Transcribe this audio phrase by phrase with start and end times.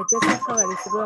[0.00, 1.04] את זה צריך אבל לסגור.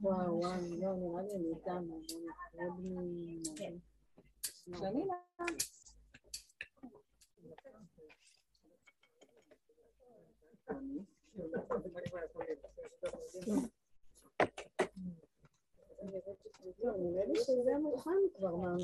[0.00, 1.84] וואו, וואו, לא, נראה לי אני איתם.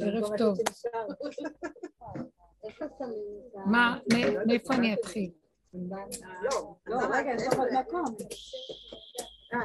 [0.00, 0.58] ערב טוב.
[3.66, 3.98] מה,
[4.46, 5.30] מאיפה אני אתחיל?
[6.86, 8.16] לא, רגע, יש לך עוד מקום.
[9.54, 9.60] אה.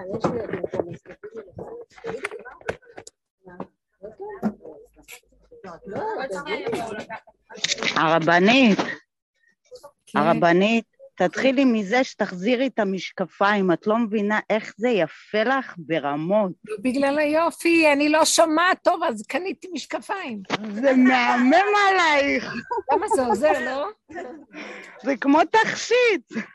[7.95, 8.77] הרבנית,
[10.05, 10.19] כן.
[10.19, 16.51] הרבנית, תתחילי מזה שתחזירי את המשקפיים, את לא מבינה איך זה יפה לך ברמות.
[16.81, 20.41] בגלל היופי, אני לא שומעת טוב, אז קניתי משקפיים.
[20.73, 21.53] זה מהמם
[21.89, 22.53] עלייך,
[22.93, 23.87] למה זה עוזר, לא?
[25.03, 26.45] זה כמו תכשיט.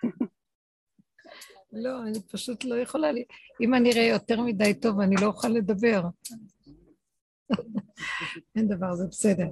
[1.76, 3.12] לא, אני פשוט לא יכולה...
[3.12, 3.22] ל-
[3.60, 6.02] אם אני אראה יותר מדי טוב, אני לא אוכל לדבר.
[8.56, 9.46] אין דבר, זה בסדר.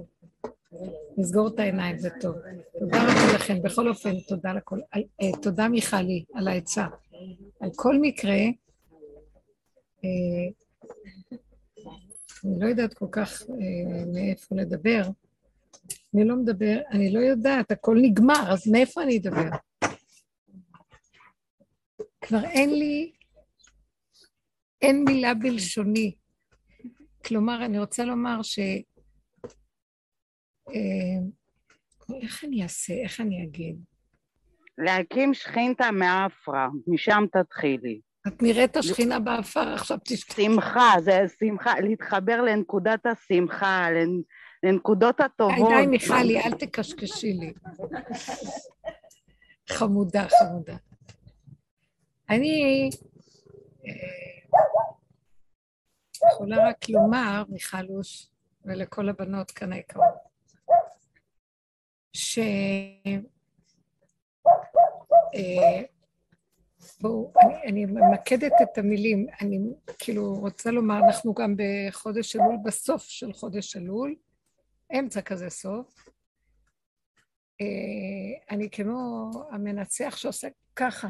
[1.17, 2.35] נסגור את העיניים, זה טוב.
[2.79, 3.61] תודה רבה לכם.
[3.63, 4.79] בכל אופן, תודה לכל...
[4.91, 6.85] על- אה, תודה מיכלי על העצה.
[7.59, 8.33] על כל מקרה,
[10.03, 10.09] אה,
[12.45, 15.01] אני לא יודעת כל כך אה, מאיפה לדבר.
[16.15, 19.49] אני לא מדבר, אני לא יודעת, הכל נגמר, אז מאיפה אני אדבר?
[22.27, 23.11] כבר אין לי,
[24.81, 26.15] אין מילה בלשוני.
[27.25, 28.59] כלומר, אני רוצה לומר ש...
[30.69, 31.19] אה,
[32.21, 32.93] איך אני אעשה?
[32.93, 33.75] איך אני אגיד?
[34.77, 37.99] להקים שכינתא מעפרא, משם תתחילי.
[38.27, 40.43] את נראית את השכינה בעפר, עכשיו תשכחי.
[40.45, 44.23] שמחה, זה שמחה, להתחבר לנקודת השמחה, לנ-
[44.63, 45.69] לנקודות הטובות.
[45.81, 47.53] די, מיכלי, אל תקשקשי לי.
[49.69, 50.75] חמודה, חמודה.
[52.29, 52.89] אני
[53.85, 53.91] אה,
[56.27, 58.27] יכולה רק לומר, מיכלוש,
[58.65, 60.13] ולכל הבנות כאן היקרות,
[62.13, 62.39] ש...
[65.35, 65.81] אה,
[67.01, 69.59] בואו, אני, אני ממקדת את המילים, אני
[69.99, 74.15] כאילו רוצה לומר, אנחנו גם בחודש אלול, בסוף של חודש אלול,
[74.99, 76.09] אמצע כזה סוף.
[77.61, 81.07] אה, אני כמו המנצח שעושה ככה,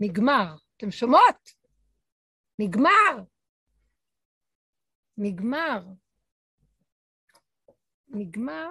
[0.00, 0.56] נגמר.
[0.76, 1.50] אתם שומעות?
[2.58, 3.24] נגמר.
[5.18, 5.84] נגמר.
[8.08, 8.68] נגמר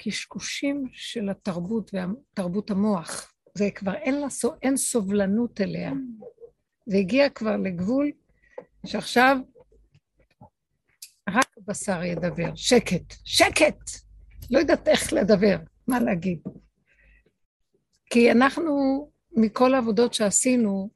[0.00, 3.32] הקשקושים של התרבות ותרבות המוח.
[3.54, 4.26] זה כבר אין, לה,
[4.62, 5.92] אין סובלנות אליה.
[6.86, 8.12] זה הגיע כבר לגבול
[8.86, 9.36] שעכשיו
[11.28, 12.54] רק בשר ידבר.
[12.54, 13.90] שקט, שקט!
[14.50, 15.56] לא יודעת איך לדבר,
[15.88, 16.42] מה להגיד.
[18.12, 18.72] כי אנחנו,
[19.32, 20.90] מכל העבודות שעשינו,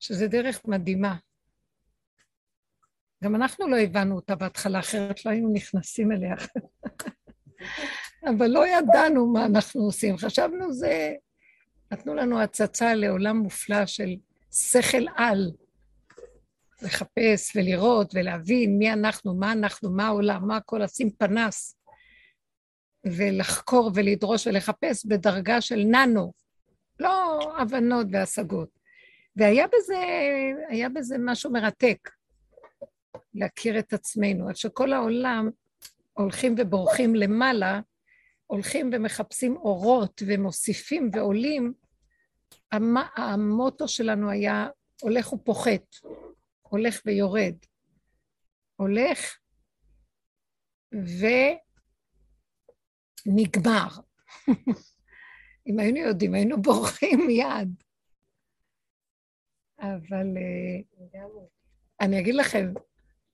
[0.00, 1.16] שזה דרך מדהימה.
[3.24, 6.34] גם אנחנו לא הבנו אותה בהתחלה, אחרת לא היינו נכנסים אליה.
[8.30, 10.16] אבל לא ידענו מה אנחנו עושים.
[10.16, 11.14] חשבנו זה...
[11.92, 14.16] נתנו לנו הצצה לעולם מופלא של
[14.52, 15.52] שכל על.
[16.82, 21.75] לחפש ולראות ולהבין מי אנחנו, מה אנחנו, מה העולם, מה הכל, לשים פנס
[23.12, 26.32] ולחקור ולדרוש ולחפש בדרגה של ננו,
[27.00, 28.68] לא הבנות והשגות.
[29.36, 30.04] והיה בזה,
[30.88, 32.10] בזה משהו מרתק,
[33.34, 35.50] להכיר את עצמנו, עד שכל העולם
[36.12, 37.80] הולכים ובורחים למעלה,
[38.46, 41.72] הולכים ומחפשים אורות ומוסיפים ועולים,
[42.72, 44.68] המ- המוטו שלנו היה
[45.00, 45.96] הולך ופוחת,
[46.62, 47.54] הולך ויורד.
[48.76, 49.36] הולך
[53.26, 53.88] ונגמר.
[55.66, 57.82] אם היינו יודעים, היינו בורחים מיד.
[59.80, 61.20] אבל אה,
[62.00, 62.72] אני אגיד לכם,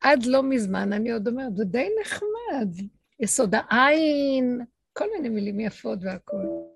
[0.01, 2.87] עד לא מזמן אני עוד אומרת, זה די נחמד.
[3.21, 4.61] יסוד העין,
[4.93, 6.72] כל מיני מילים יפות והכול.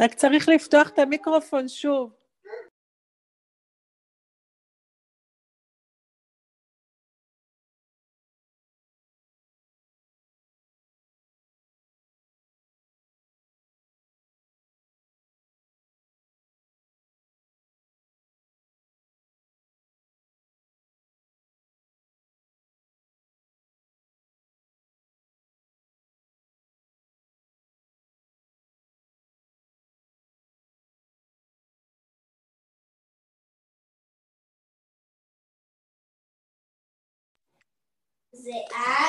[0.00, 2.23] רק צריך לפתוח את המיקרופון שוב.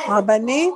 [0.10, 0.76] רבנית?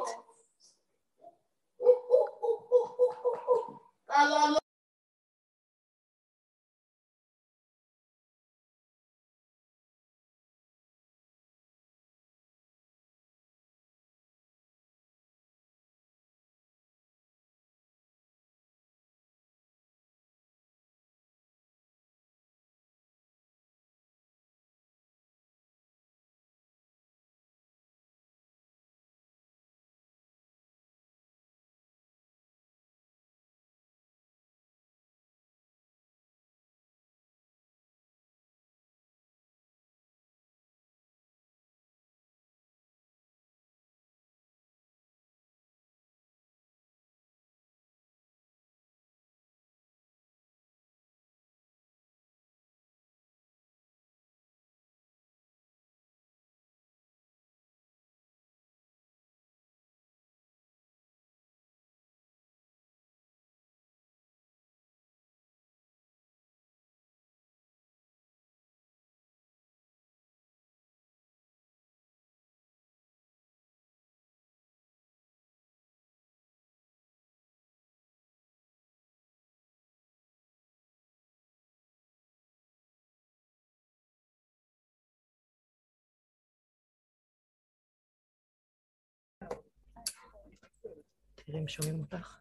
[91.51, 92.39] תראי אם שומעים אותך.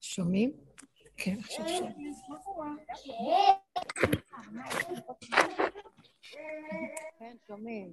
[0.00, 0.52] שומעים?
[1.16, 2.14] כן, עכשיו שומעים.
[7.18, 7.90] כן, שומעים.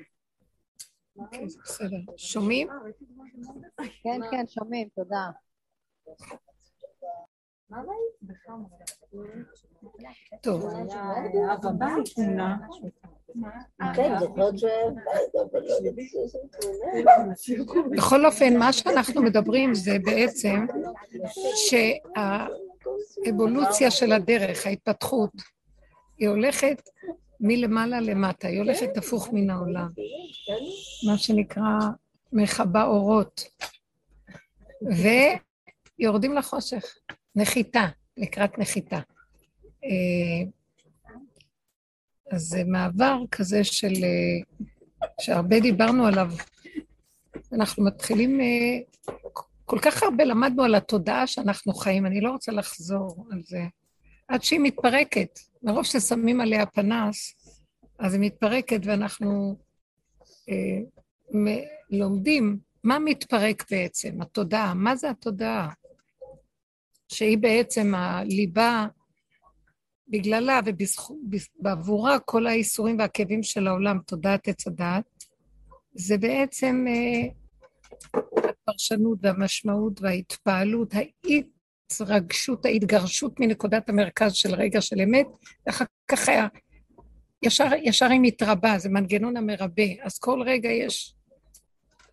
[1.16, 1.98] אוקיי, בסדר.
[2.18, 2.68] שומעים?
[4.04, 5.32] כן, כן, שומעים, תודה.
[6.06, 6.16] טוב.
[6.18, 7.59] כן, זוכרות שהבית, אבל לא ידעתי שזה
[12.16, 12.58] תמונה.
[17.92, 20.66] בכל אופן, מה שאנחנו מדברים זה בעצם
[23.26, 25.32] שהאבולוציה של הדרך, ההתפתחות,
[26.18, 26.90] היא הולכת
[27.40, 29.90] מלמעלה למטה, היא הולכת הפוך מן העולם.
[31.08, 31.80] מה שנקרא
[32.34, 33.44] מכבה אורות.
[36.00, 36.96] ויורדים לחושך,
[37.36, 39.00] נחיתה, לקראת נחיתה.
[39.86, 40.50] אה,
[42.32, 43.94] אז זה מעבר כזה של...
[44.04, 44.68] אה,
[45.22, 46.32] שהרבה דיברנו עליו.
[47.54, 48.42] אנחנו מתחילים...
[48.42, 48.80] אה,
[49.66, 53.64] כל כך הרבה למדנו על התודעה שאנחנו חיים, אני לא רוצה לחזור על זה.
[54.28, 55.40] עד שהיא מתפרקת.
[55.64, 57.34] מרוב ששמים עליה פנס,
[58.00, 59.58] אז היא מתפרקת ואנחנו
[60.50, 60.80] אה,
[61.40, 65.70] מ- לומדים מה מתפרק בעצם, התודעה, מה זה התודעה?
[67.10, 68.88] שהיא בעצם הליבה,
[70.08, 70.60] בגללה
[71.60, 75.04] ובעבורה כל האיסורים והכאבים של העולם, תודעת עץ הדעת,
[75.94, 77.30] זה בעצם אה,
[78.50, 80.94] הפרשנות והמשמעות וההתפעלות,
[81.94, 85.28] ההתרגשות, ההתגרשות מנקודת המרכז של רגע של אמת,
[85.68, 86.48] ואחר כך היה,
[87.44, 91.16] ישר, ישר היא מתרבה, זה מנגנון המרבה, אז כל רגע יש...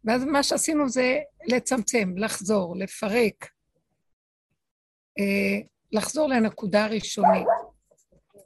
[0.04, 3.55] ואז מה שעשינו זה לצמצם, לחזור, לפרק,
[5.92, 7.46] לחזור לנקודה הראשונית.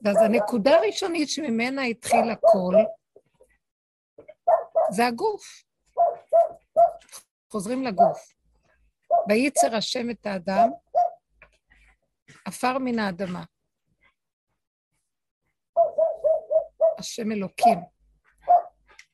[0.04, 2.74] ואז הנקודה הראשונית שממנה התחיל הכל,
[4.90, 5.62] זה הגוף.
[7.50, 8.34] חוזרים לגוף.
[9.28, 10.68] וייצר השם את האדם,
[12.44, 13.44] עפר מן האדמה.
[16.98, 17.78] השם אלוקים.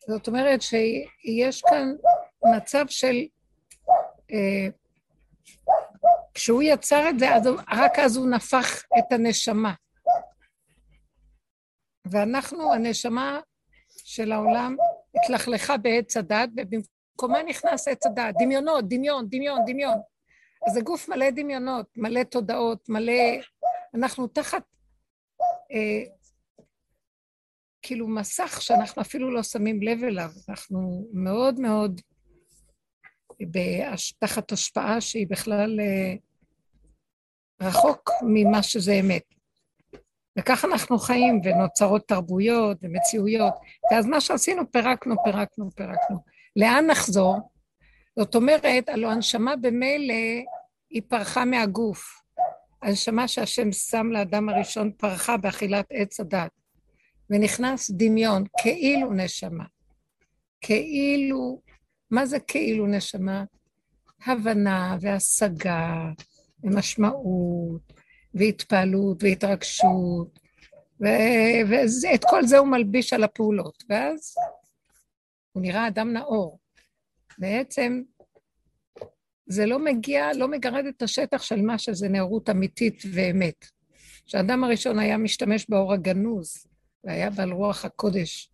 [0.09, 1.97] זאת אומרת שיש כאן
[2.57, 3.17] מצב של...
[4.31, 4.69] אה,
[6.37, 9.75] כשהוא יצר את זה, אז הוא, רק אז הוא נפח את הנשמה.
[12.11, 13.41] ואנחנו, הנשמה
[13.89, 14.77] של העולם,
[15.15, 18.35] התלכלכה בעץ הדת, ובמקומה נכנס עץ הדת.
[18.39, 19.99] דמיונות, דמיון, דמיון, דמיון.
[20.67, 23.13] אז זה גוף מלא דמיונות, מלא תודעות, מלא...
[23.95, 24.63] אנחנו תחת
[25.73, 26.13] אה,
[27.83, 30.31] כאילו מסך שאנחנו אפילו לא שמים לב אליו.
[30.49, 32.01] אנחנו מאוד מאוד
[34.19, 35.81] תחת השפעה שהיא בכלל...
[35.81, 36.15] אה,
[37.61, 39.23] רחוק ממה שזה אמת.
[40.39, 43.55] וכך אנחנו חיים, ונוצרות תרבויות ומציאויות.
[43.91, 46.17] ואז מה שעשינו, פירקנו, פירקנו, פירקנו.
[46.57, 47.37] לאן נחזור?
[48.19, 50.15] זאת אומרת, הלוא הנשמה במילא
[50.91, 52.23] היא פרחה מהגוף.
[52.83, 56.51] הנשמה שהשם שם לאדם הראשון פרחה באכילת עץ הדת.
[57.31, 59.65] ונכנס דמיון, כאילו נשמה.
[60.61, 61.61] כאילו,
[62.11, 63.45] מה זה כאילו נשמה?
[64.27, 66.11] הבנה והשגה
[66.63, 67.93] ומשמעות
[68.35, 70.39] והתפעלות והתרגשות,
[71.01, 74.35] ואת כל זה הוא מלביש על הפעולות, ואז
[75.53, 76.59] הוא נראה אדם נאור.
[77.39, 78.03] בעצם
[79.47, 83.67] זה לא מגיע, לא מגרד את השטח של מה שזה נאורות אמיתית ואמת.
[84.27, 86.67] כשהאדם הראשון היה משתמש באור הגנוז,
[87.05, 88.51] והיה בעל רוח הקודש,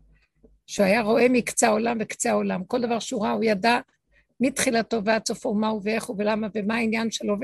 [0.72, 3.80] שהוא היה רואה מקצה העולם וקצה העולם, כל דבר שהוא ראה, הוא ידע
[4.40, 7.36] מתחילתו ועד סופו מה הוא ואיך הוא ולמה ומה העניין שלו,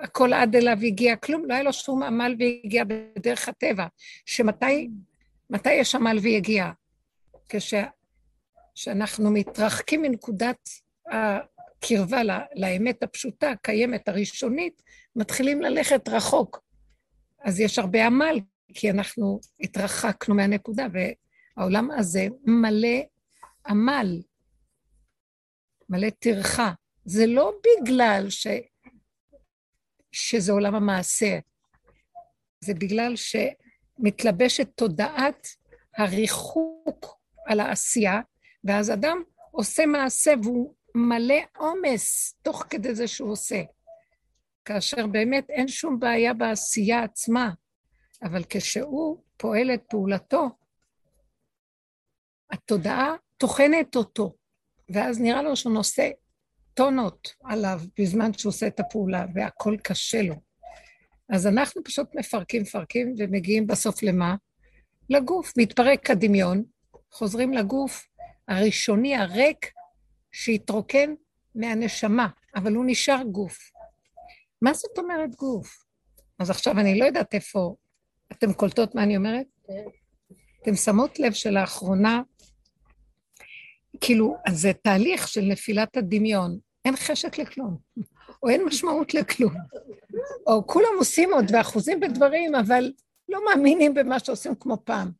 [0.00, 3.86] והכל עד אליו הגיע, כלום, לא היה לו שום עמל והגיע בדרך הטבע,
[4.26, 4.90] שמתי
[5.50, 6.70] מתי יש עמל והגיע?
[8.74, 10.68] כשאנחנו מתרחקים מנקודת
[11.06, 12.22] הקרבה
[12.54, 14.82] לאמת הפשוטה, הקיימת, הראשונית,
[15.16, 16.62] מתחילים ללכת רחוק.
[17.44, 18.40] אז יש הרבה עמל,
[18.74, 20.86] כי אנחנו התרחקנו מהנקודה,
[21.56, 22.98] והעולם הזה מלא
[23.66, 24.22] עמל,
[25.88, 26.72] מלא טרחה.
[27.04, 28.46] זה לא בגלל ש...
[30.12, 31.38] שזה עולם המעשה,
[32.60, 35.46] זה בגלל שמתלבשת תודעת
[35.96, 38.20] הריחוק על העשייה,
[38.64, 43.62] ואז אדם עושה מעשה והוא מלא עומס תוך כדי זה שהוא עושה.
[44.64, 47.50] כאשר באמת אין שום בעיה בעשייה עצמה,
[48.22, 50.48] אבל כשהוא פועל את פעולתו,
[52.52, 54.34] התודעה טוחנת אותו,
[54.88, 56.10] ואז נראה לו שהוא נושא
[56.74, 60.34] טונות עליו בזמן שהוא עושה את הפעולה, והכל קשה לו.
[61.28, 64.34] אז אנחנו פשוט מפרקים, מפרקים, ומגיעים בסוף למה?
[65.10, 65.52] לגוף.
[65.56, 66.62] מתפרק הדמיון,
[67.10, 68.06] חוזרים לגוף
[68.48, 69.72] הראשוני, הריק,
[70.32, 71.14] שהתרוקן
[71.54, 73.70] מהנשמה, אבל הוא נשאר גוף.
[74.62, 75.84] מה זאת אומרת גוף?
[76.38, 77.74] אז עכשיו אני לא יודעת איפה
[78.32, 79.46] אתם קולטות מה אני אומרת?
[79.66, 79.74] כן.
[80.62, 82.22] אתם שמות לב שלאחרונה,
[84.00, 86.58] כאילו, אז זה תהליך של נפילת הדמיון.
[86.84, 87.76] אין חשק לכלום,
[88.42, 89.52] או אין משמעות לכלום.
[90.46, 92.92] או כולם עושים עוד ואחוזים בדברים, אבל
[93.28, 95.10] לא מאמינים במה שעושים כמו פעם.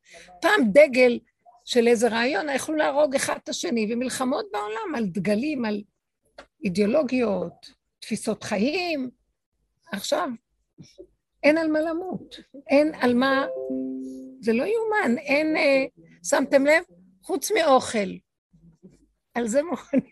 [0.40, 1.18] פעם דגל
[1.64, 5.82] של איזה רעיון, יכלו להרוג אחד את השני, ומלחמות בעולם על דגלים, על
[6.64, 7.66] אידיאולוגיות,
[8.00, 9.10] תפיסות חיים.
[9.92, 10.28] עכשיו,
[11.42, 12.36] אין על מה למות,
[12.68, 13.46] אין על מה...
[14.40, 15.56] זה לא יאומן, אין...
[15.56, 15.84] אה,
[16.24, 16.82] שמתם לב?
[17.22, 18.08] חוץ מאוכל.
[19.34, 20.02] על זה מוכנים.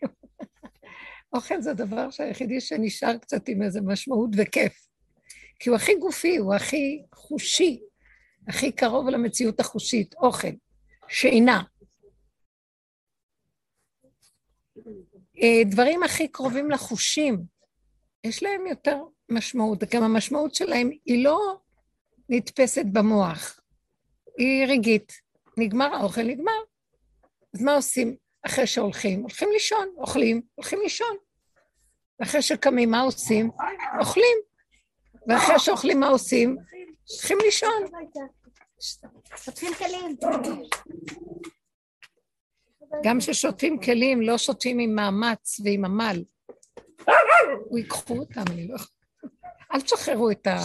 [1.32, 4.88] אוכל זה הדבר היחידי שנשאר קצת עם איזה משמעות וכיף.
[5.58, 7.80] כי הוא הכי גופי, הוא הכי חושי,
[8.48, 10.48] הכי קרוב למציאות החושית, אוכל,
[11.08, 11.62] שינה.
[15.42, 17.42] אה, דברים הכי קרובים לחושים,
[18.24, 21.58] יש להם יותר משמעות, גם המשמעות שלהם היא לא
[22.28, 23.60] נתפסת במוח,
[24.38, 25.12] היא רגעית.
[25.56, 26.52] נגמר האוכל, נגמר.
[27.54, 28.16] אז מה עושים
[28.46, 29.20] אחרי שהולכים?
[29.20, 31.16] הולכים לישון, אוכלים, הולכים לישון.
[32.20, 33.50] ואחרי שקמים, מה עושים?
[34.00, 34.38] אוכלים.
[35.28, 36.56] ואחרי שאוכלים, מה עושים?
[37.10, 37.84] הולכים לישון.
[39.36, 40.16] שוטפים כלים.
[43.04, 46.24] גם כששוטפים כלים, לא שוטפים עם מאמץ ועם עמל.
[47.64, 48.98] הוא ייקחו אותם, אני לא יכולה.
[49.74, 50.56] אל תשחררו את ה...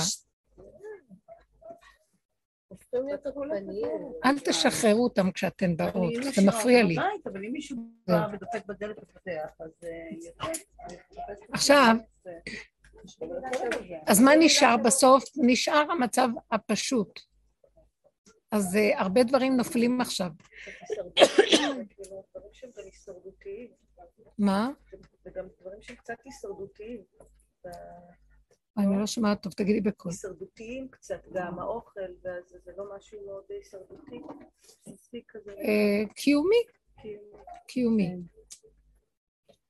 [4.25, 6.96] אל תשחררו אותם כשאתן באות, זה מפריע לי.
[7.25, 7.77] אבל אם מישהו
[8.08, 9.72] בא ודופק בדלת ופותח, אז...
[9.84, 10.51] אה,
[11.51, 11.96] עכשיו,
[14.08, 15.24] אז מה נשאר בסוף?
[15.36, 17.20] נשאר המצב הפשוט.
[18.51, 20.30] אז uh, הרבה דברים נופלים עכשיו.
[24.38, 24.70] מה?
[25.24, 27.03] זה גם דברים שהם קצת הישרדותיים.
[28.77, 30.12] אני לא שומעת טוב, תגידי בקול.
[30.12, 34.22] הישרדותיים קצת, גם האוכל, וזה לא משהו מאוד הישרדותי.
[35.48, 36.56] אה, קיומי.
[37.68, 38.08] קיומי.
[38.08, 38.20] כן.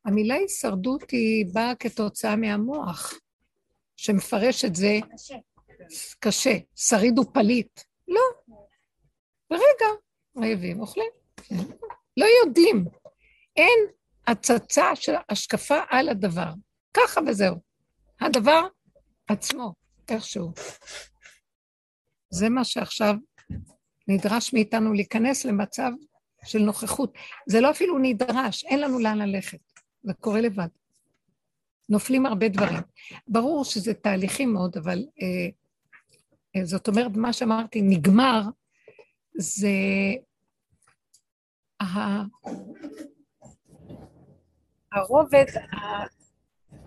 [0.05, 3.13] המילה הישרדות היא באה כתוצאה מהמוח,
[3.95, 4.99] שמפרש את זה
[6.19, 6.57] קשה.
[6.75, 7.81] שריד ופליט.
[8.07, 8.21] לא.
[9.51, 9.87] ורגע,
[10.37, 11.11] רעבים, אוכלים.
[11.37, 11.55] כן.
[12.17, 12.85] לא יודעים.
[13.55, 13.79] אין
[14.27, 16.49] הצצה של השקפה על הדבר.
[16.93, 17.55] ככה וזהו.
[18.21, 18.67] הדבר
[19.27, 19.73] עצמו,
[20.09, 20.51] איכשהו.
[22.29, 23.15] זה מה שעכשיו
[24.07, 25.91] נדרש מאיתנו להיכנס למצב
[26.45, 27.13] של נוכחות.
[27.47, 29.59] זה לא אפילו נדרש, אין לנו לאן ללכת,
[30.03, 30.67] זה קורה לבד.
[31.89, 32.79] נופלים הרבה דברים.
[33.27, 35.49] ברור שזה תהליכים מאוד, אבל אה,
[36.55, 38.41] אה, זאת אומרת, מה שאמרתי, נגמר,
[39.37, 39.69] זה.
[44.91, 45.45] הרובד.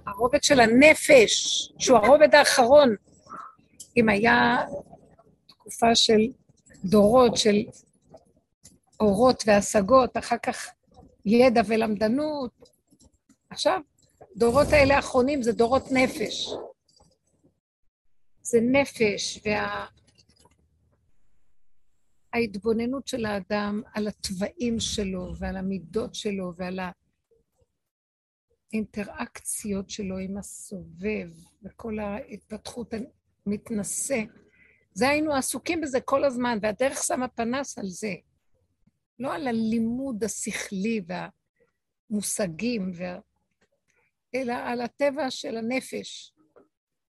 [0.07, 1.33] הרובד של הנפש,
[1.79, 2.97] שהוא הרובד האחרון.
[3.97, 4.57] אם היה
[5.47, 6.21] תקופה של
[6.85, 7.57] דורות של
[9.01, 10.69] אורות והשגות, אחר כך
[11.25, 12.71] ידע ולמדנות,
[13.51, 13.81] עכשיו,
[14.37, 16.49] דורות האלה האחרונים זה דורות נפש.
[18.43, 19.87] זה נפש, וה...
[22.33, 26.79] ההתבוננות של האדם על התוואים שלו ועל המידות שלו ועל
[28.77, 31.31] האינטראקציות שלו עם הסובב
[31.63, 32.95] וכל ההתפתחות
[33.47, 34.23] המתנשא.
[34.93, 38.15] זה היינו עסוקים בזה כל הזמן, והדרך שמה פנס על זה.
[39.19, 41.01] לא על הלימוד השכלי
[42.11, 43.19] והמושגים, וה...
[44.35, 46.33] אלא על הטבע של הנפש.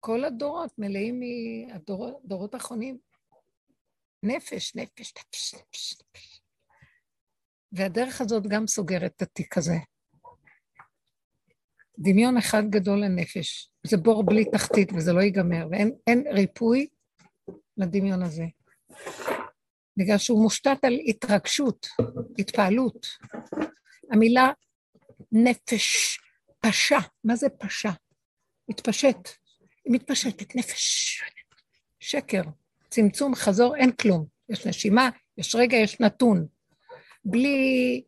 [0.01, 2.99] כל הדורות מלאים מהדורות האחרונים
[4.23, 6.43] נפש, נפש, נפש, נפש.
[7.73, 9.92] והדרך הזאת גם סוגרת את התיק הזה.
[12.03, 13.71] דמיון אחד גדול לנפש.
[13.87, 16.87] זה בור בלי תחתית וזה לא ייגמר, ואין ריפוי
[17.77, 18.45] לדמיון הזה.
[19.97, 21.89] בגלל שהוא מושתת על התרגשות,
[22.39, 23.07] התפעלות.
[24.13, 24.51] המילה
[25.33, 26.19] נפש,
[26.61, 27.91] פשע, מה זה פשע?
[28.69, 29.29] מתפשט.
[29.85, 31.23] היא מתפשטת, נפש.
[32.01, 32.43] שקר.
[32.91, 34.27] צמצום, חזור, אין כלום.
[34.49, 36.47] יש נשימה, יש רגע, יש נתון.
[37.25, 38.03] בלי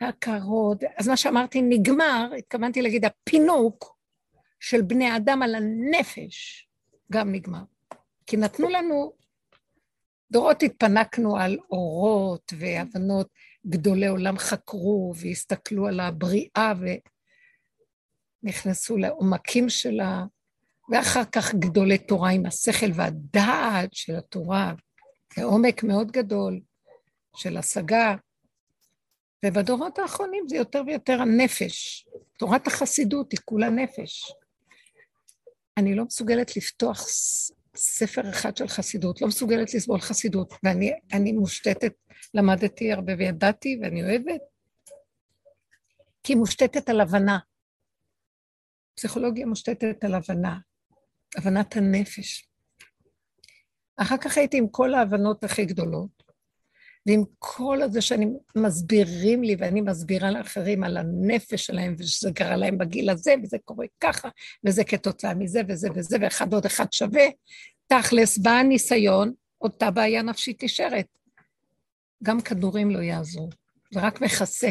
[0.00, 0.78] הכרות.
[0.96, 3.96] אז מה שאמרתי נגמר, התכוונתי להגיד, הפינוק
[4.60, 6.68] של בני אדם על הנפש
[7.12, 7.62] גם נגמר.
[8.26, 9.12] כי נתנו לנו,
[10.30, 13.28] דורות התפנקנו על אורות והבנות,
[13.66, 16.72] גדולי עולם חקרו והסתכלו על הבריאה
[18.42, 20.24] ונכנסו לעומקים שלה,
[20.90, 24.74] ואחר כך גדולי תורה עם השכל והדעת של התורה,
[25.36, 26.60] זה עומק מאוד גדול
[27.36, 28.14] של השגה.
[29.44, 32.06] ובדורות האחרונים זה יותר ויותר הנפש.
[32.38, 34.32] תורת החסידות היא כולה נפש.
[35.76, 37.06] אני לא מסוגלת לפתוח
[37.76, 41.92] ספר אחד של חסידות, לא מסוגלת לסבול חסידות, ואני מושתתת,
[42.34, 44.40] למדתי הרבה וידעתי ואני אוהבת,
[46.22, 47.38] כי היא מושתתת על הבנה.
[48.94, 50.58] פסיכולוגיה מושתתת על הבנה.
[51.36, 52.48] הבנת הנפש.
[53.96, 56.23] אחר כך הייתי עם כל ההבנות הכי גדולות,
[57.06, 62.78] ועם כל הזה שאני מסבירים לי, ואני מסבירה לאחרים על הנפש שלהם, ושזה קרה להם
[62.78, 64.28] בגיל הזה, וזה קורה ככה,
[64.66, 67.24] וזה כתוצאה מזה וזה וזה, ואחד עוד אחד שווה,
[67.86, 71.06] תכלס, בא הניסיון, אותה בעיה נפשית נשארת.
[72.22, 73.48] גם כדורים לא יעזרו,
[73.90, 74.70] זה רק מכסה.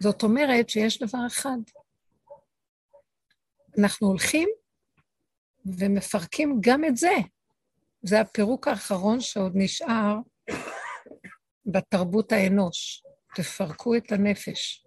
[0.00, 1.58] זאת אומרת שיש דבר אחד,
[3.78, 4.48] אנחנו הולכים
[5.66, 7.14] ומפרקים גם את זה.
[8.02, 10.16] זה הפירוק האחרון שעוד נשאר
[11.66, 13.02] בתרבות האנוש.
[13.34, 14.86] תפרקו את הנפש.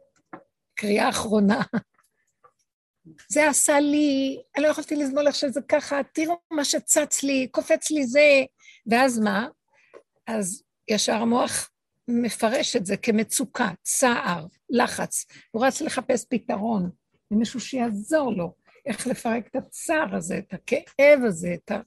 [0.73, 1.61] קריאה אחרונה.
[3.33, 7.91] זה עשה לי, אני לא יכולתי לסבול איך שזה ככה, תראו מה שצץ לי, קופץ
[7.91, 8.43] לי זה,
[8.87, 9.47] ואז מה?
[10.27, 11.71] אז ישר המוח
[12.07, 15.25] מפרש את זה כמצוקה, צער, לחץ.
[15.51, 16.89] הוא רץ לחפש פתרון,
[17.31, 18.55] ומישהו שיעזור לו.
[18.85, 21.79] איך לפרק את הצער הזה, את הכאב הזה, את ה...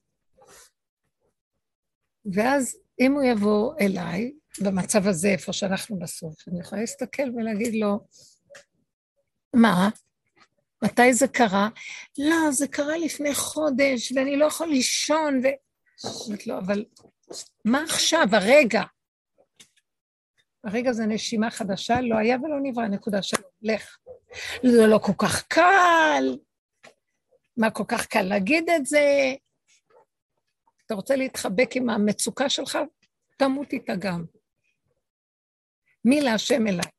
[2.35, 8.07] ואז אם הוא יבוא אליי, במצב הזה, איפה שאנחנו בסוף, אני יכולה להסתכל ולהגיד לו,
[9.55, 9.89] מה?
[10.85, 11.69] מתי זה קרה?
[12.19, 15.49] לא, זה קרה לפני חודש, ואני לא יכול לישון, ו...
[16.27, 16.85] אומרת לו, אבל
[17.65, 18.83] מה עכשיו, הרגע?
[20.65, 23.97] הרגע זה נשימה חדשה, לא היה ולא נברא, נקודה שלו, לך.
[24.63, 26.39] זה לא כל כך קל,
[27.57, 29.35] מה כל כך קל להגיד את זה?
[30.87, 32.79] אתה רוצה להתחבק עם המצוקה שלך?
[33.39, 34.25] תמות איתה גם.
[36.05, 36.91] מי להשם אליי.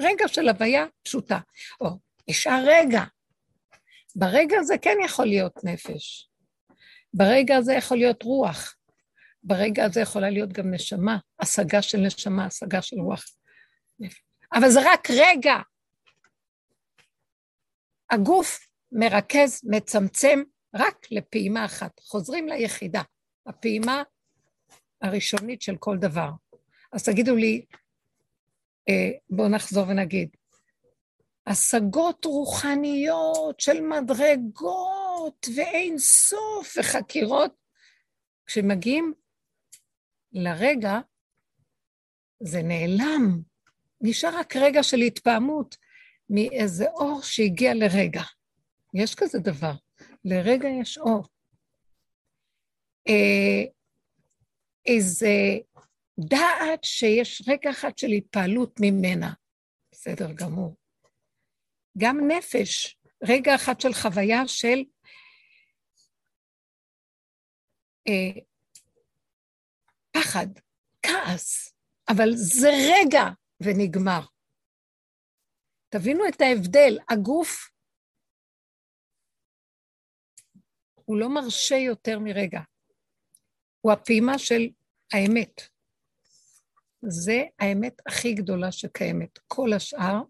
[0.00, 1.38] רגע של הוויה פשוטה.
[1.80, 1.88] או,
[2.28, 3.02] נשאר רגע.
[4.16, 6.30] ברגע הזה כן יכול להיות נפש.
[7.14, 8.76] ברגע הזה יכול להיות רוח.
[9.42, 13.24] ברגע הזה יכולה להיות גם נשמה, השגה של נשמה, השגה של רוח.
[14.52, 15.56] אבל זה רק רגע.
[18.10, 20.42] הגוף מרכז, מצמצם
[20.74, 22.00] רק לפעימה אחת.
[22.00, 23.02] חוזרים ליחידה,
[23.46, 24.02] הפעימה
[25.02, 26.30] הראשונית של כל דבר.
[26.92, 27.64] אז תגידו לי,
[29.30, 30.28] בואו נחזור ונגיד,
[31.46, 37.54] השגות רוחניות של מדרגות ואין סוף וחקירות,
[38.46, 39.14] כשמגיעים
[40.32, 40.98] לרגע,
[42.40, 43.42] זה נעלם.
[44.00, 45.76] נשאר רק רגע של התפעמות
[46.30, 48.22] מאיזה אור שהגיע לרגע.
[48.94, 49.72] יש כזה דבר.
[50.24, 51.24] לרגע יש אור.
[53.08, 53.64] אה,
[54.86, 55.58] איזה
[56.18, 59.32] דעת שיש רגע אחד של התפעלות ממנה.
[59.92, 60.76] בסדר גמור.
[61.98, 62.98] גם נפש,
[63.28, 64.84] רגע אחד של חוויה של
[68.08, 68.40] אה,
[70.10, 70.46] פחד,
[71.02, 71.74] כעס,
[72.08, 73.24] אבל זה רגע
[73.60, 74.20] ונגמר.
[75.88, 77.70] תבינו את ההבדל, הגוף
[80.94, 82.60] הוא לא מרשה יותר מרגע,
[83.80, 84.62] הוא הפעימה של
[85.12, 85.75] האמת.
[87.02, 89.38] זה האמת הכי גדולה שקיימת.
[89.48, 90.22] כל השאר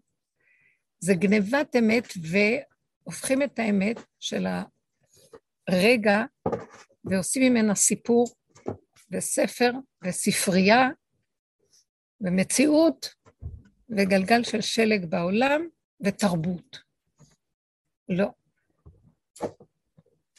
[0.99, 4.47] זה גנבת אמת והופכים את האמת של
[5.67, 6.23] הרגע
[7.05, 8.27] ועושים ממנה סיפור
[9.11, 9.71] וספר
[10.03, 10.89] וספרייה
[12.21, 13.09] ומציאות
[13.89, 15.67] וגלגל של שלג בעולם
[16.01, 16.79] ותרבות.
[18.09, 18.27] לא.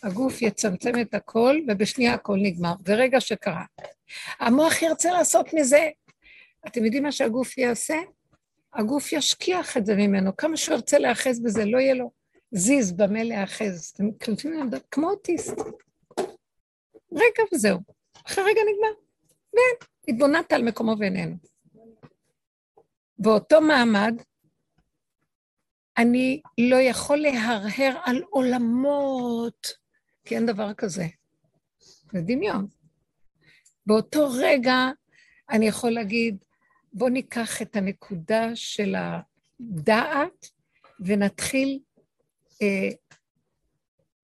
[0.02, 2.74] הגוף יצמצם את הכל, ובשנייה הכל נגמר.
[2.86, 3.64] זה רגע שקרה.
[4.38, 5.88] המוח ירצה לעשות מזה.
[6.68, 7.96] אתם יודעים מה שהגוף יעשה?
[8.74, 10.36] הגוף ישכיח את זה ממנו.
[10.36, 12.10] כמה שהוא ירצה להיאחז בזה, לא יהיה לו
[12.50, 13.92] זיז במה להיאחז.
[13.94, 14.78] אתם קולטים לעמדה?
[14.90, 15.54] כמו אוטיסט.
[17.12, 17.78] רגע וזהו.
[18.26, 19.00] אחרי רגע נגמר.
[19.52, 19.76] ואין,
[20.08, 21.36] התבוננת על מקומו ואיננו.
[23.18, 24.14] באותו מעמד,
[25.98, 29.66] אני לא יכול להרהר על עולמות,
[30.24, 31.06] כי אין דבר כזה.
[32.12, 32.66] זה דמיון.
[33.86, 34.90] באותו רגע
[35.50, 36.44] אני יכול להגיד,
[36.98, 38.94] בואו ניקח את הנקודה של
[39.60, 40.46] הדעת
[41.00, 41.78] ונתחיל
[42.62, 42.88] אה,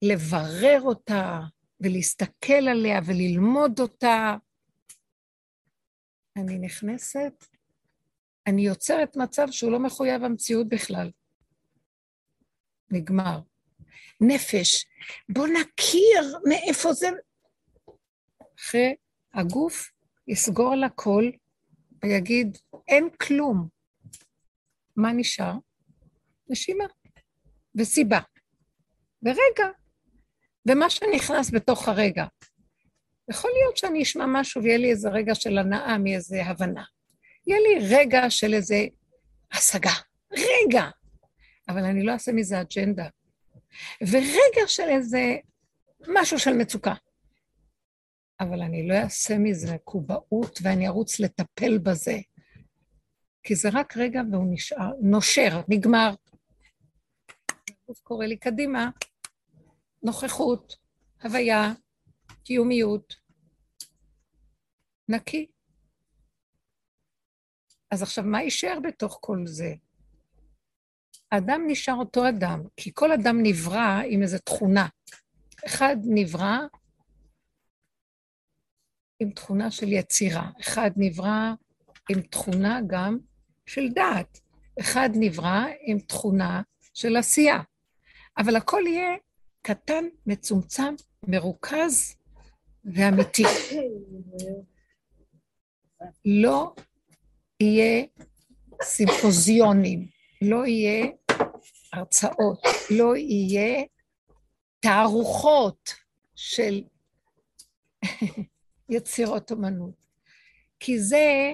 [0.02, 1.40] לברר אותה
[1.80, 4.36] ולהסתכל עליה וללמוד אותה.
[6.36, 7.44] אני נכנסת,
[8.46, 11.10] אני יוצרת מצב שהוא לא מחויב המציאות בכלל.
[12.90, 13.40] נגמר.
[14.20, 14.86] נפש,
[15.28, 17.08] בוא נכיר מאיפה זה...
[18.58, 18.94] אחרי
[19.34, 19.90] הגוף
[20.28, 21.30] יסגור על הכל
[22.04, 23.68] ויגיד, אין כלום.
[24.96, 25.52] מה נשאר?
[26.48, 26.84] נשימה
[27.78, 28.20] וסיבה.
[29.22, 29.68] ורגע,
[30.68, 32.24] ומה שנכנס בתוך הרגע.
[33.30, 36.84] יכול להיות שאני אשמע משהו ויהיה לי איזה רגע של הנאה מאיזה הבנה.
[37.46, 38.86] יהיה לי רגע של איזה
[39.52, 39.92] השגה.
[40.32, 40.84] רגע.
[41.68, 43.08] אבל אני לא אעשה מזה אג'נדה.
[44.02, 45.36] ורגע של איזה
[46.08, 46.94] משהו של מצוקה.
[48.40, 52.18] אבל אני לא אעשה מזה מקובעות ואני ארוץ לטפל בזה.
[53.42, 56.14] כי זה רק רגע והוא נשאר, נושר, נגמר.
[57.84, 58.90] הגוף קורא לי קדימה,
[60.02, 60.76] נוכחות,
[61.22, 61.72] הוויה,
[62.44, 63.14] קיומיות,
[65.08, 65.46] נקי.
[67.90, 69.74] אז עכשיו, מה יישאר בתוך כל זה?
[71.32, 74.88] האדם נשאר אותו אדם, כי כל אדם נברא עם איזו תכונה.
[75.66, 76.58] אחד נברא
[79.20, 81.52] עם תכונה של יצירה, אחד נברא
[82.10, 83.18] עם תכונה גם
[83.66, 84.40] של דעת,
[84.80, 86.62] אחד נברא עם תכונה
[86.94, 87.58] של עשייה.
[88.38, 89.16] אבל הכל יהיה
[89.62, 90.94] קטן, מצומצם,
[91.26, 92.16] מרוכז
[92.84, 93.44] ואמיתי.
[96.24, 96.74] לא
[97.60, 98.04] יהיה
[98.82, 100.06] סימפוזיונים,
[100.42, 101.06] לא יהיה
[101.92, 103.84] הרצאות, לא יהיה
[104.80, 105.94] תערוכות
[106.34, 106.82] של
[108.88, 110.04] יצירות אומנות.
[110.80, 111.52] כי זה,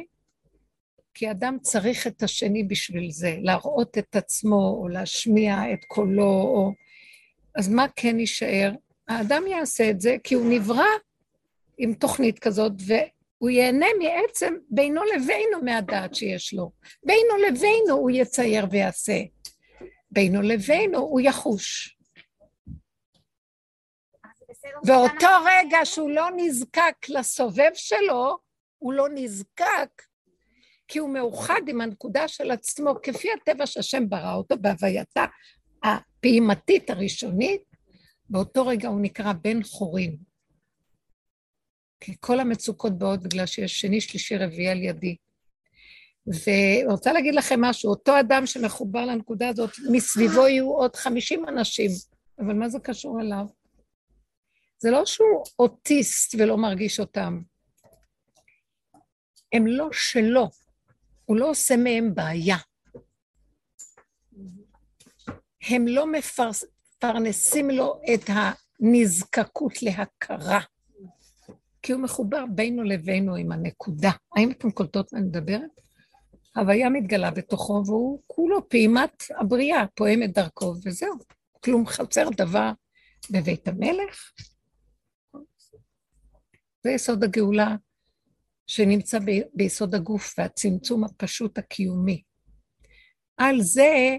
[1.14, 6.72] כי אדם צריך את השני בשביל זה, להראות את עצמו, או להשמיע את קולו, או...
[7.56, 8.72] אז מה כן יישאר?
[9.08, 10.86] האדם יעשה את זה כי הוא נברא
[11.78, 16.70] עם תוכנית כזאת, והוא ייהנה מעצם בינו לבינו מהדעת שיש לו.
[17.04, 19.22] בינו לבינו הוא יצייר ויעשה.
[20.10, 21.96] בינו לבינו הוא יחוש.
[24.84, 28.38] ואותו רגע שהוא לא נזקק לסובב שלו,
[28.78, 30.02] הוא לא נזקק
[30.88, 35.24] כי הוא מאוחד עם הנקודה של עצמו, כפי הטבע שהשם ברא אותו בהווייתה
[35.82, 37.62] הפעימתית הראשונית,
[38.30, 40.16] באותו רגע הוא נקרא בן חורים.
[42.00, 45.16] כי כל המצוקות באות בגלל שיש שני, שלישי, רביעי על ידי.
[46.26, 51.90] ורוצה להגיד לכם משהו, אותו אדם שמחובר לנקודה הזאת, מסביבו יהיו עוד 50 אנשים,
[52.38, 53.46] אבל מה זה קשור אליו?
[54.80, 57.40] זה לא שהוא אוטיסט ולא מרגיש אותם.
[59.52, 60.48] הם לא שלו,
[61.24, 62.56] הוא לא עושה מהם בעיה.
[65.68, 70.60] הם לא מפרנסים לו את הנזקקות להכרה,
[71.82, 74.10] כי הוא מחובר בינו לבינו עם הנקודה.
[74.36, 75.70] האם אתם קולטות מה אני מדברת?
[76.56, 81.14] הוויה מתגלה בתוכו, והוא כולו פעימת הבריאה, פועם את דרכו, וזהו.
[81.64, 82.72] כלום חסר דבר
[83.30, 84.32] בבית המלך.
[86.82, 87.76] זה יסוד הגאולה
[88.66, 89.18] שנמצא
[89.54, 92.22] ביסוד הגוף והצמצום הפשוט הקיומי.
[93.36, 94.16] על זה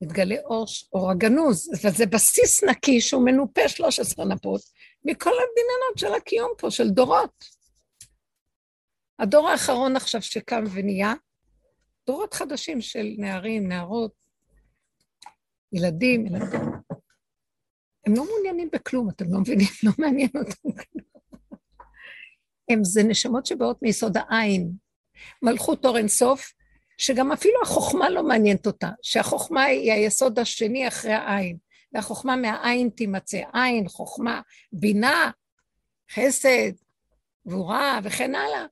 [0.00, 4.60] מתגלה אור, אור הגנוז, וזה בסיס נקי שהוא מנופה 13 נפות
[5.04, 7.44] מכל הדמיונות של הקיום פה, של דורות.
[9.18, 11.14] הדור האחרון עכשיו שקם ונהיה,
[12.06, 14.12] דורות חדשים של נערים, נערות,
[15.72, 16.75] ילדים, ילדים.
[18.06, 19.68] הם לא מעוניינים בכלום, אתם לא מבינים?
[19.82, 21.06] לא מעניין אותם כלום.
[22.84, 24.72] זה נשמות שבאות מיסוד העין.
[25.42, 26.52] מלכות אור אינסוף,
[26.98, 31.56] שגם אפילו החוכמה לא מעניינת אותה, שהחוכמה היא היסוד השני אחרי העין,
[31.92, 33.40] והחוכמה מהעין תימצא.
[33.52, 34.40] עין, חוכמה,
[34.72, 35.30] בינה,
[36.12, 36.72] חסד,
[37.48, 38.66] גבורה וכן הלאה.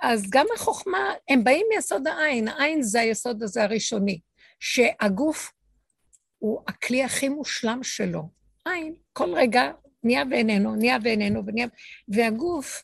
[0.00, 4.20] אז גם החוכמה, הם באים מיסוד העין, העין זה היסוד הזה הראשוני,
[4.60, 5.52] שהגוף
[6.44, 8.22] הוא הכלי הכי מושלם שלו.
[8.64, 11.66] עין, כל רגע נהיה ואיננו, נהיה ואיננו, ונהיה...
[12.08, 12.82] והגוף,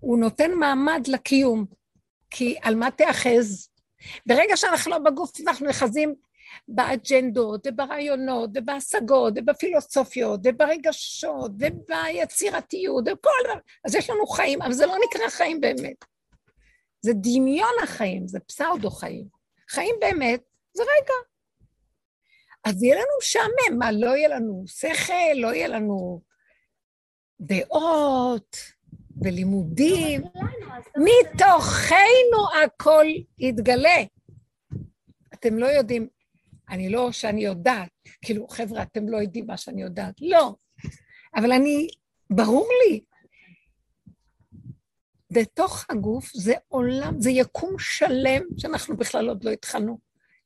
[0.00, 1.64] הוא נותן מעמד לקיום,
[2.30, 3.68] כי על מה תאחז?
[4.26, 6.14] ברגע שאנחנו לא בגוף, אנחנו נאחזים
[6.68, 13.58] באג'נדות, וברעיונות, ובהשגות, ובפילוסופיות, וברגשות, וביצירתיות, וכל דבר.
[13.84, 16.04] אז יש לנו חיים, אבל זה לא נקרא חיים באמת.
[17.00, 19.26] זה דמיון החיים, זה פסאודו חיים.
[19.70, 20.42] חיים באמת
[20.74, 21.29] זה רגע.
[22.64, 26.20] אז יהיה לנו משעמם, מה, לא יהיה לנו שכל, לא יהיה לנו
[27.40, 28.56] דעות
[29.22, 30.22] ולימודים.
[30.96, 33.06] מתוכנו הכל
[33.38, 34.02] יתגלה.
[35.34, 36.08] אתם לא יודעים,
[36.70, 37.90] אני לא שאני יודעת,
[38.22, 40.14] כאילו, חבר'ה, אתם לא יודעים מה שאני יודעת.
[40.20, 40.54] לא.
[41.36, 41.88] אבל אני,
[42.30, 43.00] ברור לי,
[45.32, 49.98] בתוך הגוף זה עולם, זה יקום שלם שאנחנו בכלל עוד לא התחלנו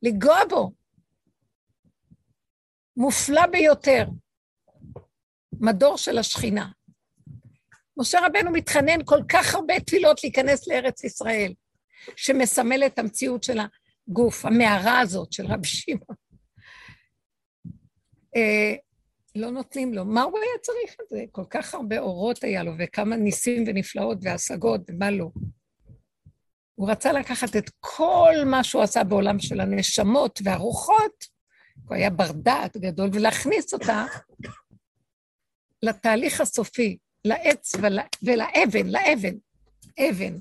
[0.02, 0.72] לנגוע בו.
[2.96, 4.06] מופלא ביותר.
[5.60, 6.68] מדור של השכינה.
[7.96, 11.54] משה רבנו מתחנן כל כך הרבה תפילות להיכנס לארץ ישראל,
[12.16, 13.58] שמסמל את המציאות של
[14.08, 16.16] הגוף, המערה הזאת של רבי שמעון.
[18.36, 18.74] אה,
[19.36, 20.04] לא נותנים לו.
[20.04, 21.24] מה הוא היה צריך את זה?
[21.32, 25.30] כל כך הרבה אורות היה לו, וכמה ניסים ונפלאות והשגות, ומה לא.
[26.74, 31.33] הוא רצה לקחת את כל מה שהוא עשה בעולם של הנשמות והרוחות,
[31.88, 34.04] הוא היה בר דעת גדול, ולהכניס אותה
[35.82, 39.34] לתהליך הסופי, לעץ ול, ולאבן, לאבן.
[39.98, 40.38] אבן.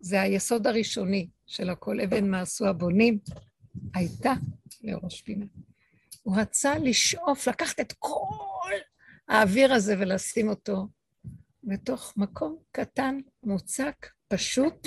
[0.00, 2.00] זה היסוד הראשוני של הכל.
[2.00, 3.18] אבן מעשו הבונים,
[3.94, 4.32] הייתה
[4.82, 5.46] לראש פינה.
[6.22, 8.72] הוא רצה לשאוף, לקחת את כל
[9.28, 10.88] האוויר הזה ולשים אותו
[11.64, 14.86] בתוך מקום קטן, מוצק, פשוט.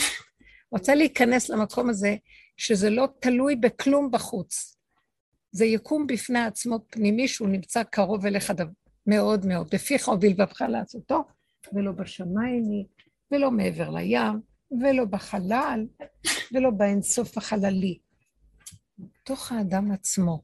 [0.70, 2.16] הוא רצה להיכנס למקום הזה,
[2.58, 4.73] שזה לא תלוי בכלום בחוץ.
[5.54, 8.54] זה יקום בפני עצמו פנימי שהוא נמצא קרוב אליך
[9.08, 9.70] מאוד מאוד.
[9.74, 11.24] בפיך ובלבבך לעשותו,
[11.74, 12.86] ולא בשמיים היא,
[13.32, 14.42] ולא מעבר לים,
[14.82, 15.88] ולא בחלל,
[16.54, 18.00] ולא באינסוף החללי.
[18.98, 20.42] בתוך האדם עצמו.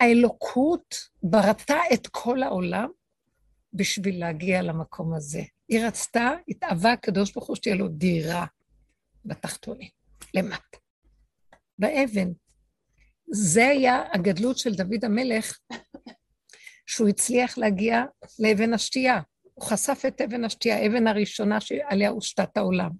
[0.00, 2.88] האלוקות בראתה את כל העולם
[3.72, 5.42] בשביל להגיע למקום הזה.
[5.68, 8.46] היא רצתה, התאווה הקדוש ברוך הוא שתהיה לו דירה
[9.24, 9.88] בתחתונים,
[10.34, 10.78] למטה.
[11.78, 12.32] באבן.
[13.34, 15.58] זה היה הגדלות של דוד המלך,
[16.86, 18.04] שהוא הצליח להגיע
[18.38, 19.20] לאבן השתייה.
[19.54, 22.90] הוא חשף את אבן השתייה, האבן הראשונה שעליה הושתת העולם.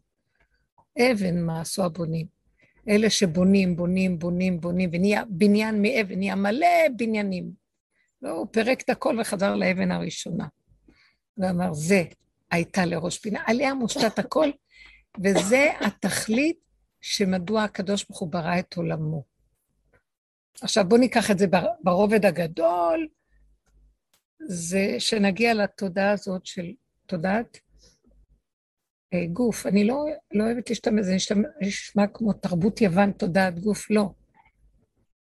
[0.98, 2.26] אבן מה עשו הבונים.
[2.88, 7.50] אלה שבונים, בונים, בונים, בונים, ונהיה בניין מאבן, נהיה מלא בניינים.
[8.22, 10.46] והוא פירק את הכל וחזר לאבן הראשונה.
[11.38, 12.04] ואמר, זה
[12.50, 13.42] הייתה לראש פינה.
[13.46, 14.50] עליה מושתת הכל,
[15.24, 16.58] וזה התכלית
[17.00, 19.31] שמדוע הקדוש ברוך הוא ברא את עולמו.
[20.62, 21.46] עכשיו בואו ניקח את זה
[21.82, 23.08] ברובד הגדול,
[24.48, 26.72] זה שנגיע לתודעה הזאת של
[27.06, 27.58] תודעת
[29.14, 29.66] אה, גוף.
[29.66, 31.16] אני לא, לא אוהבת להשתמש, זה
[31.60, 34.10] נשמע כמו תרבות יוון, תודעת גוף, לא.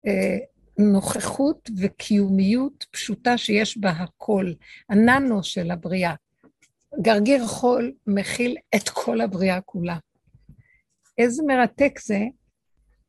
[0.08, 0.38] אה,
[0.80, 4.52] נוכחות וקיומיות פשוטה שיש בה הכל,
[4.90, 6.14] הננו של הבריאה.
[7.02, 9.98] גרגיר חול מכיל את כל הבריאה כולה.
[11.18, 12.20] איזה מרתק זה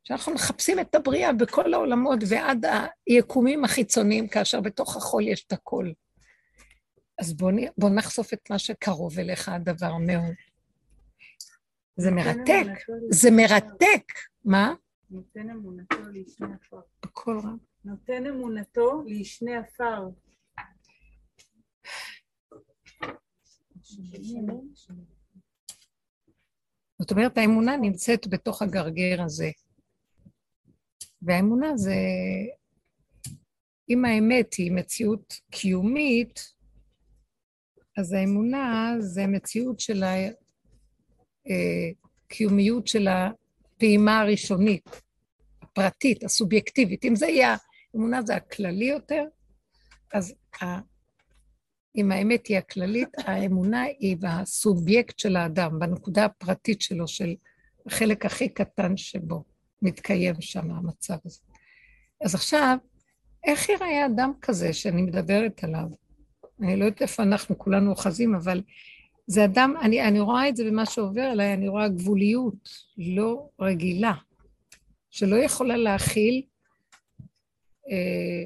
[0.08, 2.66] שאנחנו מחפשים את הבריאה בכל העולמות ועד
[3.06, 5.90] היקומים החיצוניים, כאשר בתוך החול יש את הכל.
[7.18, 10.34] אז בואו בוא נחשוף את מה שקרוב אליך הדבר מאוד.
[11.96, 12.66] זה מרתק,
[13.10, 14.04] זה מרתק.
[14.44, 14.74] מה?
[15.10, 16.80] נותן אמונתו לישני עפר.
[17.04, 17.56] בקול רם.
[17.84, 20.08] נותן אמונתו לישני עפר.
[26.98, 29.50] זאת אומרת, האמונה נמצאת בתוך הגרגר הזה.
[31.22, 31.96] והאמונה זה,
[33.90, 36.52] אם האמת היא מציאות קיומית,
[37.96, 40.04] אז האמונה זה מציאות של
[41.46, 44.88] הקיומיות של הפעימה הראשונית,
[45.62, 47.04] הפרטית, הסובייקטיבית.
[47.04, 47.56] אם זה יהיה,
[47.94, 49.24] האמונה זה הכללי יותר,
[50.14, 50.34] אז.
[51.96, 57.34] אם האמת היא הכללית, האמונה היא בסובייקט של האדם, בנקודה הפרטית שלו, של
[57.86, 59.44] החלק הכי קטן שבו
[59.82, 61.40] מתקיים שם המצב הזה.
[62.24, 62.78] אז עכשיו,
[63.44, 65.86] איך יראה אדם כזה שאני מדברת עליו?
[66.62, 68.62] אני לא יודעת איפה אנחנו כולנו אוחזים, אבל
[69.26, 74.12] זה אדם, אני, אני רואה את זה במה שעובר עליי, אני רואה גבוליות לא רגילה,
[75.10, 76.42] שלא יכולה להכיל,
[77.90, 78.44] אה,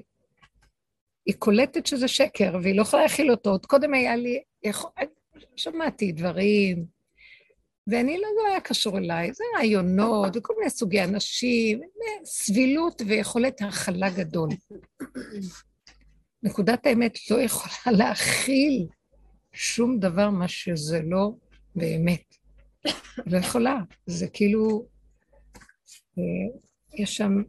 [1.26, 3.50] היא קולטת שזה שקר, והיא לא יכולה להכיל אותו.
[3.50, 4.90] עוד קודם היה לי, יכול,
[5.56, 6.86] שמעתי דברים,
[7.86, 11.80] ואני לא, לא היה קשור אליי, זה רעיונות וכל מיני סוגי אנשים,
[12.24, 14.48] סבילות ויכולת הכלה גדול.
[16.42, 18.86] נקודת האמת לא יכולה להכיל
[19.52, 21.30] שום דבר מה שזה לא
[21.76, 22.34] באמת.
[23.26, 23.78] לא יכולה.
[24.06, 24.86] זה כאילו,
[26.18, 26.58] אה,
[26.94, 27.42] יש שם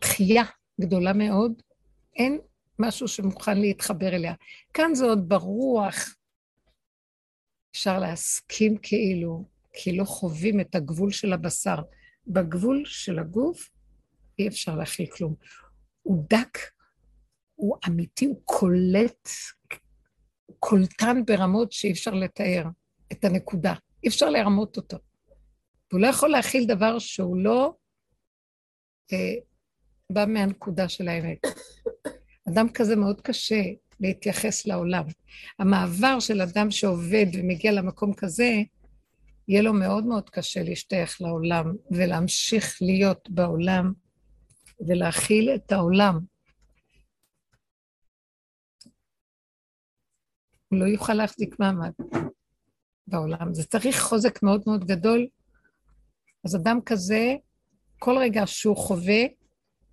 [0.00, 0.48] דחייה אה,
[0.80, 1.62] גדולה מאוד,
[2.16, 2.38] אין
[2.78, 4.34] משהו שמוכן להתחבר אליה.
[4.74, 6.14] כאן זה עוד ברוח,
[7.70, 11.76] אפשר להסכים כאילו, כי לא חווים את הגבול של הבשר.
[12.26, 13.70] בגבול של הגוף
[14.38, 15.34] אי אפשר להכיל כלום.
[16.02, 16.58] הוא דק,
[17.54, 19.28] הוא אמיתי, הוא קולט,
[20.58, 22.64] קולטן ברמות שאי אפשר לתאר
[23.12, 23.74] את הנקודה.
[24.04, 24.96] אי אפשר לרמות אותו.
[25.90, 27.74] והוא לא יכול להכיל דבר שהוא לא
[29.12, 29.34] אה,
[30.12, 31.38] בא מהנקודה של האמת.
[32.48, 33.62] אדם כזה מאוד קשה
[34.00, 35.04] להתייחס לעולם.
[35.58, 38.62] המעבר של אדם שעובד ומגיע למקום כזה,
[39.48, 43.92] יהיה לו מאוד מאוד קשה להשתייך לעולם ולהמשיך להיות בעולם
[44.88, 46.20] ולהכיל את העולם.
[50.68, 51.92] הוא לא יוכל להחזיק מעמד
[53.06, 53.54] בעולם.
[53.54, 55.26] זה צריך חוזק מאוד מאוד גדול.
[56.44, 57.36] אז אדם כזה,
[57.98, 59.22] כל רגע שהוא חווה,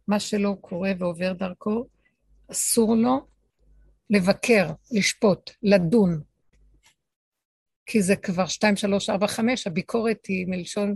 [0.08, 1.88] מה שלא קורה ועובר דרכו,
[2.52, 3.28] אסור לו
[4.10, 6.22] לבקר, לשפוט, לדון.
[7.86, 10.96] כי זה כבר שתיים, שלוש, ארבע, חמש, הביקורת היא מלשון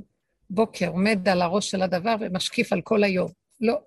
[0.50, 3.32] בוקר, עומד על הראש של הדבר ומשקיף על כל היום.
[3.62, 3.82] לא,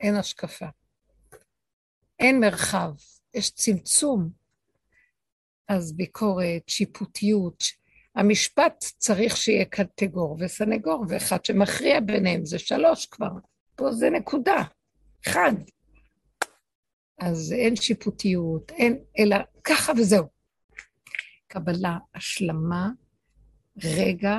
[0.00, 0.66] אין השקפה.
[2.18, 2.90] אין מרחב,
[3.34, 4.30] יש צמצום.
[5.68, 7.64] אז ביקורת, שיפוטיות,
[8.14, 13.30] המשפט צריך שיהיה קטגור וסנגור, ואחד שמכריע ביניהם, זה שלוש כבר.
[13.74, 14.62] פה זה נקודה,
[15.26, 15.52] אחד.
[17.18, 20.26] אז אין שיפוטיות, אין, אלא ככה וזהו.
[21.46, 22.88] קבלה, השלמה,
[23.84, 24.34] רגע,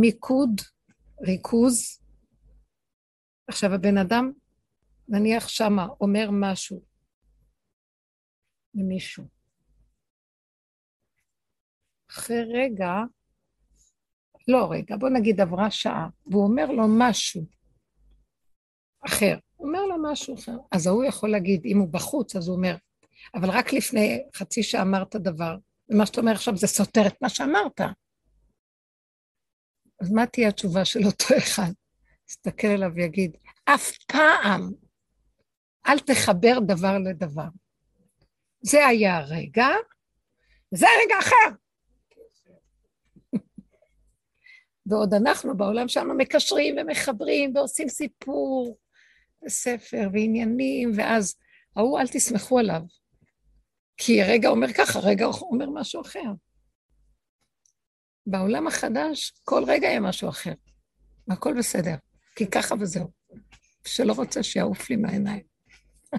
[0.00, 0.60] מיקוד,
[1.26, 2.00] ריכוז.
[3.46, 4.32] עכשיו, הבן אדם,
[5.08, 6.82] נניח שמה, אומר משהו
[8.74, 9.24] למישהו.
[12.10, 12.92] אחרי רגע,
[14.48, 17.46] לא רגע, בוא נגיד עברה שעה, והוא אומר לו משהו
[19.06, 19.38] אחר.
[19.60, 20.56] אומר לו משהו אחר.
[20.72, 22.76] אז ההוא יכול להגיד, אם הוא בחוץ, אז הוא אומר,
[23.34, 25.56] אבל רק לפני חצי שעה אמרת דבר,
[25.88, 27.80] ומה שאתה אומר עכשיו זה סותר את מה שאמרת.
[30.00, 31.70] אז מה תהיה התשובה של אותו אחד?
[32.26, 34.72] תסתכל עליו ויגיד, אף פעם
[35.86, 37.48] אל תחבר דבר לדבר.
[38.62, 39.68] זה היה הרגע,
[40.70, 41.56] זה הרגע אחר.
[44.86, 48.78] ועוד אנחנו בעולם שלנו מקשרים ומחברים ועושים סיפור
[49.48, 51.34] ספר ועניינים, ואז
[51.76, 52.80] ההוא, אל תסמכו עליו.
[53.96, 56.32] כי רגע אומר ככה, רגע אומר משהו אחר.
[58.26, 60.52] בעולם החדש, כל רגע יהיה משהו אחר.
[61.28, 61.94] והכל בסדר,
[62.36, 63.10] כי ככה וזהו.
[63.86, 65.42] שלא רוצה שיעוף לי מהעיניים.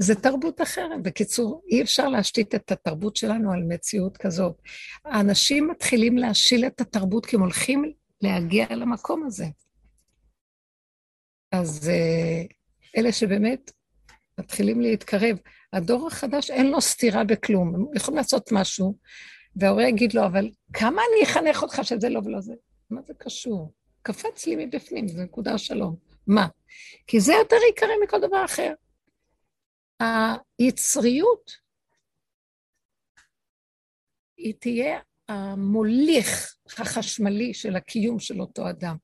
[0.00, 1.02] זה תרבות אחרת.
[1.02, 4.56] בקיצור, אי אפשר להשתית את התרבות שלנו על מציאות כזאת.
[5.04, 9.46] האנשים מתחילים להשיל את התרבות כי הם הולכים להגיע למקום הזה.
[11.52, 12.42] אז אה,
[12.96, 13.70] אלה שבאמת
[14.38, 15.38] מתחילים להתקרב,
[15.72, 18.98] הדור החדש אין לו סתירה בכלום, הם יכולים לעשות משהו,
[19.56, 22.54] וההורה יגיד לו, אבל כמה אני אחנך אותך שזה לא ולא זה?
[22.90, 23.72] מה זה קשור?
[24.02, 25.96] קפץ לי מבפנים, זה נקודה שלום.
[26.26, 26.46] מה?
[27.06, 28.72] כי זה יותר עיקרי מכל דבר אחר.
[30.58, 31.52] היצריות,
[34.36, 38.96] היא תהיה המוליך החשמלי של הקיום של אותו אדם.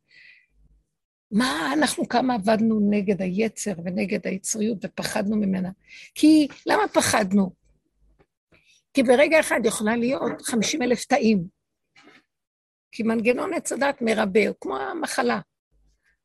[1.35, 5.71] מה אנחנו כמה עבדנו נגד היצר ונגד היצריות ופחדנו ממנה?
[6.15, 7.53] כי, למה פחדנו?
[8.95, 11.45] כי ברגע אחד יכולה להיות 50 אלף תאים.
[12.93, 15.41] כי מנגנון עץ הדת מרבה, הוא כמו המחלה.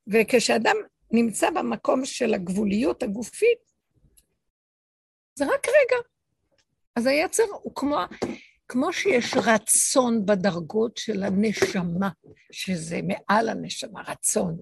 [0.08, 0.76] וכשאדם
[1.12, 3.60] נמצא במקום של הגבוליות הגופית,
[5.36, 6.02] זה רק רגע.
[6.96, 7.98] אז היצר הוא כמו,
[8.68, 12.10] כמו שיש רצון בדרגות של הנשמה,
[12.52, 14.58] שזה מעל הנשמה, רצון.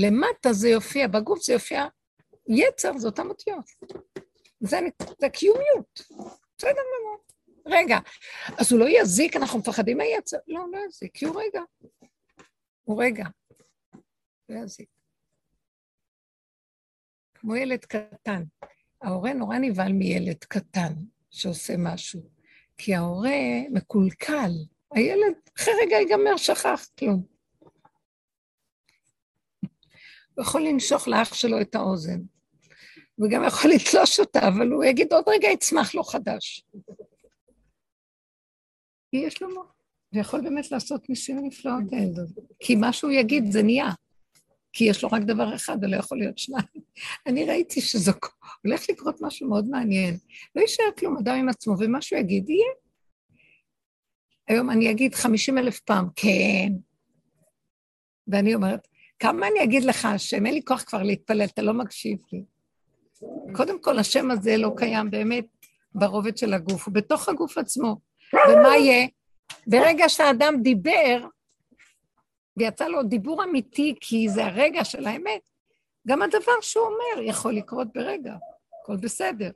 [0.00, 1.86] למטה זה יופיע, בגוף זה יופיע,
[2.48, 3.64] יצר זה אותם אותיות.
[4.60, 4.78] זה,
[5.20, 6.02] זה קיומיות.
[6.58, 7.18] בסדר גמור.
[7.66, 7.98] רגע,
[8.58, 10.36] אז הוא לא יזיק, אנחנו מפחדים מהיצר?
[10.48, 11.60] לא, לא יזיק, כי הוא רגע.
[12.82, 13.24] הוא רגע.
[14.48, 14.88] לא יזיק.
[17.34, 18.42] כמו ילד קטן.
[19.02, 20.92] ההורה נורא נבהל מילד קטן
[21.30, 22.20] שעושה משהו,
[22.76, 23.38] כי ההורה
[23.70, 24.50] מקולקל.
[24.90, 27.29] הילד אחרי רגע ייגמר, שכח כלום.
[30.40, 32.20] הוא יכול לנשוך לאח שלו את האוזן,
[33.18, 36.64] וגם יכול לתלוש אותה, אבל הוא יגיד עוד רגע יצמח לו חדש.
[39.10, 39.72] כי יש לו מוח.
[40.12, 42.28] ויכול באמת לעשות ניסים נפלאות האלה.
[42.60, 43.90] כי מה שהוא יגיד זה נהיה.
[44.72, 46.66] כי יש לו רק דבר אחד ולא יכול להיות שניים.
[47.26, 48.12] אני ראיתי שזה
[48.64, 50.16] הולך לקרות משהו מאוד מעניין.
[50.54, 52.72] לא יישאר כלום, אדם עם עצמו, ומה שהוא יגיד, יהיה.
[54.48, 56.72] היום אני אגיד חמישים אלף פעם, כן.
[58.26, 58.88] ואני אומרת,
[59.20, 62.44] כמה אני אגיד לך, השם, אין לי כוח כבר להתפלל, אתה לא מקשיב לי.
[63.52, 65.46] קודם כל, השם הזה לא קיים באמת
[65.94, 67.96] ברובד של הגוף, הוא בתוך הגוף עצמו.
[68.32, 69.06] ומה יהיה?
[69.66, 71.26] ברגע שהאדם דיבר,
[72.56, 75.40] ויצא לו דיבור אמיתי, כי זה הרגע של האמת,
[76.08, 78.34] גם הדבר שהוא אומר יכול לקרות ברגע,
[78.82, 79.50] הכל בסדר.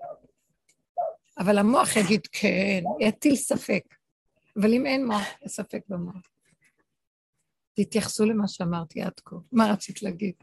[1.39, 3.83] אבל המוח יגיד כן, יטיל ספק.
[4.61, 6.34] אבל אם אין מוח, יש ספק במוח.
[7.75, 9.37] תתייחסו למה שאמרתי עד כה.
[9.53, 10.35] מה רצית להגיד?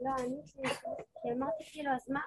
[0.00, 2.20] לא, אני אמרתי כאילו, אז מה,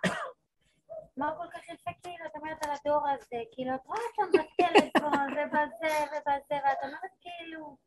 [1.17, 5.31] מה כל כך יפה כאילו, את אומרת על הדור הזה, כאילו, את רואה אותם בטלפון
[5.31, 7.77] ובזה ובזה, ואת אומרת כאילו,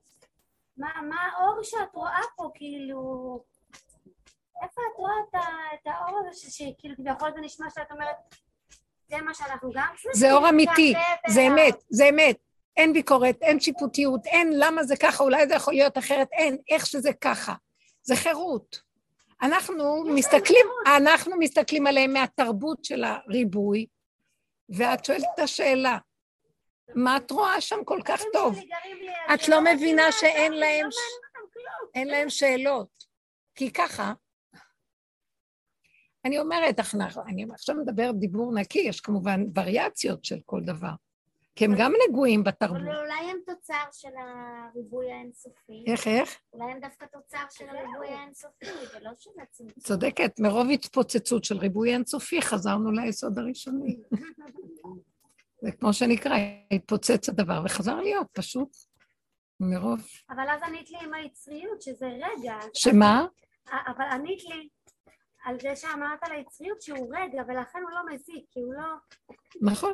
[0.77, 3.01] מה, מה האור שאת רואה פה, כאילו,
[4.63, 5.35] איפה את רואה את,
[5.75, 8.17] את האור הזה, שכאילו כביכול זה נשמע שאת אומרת,
[9.11, 10.11] זה מה שאנחנו גם צריכים?
[10.15, 10.95] זה אור אמיתי,
[11.29, 12.48] זה אמת, זה אמת.
[12.79, 16.87] אין ביקורת, אין שיפוטיות, אין למה זה ככה, אולי זה יכול להיות אחרת, אין, איך
[16.87, 17.55] שזה ככה.
[18.03, 18.81] זה חירות.
[19.43, 20.67] אנחנו מסתכלים,
[20.97, 23.87] אנחנו מסתכלים עליהם מהתרבות של הריבוי,
[24.69, 25.99] ואת שואלת את השאלה,
[26.95, 28.59] מה את רואה שם כל כך טוב?
[29.35, 30.89] את לא מבינה שאין להם,
[31.95, 33.05] אין להם שאלות,
[33.55, 34.13] כי ככה,
[36.25, 36.81] אני אומרת,
[37.27, 40.93] אני עכשיו מדברת דיבור נקי, יש כמובן וריאציות של כל דבר.
[41.59, 42.77] כי הם גם נגועים בתרבות.
[42.77, 45.85] אבל אולי הם תוצר של הריבוי האינסופי.
[45.87, 46.41] איך, איך?
[46.53, 49.81] אולי הם דווקא תוצר של הריבוי האינסופי, ולא של הצמצום.
[49.81, 53.97] צודקת, מרוב התפוצצות של ריבוי אינסופי חזרנו ליסוד הראשוני.
[55.63, 56.37] זה כמו שנקרא,
[56.71, 58.77] התפוצץ הדבר וחזר להיות, פשוט,
[59.61, 60.01] מרוב...
[60.31, 62.59] אבל אז ענית לי עם היצריות, שזה רגע.
[62.75, 63.27] שמה?
[63.87, 64.69] אבל ענית לי
[65.45, 68.95] על זה שאמרת על היצריות שהוא רגע, ולכן הוא לא מזיק, כי הוא לא...
[69.63, 69.93] נכון.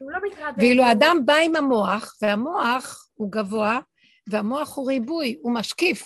[0.00, 0.18] לא.
[0.58, 3.80] ואילו האדם בא עם המוח, והמוח הוא גבוה,
[4.26, 6.02] והמוח הוא ריבוי, הוא משקיף.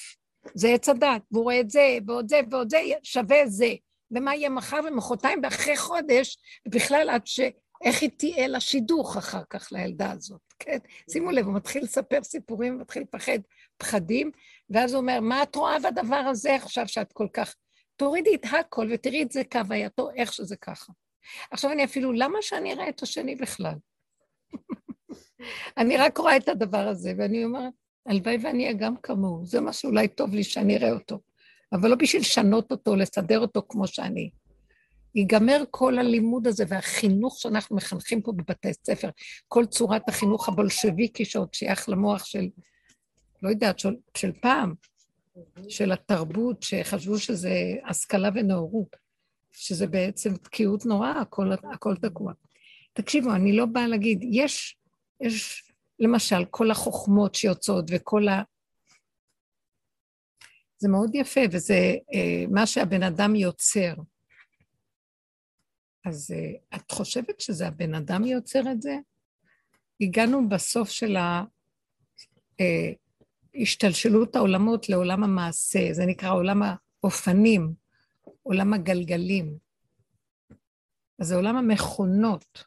[0.55, 3.75] זה עץ הדת, והוא רואה את זה, ועוד זה, ועוד זה, שווה זה.
[4.11, 6.39] ומה יהיה מחר ומחרתיים, ואחרי חודש,
[6.69, 7.41] ובכלל עד ש...
[7.85, 10.79] איך היא תהיה לה שידוך אחר כך לילדה הזאת, כן?
[11.11, 13.39] שימו לב, הוא מתחיל לספר סיפורים, מתחיל לפחד
[13.77, 14.31] פחדים,
[14.71, 17.55] ואז הוא אומר, מה את רואה בדבר הזה עכשיו שאת כל כך...
[17.97, 20.93] תורידי את הכל ותראי את זה כהווייתו, איך שזה ככה.
[21.51, 23.75] עכשיו אני אפילו, למה שאני אראה את השני בכלל?
[25.79, 27.73] אני רק רואה את הדבר הזה, ואני אומרת,
[28.07, 31.21] הלוואי ואני אהיה גם כמוהו, זה מה שאולי טוב לי שאני אראה אותו,
[31.73, 34.31] אבל לא בשביל לשנות אותו, לסדר אותו כמו שאני.
[35.15, 39.09] ייגמר כל הלימוד הזה והחינוך שאנחנו מחנכים פה בבתי ספר,
[39.49, 42.49] כל צורת החינוך הבולשביקי שעוד שייך למוח של,
[43.43, 44.75] לא יודעת, של, של פעם,
[45.69, 47.55] של התרבות, שחשבו שזה
[47.87, 48.97] השכלה ונאורות.
[49.53, 52.33] שזה בעצם תקיעות נוראה, הכל, הכל תקוע.
[52.93, 54.79] תקשיבו, אני לא באה להגיד, יש,
[55.21, 58.43] יש למשל כל החוכמות שיוצאות וכל ה...
[60.79, 63.95] זה מאוד יפה, וזה אה, מה שהבן אדם יוצר.
[66.05, 68.97] אז אה, את חושבת שזה הבן אדם יוצר את זה?
[70.01, 72.93] הגענו בסוף של אה,
[73.63, 77.80] השתלשלות העולמות לעולם המעשה, זה נקרא עולם האופנים.
[78.43, 79.59] עולם הגלגלים.
[81.19, 82.65] אז זה עולם המכונות.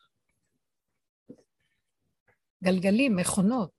[2.64, 3.72] גלגלים, מכונות.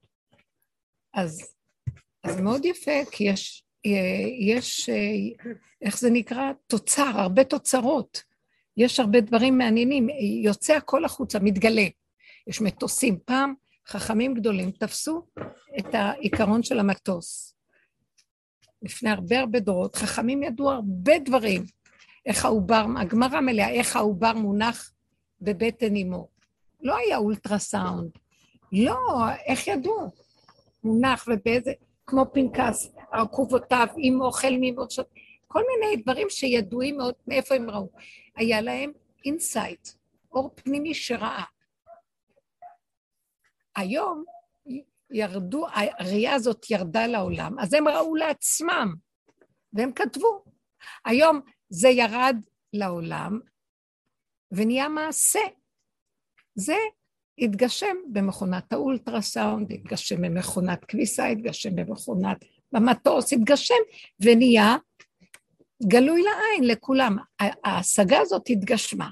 [1.15, 1.55] אז,
[2.25, 3.65] אז מאוד יפה, כי יש,
[4.41, 4.91] יש,
[5.83, 6.53] איך זה נקרא?
[6.67, 8.23] תוצר, הרבה תוצרות.
[8.77, 10.09] יש הרבה דברים מעניינים,
[10.45, 11.87] יוצא הכל החוצה, מתגלה.
[12.47, 13.19] יש מטוסים.
[13.25, 13.55] פעם
[13.87, 15.27] חכמים גדולים תפסו
[15.79, 17.55] את העיקרון של המטוס.
[18.83, 21.65] לפני הרבה הרבה דורות, חכמים ידעו הרבה דברים.
[22.27, 24.93] איך העובר, הגמרא מלאה, איך העובר מונח
[25.41, 26.29] בבטן אמו.
[26.83, 28.11] לא היה אולטרסאונד.
[28.73, 28.99] לא,
[29.47, 30.11] איך ידעו?
[30.85, 31.73] מונח ובאיזה,
[32.07, 34.87] כמו פנקס, עקובותיו, עם אוכל מאמו,
[35.49, 37.89] כל מיני דברים שידועים מאוד, מאיפה הם ראו.
[38.37, 38.93] היה להם
[39.25, 39.89] insight,
[40.33, 41.45] אור פנימי שראה.
[43.77, 44.25] היום
[45.11, 48.95] ירדו, הראייה הזאת ירדה לעולם, אז הם ראו לעצמם,
[49.73, 50.45] והם כתבו.
[51.05, 51.41] היום
[51.75, 52.37] זה ירד
[52.73, 53.41] לעולם
[54.53, 55.41] ונהיה מעשה.
[56.55, 56.77] זה
[57.39, 63.75] התגשם במכונת האולטרסאונד, התגשם במכונת כביסה, התגשם במכונת, במטוס, התגשם
[64.21, 64.77] ונהיה
[65.83, 67.17] גלוי לעין לכולם.
[67.65, 69.09] ההשגה הזאת התגשמה.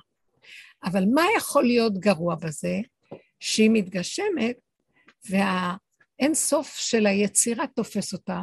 [0.84, 2.80] אבל מה יכול להיות גרוע בזה?
[3.40, 4.56] שהיא מתגשמת
[5.30, 8.40] והאין סוף של היצירה תופס אותה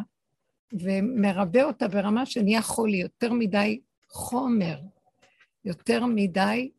[0.74, 3.80] ומרבה אותה ברמה שנהיה חולי, יותר מדי
[4.10, 4.80] חומר,
[5.66, 6.72] יותר מדי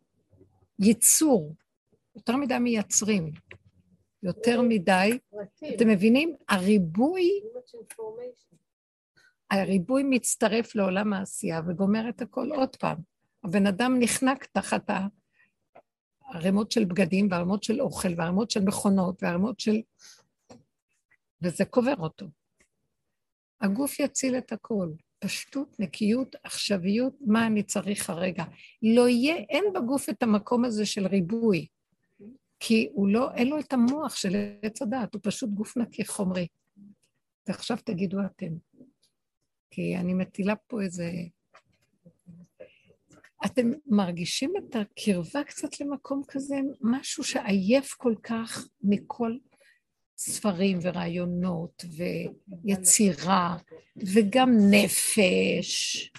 [0.78, 1.54] ייצור,
[2.16, 3.32] יותר מדי מייצרים,
[4.22, 5.18] יותר מדי,
[5.74, 6.36] אתם מבינים?
[6.48, 7.40] הריבוי,
[9.50, 12.98] הריבוי מצטרף לעולם העשייה וגומר את הכל עוד פעם.
[13.44, 14.90] הבן אדם נחנק תחת
[16.24, 19.76] הערימות של בגדים והערימות של אוכל והערימות של מכונות והערימות של...
[21.42, 22.26] וזה קובר אותו.
[23.60, 24.88] הגוף יציל את הכל.
[25.20, 28.44] פשטות, נקיות, עכשוויות, מה אני צריך הרגע.
[28.82, 31.66] לא יהיה, אין בגוף את המקום הזה של ריבוי,
[32.60, 36.46] כי הוא לא, אין לו את המוח של עץ הדעת, הוא פשוט גוף נקי חומרי.
[37.48, 38.52] ועכשיו תגידו אתם,
[39.70, 41.10] כי אני מטילה פה איזה...
[43.44, 49.36] אתם מרגישים את הקרבה קצת למקום כזה, משהו שעייף כל כך מכל
[50.20, 51.84] ספרים ורעיונות
[52.64, 53.56] ויצירה
[54.14, 56.10] וגם נפש.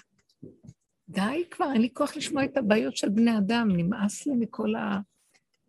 [1.08, 4.72] די כבר, אין לי כוח לשמוע את הבעיות של בני אדם, נמאס לי מכל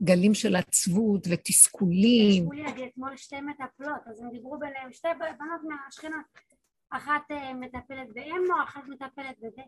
[0.01, 2.43] הגלים של עצבות ותסכולים.
[2.43, 6.25] אמרו לי אתמול שתי מטפלות, אז הם דיברו ביניהם, שתי בנות מהשכנות.
[6.89, 9.61] אחת אה, מטפלת באמו, אחת מטפלת בזה.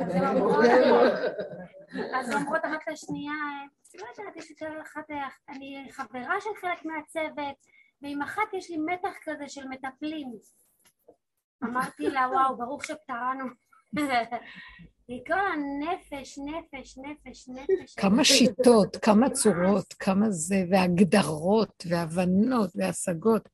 [0.00, 0.14] אז
[2.30, 3.32] הן אומרות, אחת לשנייה,
[3.94, 7.56] לא יודעת, יש יותר אחת, אה, אני חברה של חלק מהצוות,
[8.02, 10.32] ועם אחת יש לי מתח כזה של מטפלים.
[11.64, 13.44] אמרתי לה, וואו, ברוך שפטרנו.
[15.26, 17.94] כל הנפש, נפש, נפש, נפש.
[17.94, 23.48] כמה שיטות, כמה צורות, כמה זה, והגדרות, והבנות, והשגות.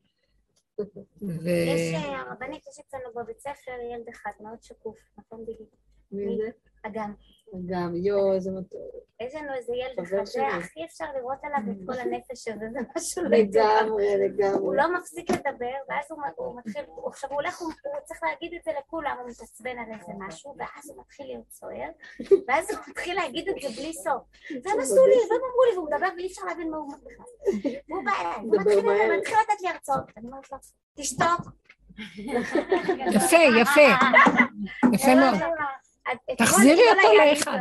[1.23, 1.49] ו...
[1.49, 5.71] יש, אה, הרבנית, יש אצלנו בבית ספר ילד אחד מאוד שקוף, נכון בדיוק?
[6.13, 6.51] מי זה?
[6.83, 7.15] אגם.
[7.67, 8.91] גם, יואו, איזה מטור.
[9.21, 10.43] יש לנו איזה ילד חבר אחד, שלי.
[10.51, 13.83] זה הכי אפשר לראות עליו את כל הנפש הזה, זה משהו לא יתואר.
[13.83, 14.77] לגמרי, הוא לגמרי.
[14.77, 18.55] לא מפסיק לדבר, ואז הוא, הוא מתחיל, הוא, עכשיו הוא הולך, הוא, הוא צריך להגיד
[18.59, 21.89] את זה לכולם, הוא מתעצבן על איזה משהו, ואז הוא מתחיל להיות סוער,
[22.49, 24.23] ואז הוא מתחיל להגיד את זה בלי סוף.
[24.65, 27.81] והם עשו לי, והם אמרו לי, והוא מדבר ואי אפשר להבין מה הוא אומר בכלל.
[27.89, 29.17] והוא בא אליי, הוא.
[29.19, 30.59] מתחיל לתת לי הרצאות, אני אומרת לו,
[30.97, 31.41] תשתוק.
[33.17, 33.89] יפה, יפה,
[34.95, 35.39] יפה מאוד.
[36.39, 37.59] תחזירי אותו לאחד.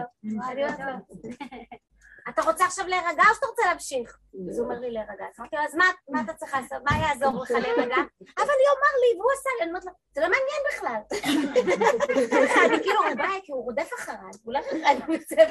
[2.29, 4.17] אתה רוצה עכשיו להירגע או שאתה רוצה להמשיך?
[4.49, 5.25] אז הוא אומר לי להירגע.
[5.33, 6.77] אז אמרתי לו, אז מה- אתה צריך לעשות?
[6.91, 7.95] מה יעזור לך להירגע?
[8.37, 11.01] אבל היא אמר לי, והוא עשה לי, אני אומרת לו, זה לא מעניין בכלל.
[12.65, 14.59] אני כאילו, בא, כי הוא רודף אחריי, הוא לא
[15.07, 15.43] בבית ספר.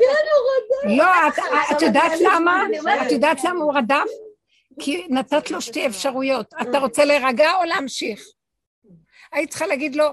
[0.96, 1.38] לא, את-
[1.76, 2.62] את יודעת למה?
[3.06, 4.10] את יודעת למה הוא רדף?
[4.80, 6.54] כי נתת לו שתי אפשרויות.
[6.62, 8.20] אתה רוצה להירגע או להמשיך?
[9.32, 10.06] היית צריכה להגיד לו,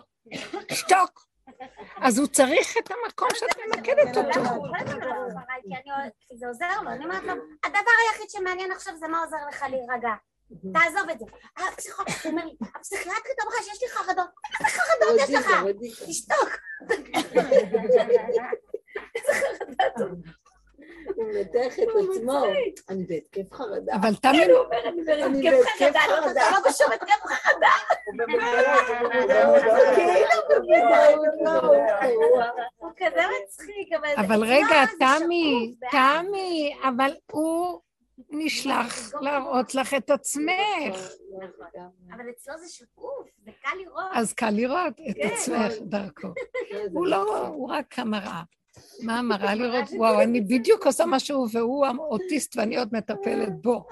[0.71, 1.26] שתוק.
[2.01, 4.29] אז הוא צריך את המקום שאת ממקדת אותו.
[6.29, 7.33] כי זה עוזר לו, אני אומרת לו,
[7.63, 10.13] הדבר היחיד שמעניין עכשיו זה מה עוזר לך להירגע.
[10.73, 11.25] תעזוב את זה.
[11.57, 14.29] הפסיכולוג, הוא אומר לי, הפסיכיאטרית אמרה שיש לי חרדות.
[14.59, 15.51] איזה חרדות יש לך?
[16.07, 16.49] תשתוק.
[21.17, 22.45] הוא מנתח את עצמו.
[22.89, 23.95] אני בהתקף חרדה.
[23.95, 24.45] אבל תמי,
[25.23, 26.49] אני בהתקף חרדה, אני אומרת, חרדה.
[26.49, 27.67] אתה לא בשום התקף חרדה.
[29.95, 30.19] כאילו
[31.43, 31.51] לא.
[32.77, 34.25] הוא כזה מצחיק, אבל...
[34.25, 37.81] אבל רגע, תמי, תמי, אבל הוא
[38.29, 40.95] נשלח להראות לך את עצמך.
[42.13, 44.11] אבל אצלו זה שקוף, זה קל לראות.
[44.13, 45.27] אז קל לראות את כן.
[45.33, 46.27] עצמך דרכו.
[46.93, 48.41] הוא לא, הוא רק המראה.
[49.03, 49.89] מה המראה לראות?
[49.97, 53.87] וואו, אני בדיוק עושה משהו והוא האוטיסט ואני עוד מטפלת בו.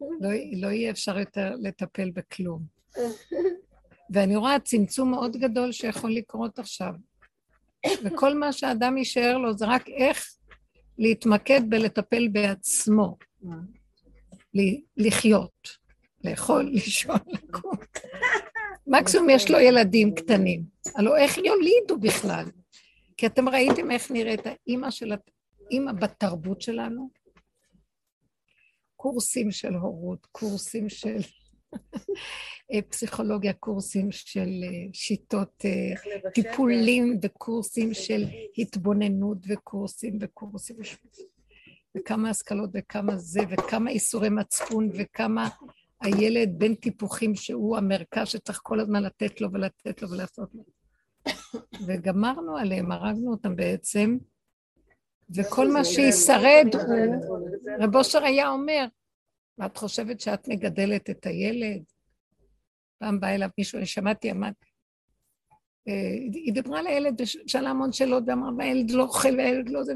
[0.20, 2.62] לא, לא יהיה אפשר יותר לטפל בכלום.
[4.10, 6.92] ואני רואה צמצום מאוד גדול שיכול לקרות עכשיו.
[8.04, 10.34] וכל מה שאדם יישאר לו זה רק איך
[10.98, 13.16] להתמקד בלטפל בעצמו,
[14.96, 15.68] לחיות,
[16.24, 17.72] לאכול, לישון, לקום.
[18.90, 20.64] מקסימום יש לו ילדים קטנים.
[20.96, 22.44] הלוא איך יולידו בכלל?
[23.16, 25.12] כי אתם ראיתם איך נראית האימא של...
[25.66, 27.10] האימא בתרבות שלנו?
[28.96, 31.16] קורסים של הורות, קורסים של
[32.72, 38.24] אה, פסיכולוגיה, קורסים של אה, שיטות אה, טיפולים וקורסים של
[38.58, 40.76] התבוננות וקורסים וקורסים
[41.96, 45.48] וכמה השכלות וכמה זה וכמה איסורי מצפון וכמה
[46.00, 50.62] הילד בין טיפוחים שהוא המרכז שצריך כל הזמן לתת לו ולתת לו ולעשות לו.
[51.86, 54.18] וגמרנו עליהם, הרגנו אותם בעצם,
[55.36, 57.38] וכל מה שישרד הוא,
[57.80, 58.86] רב אושר היה אומר,
[59.58, 61.82] ואת חושבת שאת מגדלת את הילד?
[62.98, 64.48] פעם בא אליו מישהו, אני שמעתי, אמר,
[65.88, 69.92] אה, היא דיברה על הילד ושאלה המון שאלות, ואמרה, והילד לא אוכל והילד לא זה,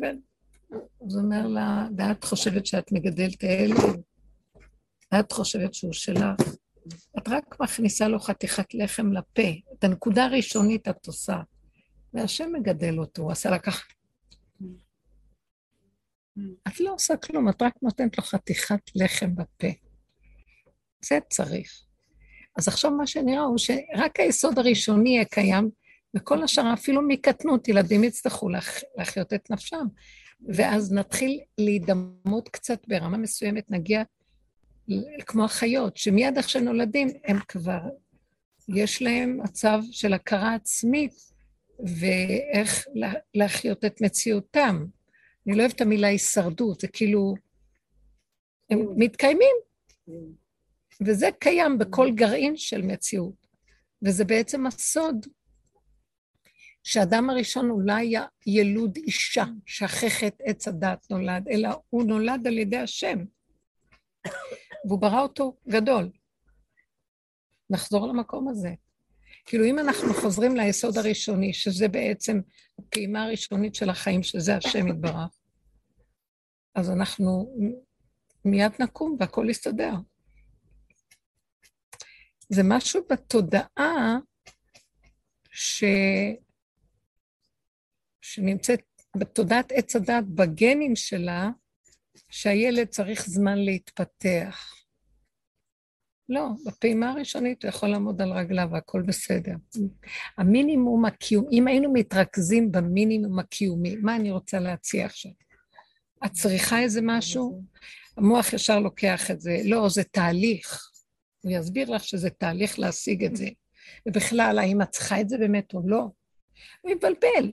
[1.06, 3.76] אז הוא אומר לה, ואת חושבת שאת מגדלת את הילד?
[5.20, 6.40] את חושבת שהוא שלך?
[7.18, 9.48] את רק מכניסה לו חתיכת לחם לפה.
[9.78, 11.40] את הנקודה הראשונית את עושה.
[12.14, 13.84] והשם מגדל אותו, הוא עשה לה ככה.
[16.68, 19.68] את לא עושה כלום, את רק נותנת לו חתיכת לחם בפה.
[21.04, 21.84] זה צריך.
[22.58, 25.70] אז עכשיו מה שנראה הוא שרק היסוד הראשוני יהיה קיים,
[26.16, 28.48] וכל השאר, אפילו מקטנות, ילדים יצטרכו
[28.98, 29.86] להחיות את נפשם.
[30.54, 34.02] ואז נתחיל להידמות קצת ברמה מסוימת, נגיע
[35.26, 37.80] כמו החיות, שמיד איך שנולדים הם כבר,
[38.68, 41.14] יש להם מצב של הכרה עצמית
[42.00, 42.86] ואיך
[43.34, 44.86] להחיות את מציאותם.
[45.46, 47.34] אני לא אוהבת את המילה הישרדות, זה כאילו,
[48.70, 49.56] הם מתקיימים.
[51.06, 53.46] וזה קיים בכל גרעין של מציאות.
[54.02, 55.26] וזה בעצם הסוד
[56.82, 62.76] שאדם הראשון אולי היה ילוד אישה, שכחת עץ הדת נולד, אלא הוא נולד על ידי
[62.76, 63.18] השם.
[64.84, 66.10] והוא ברא אותו גדול.
[67.70, 68.74] נחזור למקום הזה.
[69.46, 72.40] כאילו, אם אנחנו חוזרים ליסוד הראשוני, שזה בעצם
[72.78, 75.38] הפעימה הראשונית של החיים, שזה השם יתברך,
[76.74, 77.56] אז אנחנו
[78.44, 79.92] מיד נקום והכל יסתדר.
[82.48, 84.18] זה משהו בתודעה
[85.50, 85.84] ש...
[88.20, 88.80] שנמצאת
[89.16, 91.50] בתודעת עץ הדת, בגנים שלה,
[92.30, 94.74] שהילד צריך זמן להתפתח.
[96.28, 99.54] לא, בפעימה הראשונית הוא יכול לעמוד על רגליו והכל בסדר.
[100.38, 105.32] המינימום הקיומי, אם היינו מתרכזים במינימום הקיומי, מה אני רוצה להציע עכשיו?
[106.26, 107.62] את צריכה איזה משהו?
[108.16, 109.56] המוח ישר לוקח את זה.
[109.64, 110.90] לא, זה תהליך.
[111.40, 113.48] הוא יסביר לך שזה תהליך להשיג את זה.
[114.08, 116.08] ובכלל, האם את צריכה את זה באמת או לא?
[116.80, 117.52] הוא יבלבל.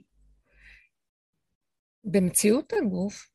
[2.03, 3.30] במציאות הגוף,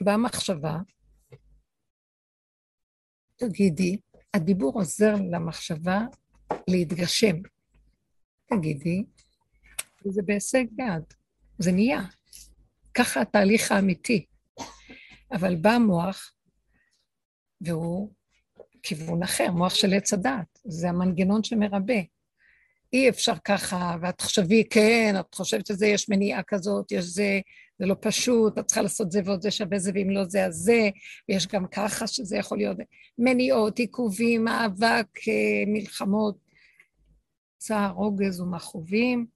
[0.00, 0.76] במחשבה,
[3.36, 3.96] תגידי,
[4.34, 6.00] הדיבור עוזר למחשבה
[6.70, 7.36] להתגשם.
[8.46, 9.04] תגידי,
[10.06, 11.14] וזה בהישג יד,
[11.58, 12.02] זה נהיה.
[12.94, 14.26] ככה התהליך האמיתי.
[15.32, 16.32] אבל בא מוח,
[17.60, 18.12] והוא
[18.82, 22.00] כיוון אחר, מוח של עץ הדעת, זה המנגנון שמרבה.
[22.92, 27.40] אי אפשר ככה, ואת חושבי, כן, את חושבת שזה, יש מניעה כזאת, יש זה,
[27.78, 30.54] זה לא פשוט, את צריכה לעשות זה ועוד זה שווה זה, ואם לא זה, אז
[30.54, 30.88] זה,
[31.28, 32.76] ויש גם ככה שזה יכול להיות
[33.18, 36.38] מניעות, עיכובים, מאבק, אה, מלחמות,
[37.58, 39.26] צער, רוגז ומכאובים.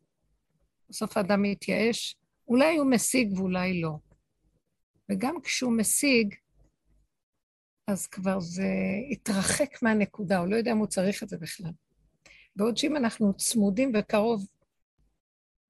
[0.88, 2.16] בסוף האדם מתייאש,
[2.48, 3.96] אולי הוא משיג ואולי לא.
[5.10, 6.34] וגם כשהוא משיג,
[7.86, 8.72] אז כבר זה
[9.10, 11.70] התרחק מהנקודה, הוא לא יודע אם הוא צריך את זה בכלל.
[12.56, 14.46] בעוד שאם אנחנו צמודים וקרוב,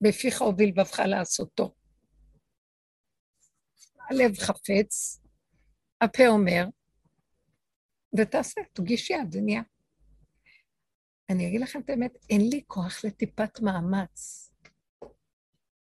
[0.00, 1.74] בפיך ובלבבך לעשותו.
[4.10, 5.20] הלב חפץ,
[6.00, 6.64] הפה אומר,
[8.18, 9.62] ותעשה, תגיש יד, נהיה.
[11.30, 14.50] אני אגיד לכם את האמת, אין לי כוח לטיפת מאמץ.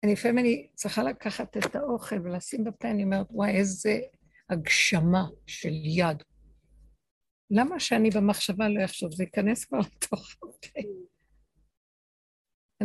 [0.03, 3.99] אני לפעמים אני צריכה לקחת את האוכל ולשים בפה, אני אומרת, וואי, איזה
[4.49, 6.23] הגשמה של יד.
[7.51, 9.11] למה שאני במחשבה לא אחשוב?
[9.15, 10.79] זה ייכנס כבר לתוך הפה.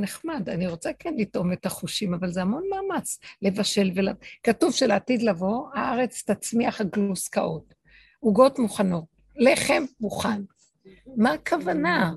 [0.00, 4.08] נחמד, אני רוצה כן לטעום את החושים, אבל זה המון מאמץ לבשל ול...
[4.42, 7.74] כתוב שלעתיד לבוא, הארץ תצמיח הגלוסקאות,
[8.20, 9.04] עוגות מוכנות,
[9.36, 10.42] לחם מוכן.
[11.16, 12.12] מה הכוונה?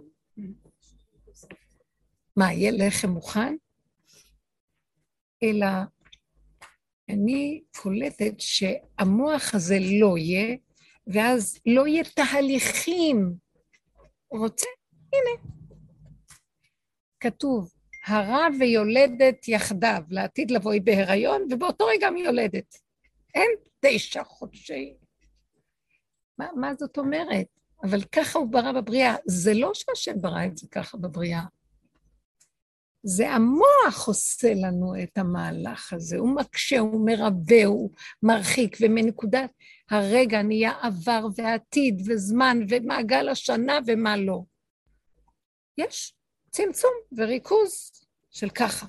[2.38, 3.56] מה, יהיה לחם מוכן?
[5.44, 5.68] אלא
[7.10, 10.56] אני קולטת שהמוח הזה לא יהיה,
[11.08, 13.34] ואז לא יהיה תהליכים.
[14.32, 14.68] רוצה?
[15.14, 15.63] הנה.
[17.24, 17.74] כתוב,
[18.06, 22.76] הרע ויולדת יחדיו, לעתיד לבוא היא בהיריון, ובאותו רגע היא יולדת.
[23.36, 23.50] אין
[23.80, 24.94] תשע חודשי.
[26.38, 27.46] מה, מה זאת אומרת?
[27.84, 29.16] אבל ככה הוא ברא בבריאה.
[29.26, 31.44] זה לא שהשם ברא את זה ככה בבריאה.
[33.04, 37.92] זה המוח עושה לנו את המהלך הזה, הוא מקשה, הוא מרבה, הוא
[38.24, 39.52] מרחיק, ומנקודת
[39.90, 44.42] הרגע נהיה עבר ועתיד וזמן ומעגל השנה ומה לא.
[45.78, 46.14] יש
[46.56, 47.92] צמצום וריכוז
[48.32, 48.86] של ככה.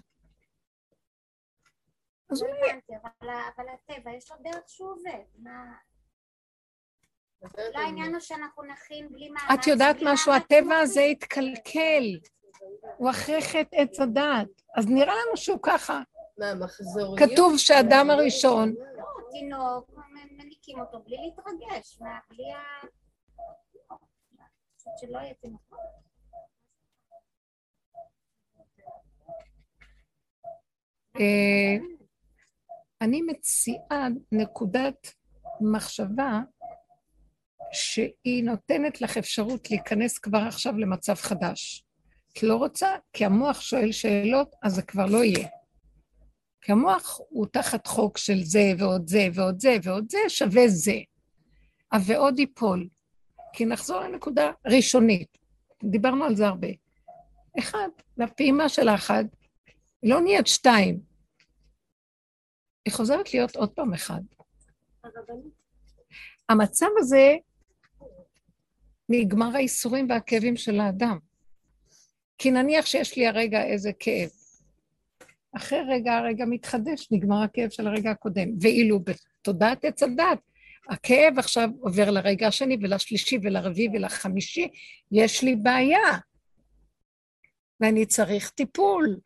[2.30, 2.70] אז לא אולי...
[2.70, 2.92] הבנתי,
[3.56, 5.24] אבל הטבע, יש לו דרך שהוא עובד.
[5.38, 5.74] מה...
[7.42, 9.50] אולי העניין הוא שאנחנו נכין בלי מאמץ.
[9.60, 10.32] את יודעת משהו?
[10.32, 10.78] הטבע.
[10.78, 12.20] הזה התקלקל.
[12.96, 14.62] הוא אחרי חטא עץ הדעת.
[14.76, 16.02] אז נראה לנו שהוא ככה.
[17.16, 19.90] כתוב שאדם הראשון, לא, תינוק,
[20.30, 22.86] מניקים אותו בלי להתרגש, מה, בלי ה...
[23.90, 23.96] לא,
[25.00, 25.74] שלא יהיה תינוק.
[33.00, 35.14] אני מציעה נקודת
[35.60, 36.40] מחשבה
[37.72, 41.84] שהיא נותנת לך אפשרות להיכנס כבר עכשיו למצב חדש.
[42.32, 45.48] את לא רוצה, כי המוח שואל שאלות, אז זה כבר לא יהיה.
[46.60, 50.98] כי המוח הוא תחת חוק של זה ועוד זה ועוד זה ועוד זה שווה זה.
[52.06, 52.88] ועוד ייפול.
[53.52, 55.38] כי נחזור לנקודה ראשונית.
[55.84, 56.68] דיברנו על זה הרבה.
[57.58, 59.24] אחד, והפעימה של האחד,
[60.04, 61.00] היא לא נהיית שתיים.
[62.84, 64.20] היא חוזרת להיות עוד פעם אחד.
[66.48, 67.34] המצב הזה,
[69.08, 71.18] נגמר האיסורים והכאבים של האדם.
[72.38, 74.30] כי נניח שיש לי הרגע איזה כאב.
[75.56, 78.48] אחרי רגע הרגע מתחדש, נגמר הכאב של הרגע הקודם.
[78.60, 80.38] ואילו בתודעת עץ הדת,
[80.90, 84.68] הכאב עכשיו עובר לרגע השני ולשלישי ולרביעי ולחמישי,
[85.12, 86.18] יש לי בעיה.
[87.80, 89.20] ואני צריך טיפול.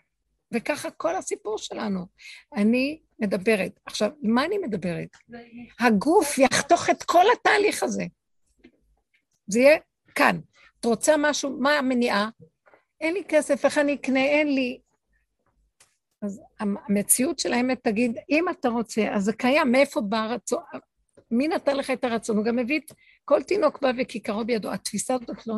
[0.55, 2.07] וככה כל הסיפור שלנו.
[2.57, 3.81] אני מדברת.
[3.87, 5.09] עכשיו, מה אני מדברת?
[5.81, 8.05] הגוף יחתוך את כל התהליך הזה.
[9.47, 9.79] זה יהיה
[10.15, 10.41] כאן.
[10.81, 12.29] את רוצה משהו, מה המניעה?
[13.01, 14.25] אין לי כסף, איך אני אקנה?
[14.25, 14.81] אין לי.
[16.23, 20.63] אז המציאות של האמת תגיד, אם אתה רוצה, אז זה קיים, מאיפה בא הרצון?
[21.31, 22.37] מי נתן לך את הרצון?
[22.37, 22.93] הוא גם מביא את
[23.25, 24.73] כל תינוק בא וכיכרו בידו.
[24.73, 25.55] התפיסה הזאת לא,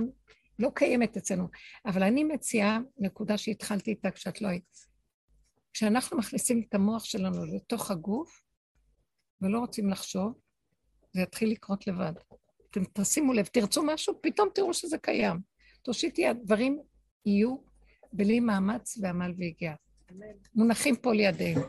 [0.60, 1.48] לא קיימת אצלנו.
[1.86, 4.90] אבל אני מציעה נקודה שהתחלתי איתה כשאת לא היית.
[5.72, 8.42] כשאנחנו מכניסים את המוח שלנו לתוך הגוף
[9.42, 10.32] ולא רוצים לחשוב,
[11.12, 12.12] זה יתחיל לקרות לבד.
[12.70, 15.40] אתם תשימו לב, תרצו משהו, פתאום תראו שזה קיים.
[15.82, 16.82] תושיטי, הדברים
[17.26, 17.56] יהיו
[18.12, 19.74] בלי מאמץ ועמל והגיעה.
[20.54, 21.60] מונחים פה לידינו.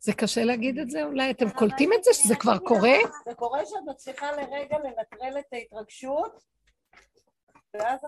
[0.00, 1.04] זה קשה להגיד את זה?
[1.04, 2.96] אולי אתם קולטים את זה, שזה כבר קורה?
[3.24, 6.42] זה קורה שאת מצליחה לרגע לנטרל את ההתרגשות,
[7.78, 8.00] ואז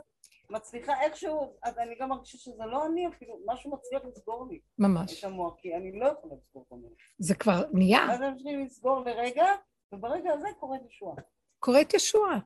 [0.50, 5.18] מצליחה איכשהו, אז אני גם מרגישה שזה לא אני, אפילו משהו מצליח לסגור לי ממש.
[5.18, 6.92] את המוח, כי אני לא יכולה לסגור את המוח.
[7.18, 8.12] זה כבר נהיה.
[8.12, 9.46] אז הם צריכים לסגור לרגע,
[9.92, 11.16] וברגע הזה קורית ישועה.
[11.58, 12.38] קורית ישועה.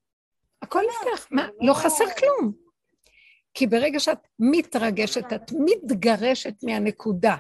[0.63, 1.29] הכל נפתח.
[1.31, 1.49] מה?
[1.61, 2.53] לא חסר כלום.
[3.55, 7.37] כי ברגע שאת מתרגשת, את מתגרשת מהנקודה,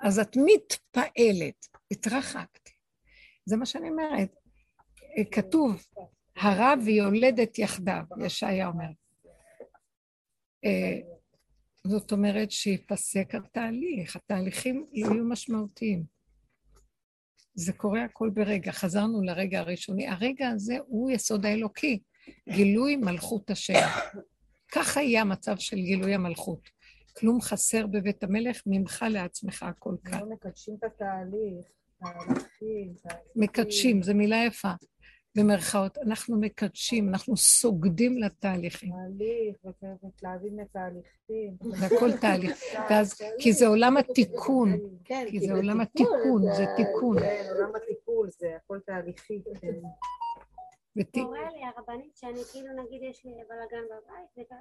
[0.00, 1.66] אז את מתפעלת.
[1.90, 2.68] התרחקת.
[3.46, 4.36] זה מה שאני אומרת.
[5.32, 5.86] כתוב,
[6.40, 8.88] הרע ויולדת יחדיו, ישעיה אומר.
[10.64, 10.98] אה,
[11.86, 16.04] זאת אומרת שיפסק התהליך, התהליכים יהיו משמעותיים.
[17.54, 20.08] זה קורה הכל ברגע, חזרנו לרגע הראשוני.
[20.08, 22.00] הרגע הזה הוא יסוד האלוקי,
[22.48, 23.86] גילוי מלכות השם.
[24.72, 26.68] ככה יהיה המצב של גילוי המלכות.
[27.16, 30.20] כלום חסר בבית המלך, ממך לעצמך הכל כאן.
[30.28, 31.66] מקדשים את התהליך,
[31.98, 32.94] תהליכים,
[33.36, 34.72] מקדשים, זו מילה יפה,
[35.38, 35.98] במרכאות.
[35.98, 38.90] אנחנו מקדשים, אנחנו סוגדים לתהליכים.
[38.92, 41.56] תהליך, ומתלהבים לתהליכים.
[41.60, 42.58] זה הכל תהליך.
[42.90, 47.20] ואז, כי זה עולם התיקון, כן, כי זה עולם התיקון, זה תיקון.
[47.20, 49.42] כן, עולם הטיפול, זה הכל תהליכי.
[49.60, 49.80] כן.
[51.22, 54.60] קורה לי הרבנית שאני כאילו נגיד יש לי בלאגן בבית וכאלה.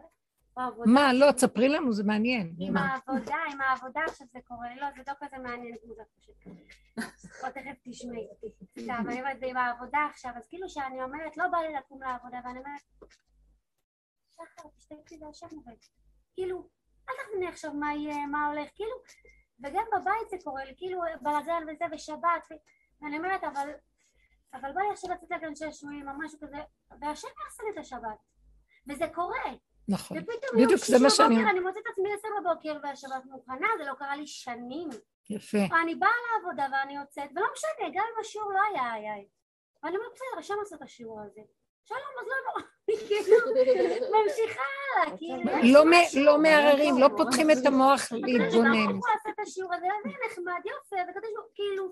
[0.86, 2.56] מה, לא, תספרי לנו, זה מעניין.
[2.60, 2.78] עם?
[2.78, 6.36] העבודה, עם העבודה עכשיו זה קורה, לא, זה לא כזה מעניין כמו זה פשוט.
[7.44, 8.28] או תכף תשמעי.
[8.80, 12.04] סתם, אני אומרת, זה עם העבודה עכשיו, אז כאילו שאני אומרת, לא בא לי לקום
[12.04, 12.82] לעבודה, ואני אומרת,
[14.36, 15.78] שחר, תשתקי והשם עובד.
[16.34, 16.70] כאילו,
[17.10, 18.96] אל תכווני עכשיו מה יהיה, מה הולך, כאילו,
[19.64, 22.60] וגם בבית זה קורה לי, כאילו, בלאגן וזה, ושבת,
[23.02, 23.70] ואני אומרת, אבל,
[24.54, 25.90] אבל בא לי עכשיו לצאת לגן שש או
[26.20, 26.58] משהו כזה,
[27.02, 28.18] והשם יעשה לי את השבת.
[28.88, 29.54] וזה קורה.
[29.90, 30.18] נכון.
[30.18, 33.94] ופתאום בדיוק, זה מה שאני- אני מוצאת את עצמי עשר בבוקר והשבת מוכנה, זה לא
[33.94, 34.90] קרה לי שנים.
[35.30, 35.58] יפה.
[35.72, 39.14] ואני באה לעבודה ואני יוצאת, ולא משנה, גם אם השיעור לא היה היה.
[39.84, 41.42] ואני אומרת, בסדר, השם עשה את השיעור הזה.
[41.86, 44.62] שלום, אז לא כאילו, ממשיכה
[44.96, 45.74] הלאה, כאילו...
[45.74, 48.68] לא מ- לא מערערים, לא פותחים את המוח להתבונן.
[48.68, 51.92] אני לא לעשות את השיעור הזה, זה נחמד, יופי, וכתוב שהוא, כאילו,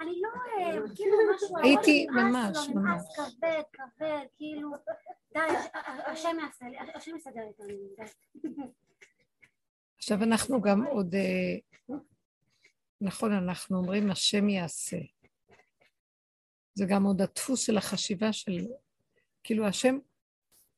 [0.00, 4.70] אני לא אוהב, כאילו משהו, הייתי ממש, לו, נמאס כבד, כבד, כאילו,
[5.34, 5.40] די,
[6.06, 7.66] השם יעשה לי, השם יסדר איתנו,
[7.96, 8.62] די.
[9.98, 11.96] עכשיו אנחנו גם עוד, אה,
[13.00, 14.96] נכון, אנחנו אומרים השם יעשה.
[16.74, 18.66] זה גם עוד הדפוס של החשיבה של,
[19.44, 19.98] כאילו השם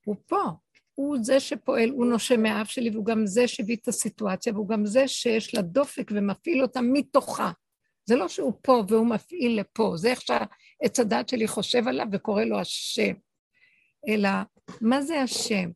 [0.07, 0.43] הוא פה,
[0.95, 4.87] הוא זה שפועל, הוא נושם מהאף שלי, והוא גם זה שהביא את הסיטואציה, והוא גם
[4.87, 7.51] זה שיש לה דופק ומפעיל אותה מתוכה.
[8.05, 12.45] זה לא שהוא פה והוא מפעיל לפה, זה איך שהעץ הדת שלי חושב עליו וקורא
[12.45, 13.13] לו השם.
[14.09, 14.29] אלא,
[14.81, 15.71] מה זה השם?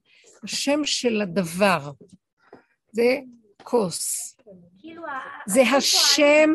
[0.44, 1.90] השם של הדבר.
[2.92, 3.18] זה
[3.62, 4.36] כוס.
[4.78, 5.02] כאילו,
[5.46, 6.50] זה השם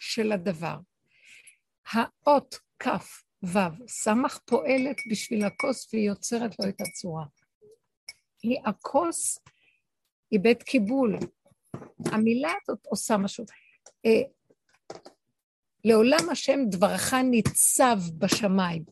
[0.00, 0.76] של הדבר.
[1.92, 7.24] האות כף וו סמך פועלת בשביל הכוס והיא יוצרת לו את הצורה.
[8.42, 9.38] היא הכוס
[10.30, 11.18] היא בית קיבול.
[12.06, 13.44] המילה הזאת עושה משהו.
[14.06, 14.22] אה,
[15.84, 18.84] לעולם השם דברך ניצב בשמיים.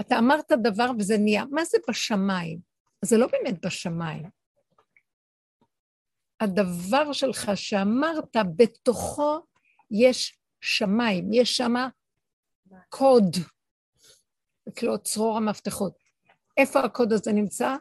[0.00, 1.44] אתה אמרת דבר וזה נהיה.
[1.50, 2.58] מה זה בשמיים?
[3.04, 4.30] זה לא באמת בשמיים.
[6.40, 9.40] הדבר שלך שאמרת, בתוכו
[9.90, 11.74] יש שמיים, יש שם
[12.88, 13.36] קוד,
[14.76, 15.92] כאילו צרור המפתחות.
[16.56, 17.76] איפה הקוד הזה נמצא?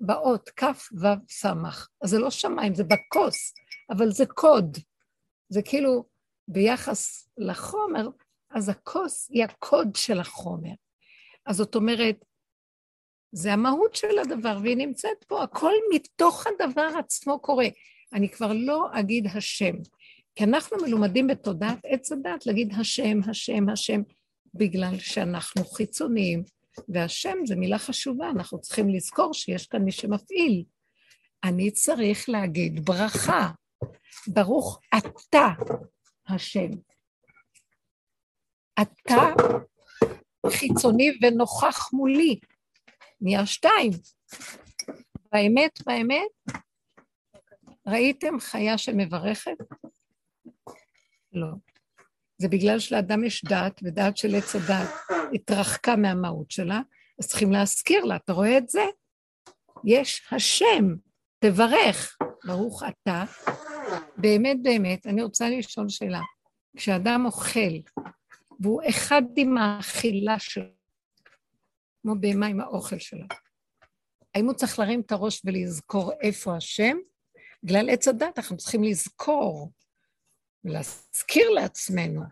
[0.00, 1.44] באות כ' ו' ס'.
[2.02, 3.54] אז זה לא שמיים, זה בכוס,
[3.90, 4.78] אבל זה קוד.
[5.48, 6.04] זה כאילו
[6.48, 8.08] ביחס לחומר,
[8.50, 10.72] אז הכוס היא הקוד של החומר.
[11.46, 12.24] אז זאת אומרת,
[13.32, 17.66] זה המהות של הדבר, והיא נמצאת פה, הכל מתוך הדבר עצמו קורה.
[18.12, 19.74] אני כבר לא אגיד השם,
[20.34, 24.02] כי אנחנו מלומדים בתודעת עץ הדת להגיד השם, השם, השם,
[24.54, 26.44] בגלל שאנחנו חיצוניים,
[26.88, 30.64] והשם זה מילה חשובה, אנחנו צריכים לזכור שיש כאן מי שמפעיל.
[31.44, 33.50] אני צריך להגיד ברכה,
[34.26, 35.48] ברוך אתה
[36.28, 36.70] השם.
[38.82, 39.34] אתה
[40.50, 42.40] חיצוני ונוכח מולי,
[43.20, 43.90] נהיה שתיים.
[45.32, 46.58] באמת, באמת,
[47.86, 49.56] ראיתם חיה שמברכת?
[51.32, 51.71] לא.
[52.38, 54.88] זה בגלל שלאדם יש דעת, ודעת של עץ הדעת
[55.34, 56.80] התרחקה מהמהות שלה,
[57.18, 58.82] אז צריכים להזכיר לה, אתה רואה את זה?
[59.84, 60.94] יש השם,
[61.38, 63.24] תברך, ברוך אתה.
[64.16, 66.20] באמת באמת, אני רוצה לשאול שאלה.
[66.76, 68.00] כשאדם אוכל,
[68.60, 70.64] והוא אחד עם האכילה שלו,
[72.02, 73.26] כמו בהמה עם האוכל שלה,
[74.34, 76.96] האם הוא צריך להרים את הראש ולזכור איפה השם?
[77.62, 79.72] בגלל עץ הדת אנחנו צריכים לזכור
[80.64, 82.22] ולהזכיר לעצמנו.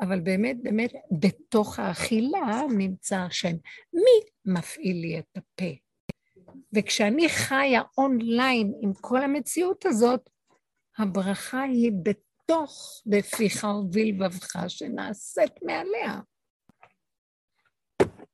[0.00, 3.56] אבל באמת, באמת, בתוך האכילה נמצא השם.
[3.92, 5.70] מי מפעיל לי את הפה?
[6.72, 10.30] וכשאני חיה אונליין עם כל המציאות הזאת,
[10.98, 16.20] הברכה היא בתוך בפיך ובלבבך שנעשית מעליה.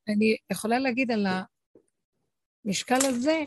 [0.07, 1.25] אני יכולה להגיד על
[2.65, 3.43] המשקל הזה,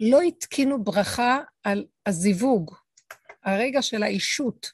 [0.00, 2.74] לא התקינו ברכה על הזיווג,
[3.46, 4.70] הרגע של האישות,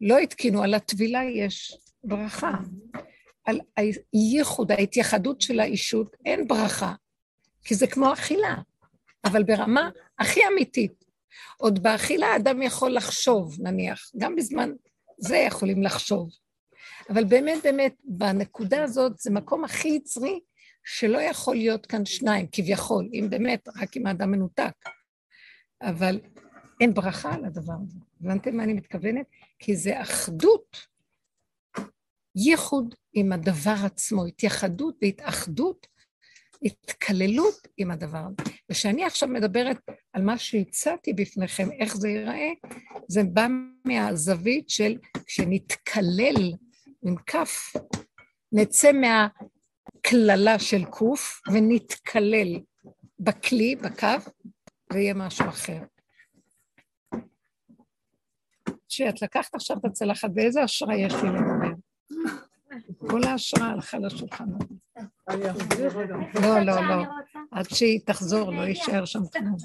[0.00, 2.52] לא התקינו, על הטבילה יש ברכה.
[3.44, 3.60] על
[4.12, 6.94] הייחוד, ההתייחדות של האישות, אין ברכה,
[7.64, 8.54] כי זה כמו אכילה,
[9.24, 11.04] אבל ברמה הכי אמיתית.
[11.56, 14.70] עוד באכילה האדם יכול לחשוב, נניח, גם בזמן
[15.18, 16.30] זה יכולים לחשוב.
[17.08, 20.40] אבל באמת, באמת, בנקודה הזאת זה מקום הכי יצרי,
[20.84, 24.74] שלא יכול להיות כאן שניים, כביכול, אם באמת, רק אם האדם מנותק.
[25.82, 26.20] אבל
[26.80, 27.98] אין ברכה על הדבר הזה.
[28.20, 29.26] הבנתם מה אני מתכוונת?
[29.58, 30.86] כי זה אחדות,
[32.36, 35.86] ייחוד עם הדבר עצמו, התייחדות והתאחדות,
[36.62, 38.50] התקללות עם הדבר הזה.
[38.70, 39.76] וכשאני עכשיו מדברת
[40.12, 42.50] על מה שהצעתי בפניכם, איך זה ייראה,
[43.08, 43.46] זה בא
[43.84, 46.52] מהזווית של כשנתקלל
[47.02, 47.72] עם כף,
[48.52, 52.60] נצא מהקללה של קוף ונתקלל
[53.18, 54.30] בכלי, בקו,
[54.92, 55.78] ויהיה משהו אחר.
[58.96, 61.74] שאת לקחת עכשיו את הצלחת, ואיזה השראה יש לי לדבר?
[62.98, 64.44] כל ההשראה הלכה לשולחן.
[66.34, 67.04] לא, לא, לא.
[67.50, 69.56] עד שהיא תחזור, לא יישאר שם כלום.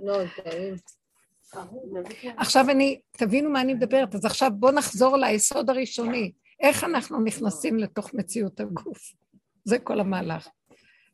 [0.00, 0.74] לא, טעים.
[2.36, 6.32] עכשיו אני, תבינו מה אני מדברת, אז עכשיו בואו נחזור ליסוד הראשוני.
[6.60, 9.12] איך אנחנו נכנסים לתוך מציאות הגוף?
[9.64, 10.48] זה כל המהלך.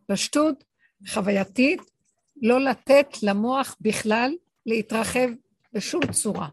[0.07, 0.65] פשטות,
[1.09, 1.81] חווייתית,
[2.43, 4.35] לא לתת למוח בכלל
[4.67, 5.29] להתרחב
[5.73, 6.49] בשום צורה.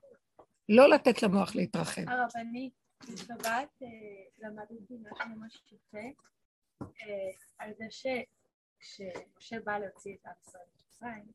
[0.74, 2.02] לא לתת למוח להתרחב.
[2.08, 2.74] הרבנית,
[3.14, 3.88] בשבת אה,
[4.40, 5.98] למדתי משהו ממש יפה,
[6.82, 11.32] אה, על זה שכשמשה בא להוציא את עם ישראל ממצרים,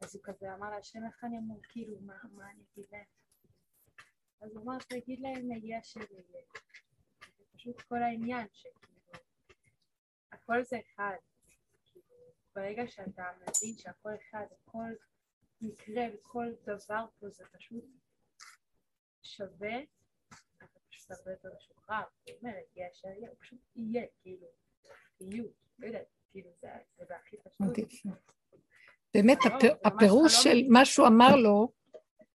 [0.00, 3.04] אז הוא כזה אמר להשם איך אני אמור, כאילו, מה אני אגיד להם?
[4.40, 6.44] אז הוא אמר, תגיד להם יהיה אשר יהיה.
[7.38, 9.12] זה פשוט כל העניין, שכאילו,
[10.32, 11.16] הכל זה אחד.
[11.84, 12.16] כאילו,
[12.54, 14.92] ברגע שאתה מבין שהכל אחד, הכל
[15.60, 17.84] מקרה וכל דבר פה זה פשוט
[19.36, 19.76] שווה,
[20.58, 22.02] אתה פשוט הרבה יותר משוחרר.
[22.26, 24.46] זאת אומרת, יהיה אשר יהיה, הוא פשוט יהיה, כאילו,
[25.20, 25.44] יהיו,
[25.78, 28.12] לא יודעת, כאילו, זה הכי פשוט.
[29.14, 30.34] באמת, זה ממש הפירוש.
[30.44, 31.72] של מה שהוא אמר לו,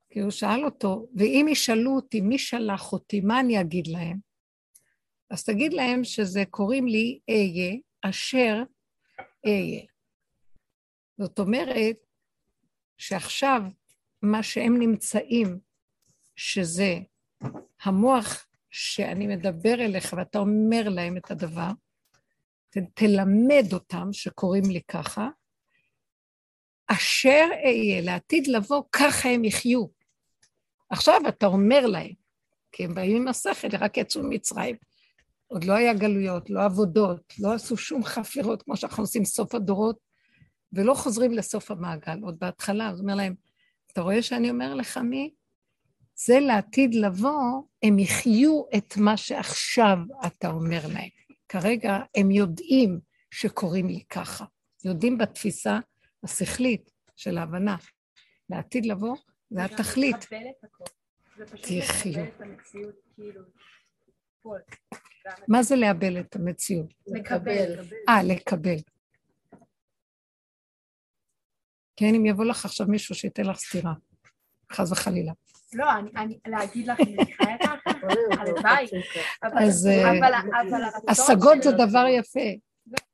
[0.10, 4.18] כי הוא שאל אותו, ואם ישאלו אותי מי שלח אותי, מה אני אגיד להם?
[5.30, 8.64] אז תגיד להם שזה קוראים לי אהיה, אשר
[9.46, 9.86] אהיה.
[11.18, 11.98] זאת אומרת
[12.98, 13.62] שעכשיו
[14.22, 15.60] מה שהם נמצאים,
[16.40, 16.98] שזה
[17.84, 21.72] המוח שאני מדבר אליך ואתה אומר להם את הדבר,
[22.70, 25.30] ת, תלמד אותם שקוראים לי ככה,
[26.88, 29.86] אשר אהיה לעתיד לבוא, ככה הם יחיו.
[30.90, 32.12] עכשיו אתה אומר להם,
[32.72, 34.76] כי הם באים עם השכל, רק יצאו ממצרים.
[35.48, 39.98] עוד לא היה גלויות, לא עבודות, לא עשו שום חפירות כמו שאנחנו עושים סוף הדורות,
[40.74, 42.90] ולא חוזרים לסוף המעגל, עוד בהתחלה.
[42.90, 43.36] אז הוא אומר להם,
[43.92, 45.34] אתה רואה שאני אומר לך מי?
[46.26, 49.98] זה לעתיד לבוא, הם יחיו את מה שעכשיו
[50.28, 51.10] אתה אומר להם.
[51.50, 53.00] כרגע הם יודעים
[53.32, 54.46] שקוראים לי ככה.
[54.86, 55.80] יודעים בתפיסה
[56.24, 57.76] השכלית של ההבנה.
[58.50, 59.16] לעתיד לבוא,
[59.50, 60.16] זה התכלית.
[61.62, 62.14] תחיו.
[62.14, 63.42] לקבל את המציאות, כאילו,
[65.48, 66.94] מה זה לאבל את המציאות?
[67.08, 67.80] לקבל.
[68.10, 68.78] אה, לקבל.
[71.96, 73.94] כן, אם יבוא לך עכשיו מישהו שייתן לך סטירה,
[74.72, 75.34] חס וחלילה.
[75.74, 77.90] לא, אני- אני, להגיד לך אני חיה ככה,
[78.42, 78.86] הלוואי.
[79.44, 80.34] אבל- אז, אה, אבל-
[80.70, 82.40] אבל הרצון השגות זה דבר יפה.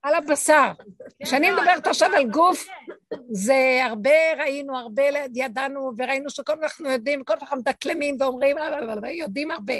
[0.03, 0.71] על הבשר.
[1.19, 2.65] כן, כשאני לא, מדברת עכשיו על בטוחה, גוף,
[3.09, 3.15] כן.
[3.31, 5.03] זה הרבה ראינו, הרבה
[5.35, 9.73] ידענו, וראינו שכל הזמן אנחנו יודעים, כל הזמן מדקלמים ואומרים, "אה, אה, אה, יודעים הרבה.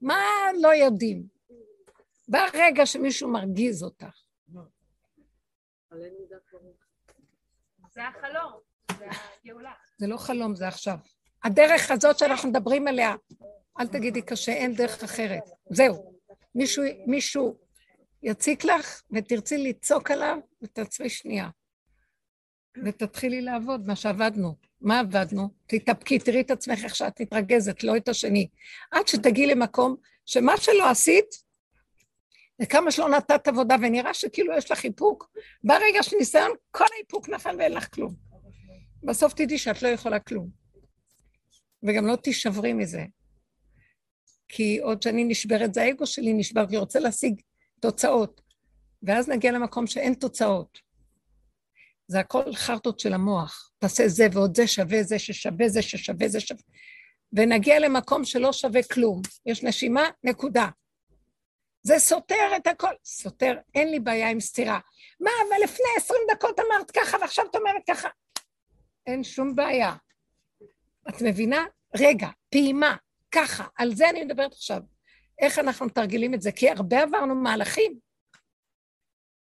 [0.00, 0.18] מה
[0.62, 1.22] לא יודעים?
[2.28, 4.22] ברגע שמישהו מרגיז אותך,
[7.94, 8.52] זה החלום,
[8.98, 9.06] זה
[9.44, 9.72] הגאולה.
[9.98, 10.96] זה לא חלום, זה עכשיו.
[11.46, 13.14] הדרך הזאת שאנחנו מדברים עליה,
[13.80, 15.42] אל תגידי קשה, אין דרך אחרת.
[15.70, 16.16] זהו.
[16.54, 17.56] מישהו, מישהו
[18.22, 21.48] יציק לך ותרצי לצעוק עליו, ותעצרי שנייה.
[22.84, 24.54] ותתחילי לעבוד, מה שעבדנו.
[24.80, 25.48] מה עבדנו?
[25.66, 28.48] תתאפקי, תראי את עצמך איך שאת מתרגזת, לא את השני.
[28.90, 31.26] עד שתגיעי למקום שמה שלא עשית,
[32.62, 35.30] וכמה שלא נתת עבודה ונראה שכאילו יש לך איפוק,
[35.64, 38.14] ברגע של ניסיון כל האיפוק נפל ואין לך כלום.
[39.02, 40.65] בסוף תדעי שאת לא יכולה כלום.
[41.86, 43.04] וגם לא תישברי מזה.
[44.48, 47.40] כי עוד שאני נשברת, זה האגו שלי נשבר, כי רוצה להשיג
[47.80, 48.40] תוצאות.
[49.02, 50.78] ואז נגיע למקום שאין תוצאות.
[52.08, 53.70] זה הכל חרטות של המוח.
[53.78, 56.62] תעשה זה ועוד זה שווה זה ששווה זה ששווה זה שווה.
[57.32, 59.22] ונגיע למקום שלא שווה כלום.
[59.46, 60.68] יש נשימה, נקודה.
[61.82, 62.94] זה סותר את הכל.
[63.04, 64.78] סותר, אין לי בעיה עם סתירה.
[65.20, 68.08] מה, אבל לפני עשרים דקות אמרת ככה ועכשיו את אומרת ככה.
[69.06, 69.94] אין שום בעיה.
[71.08, 71.64] את מבינה?
[71.94, 72.96] רגע, פעימה,
[73.32, 74.82] ככה, על זה אני מדברת עכשיו.
[75.38, 76.52] איך אנחנו מתרגלים את זה?
[76.52, 77.98] כי הרבה עברנו מהלכים.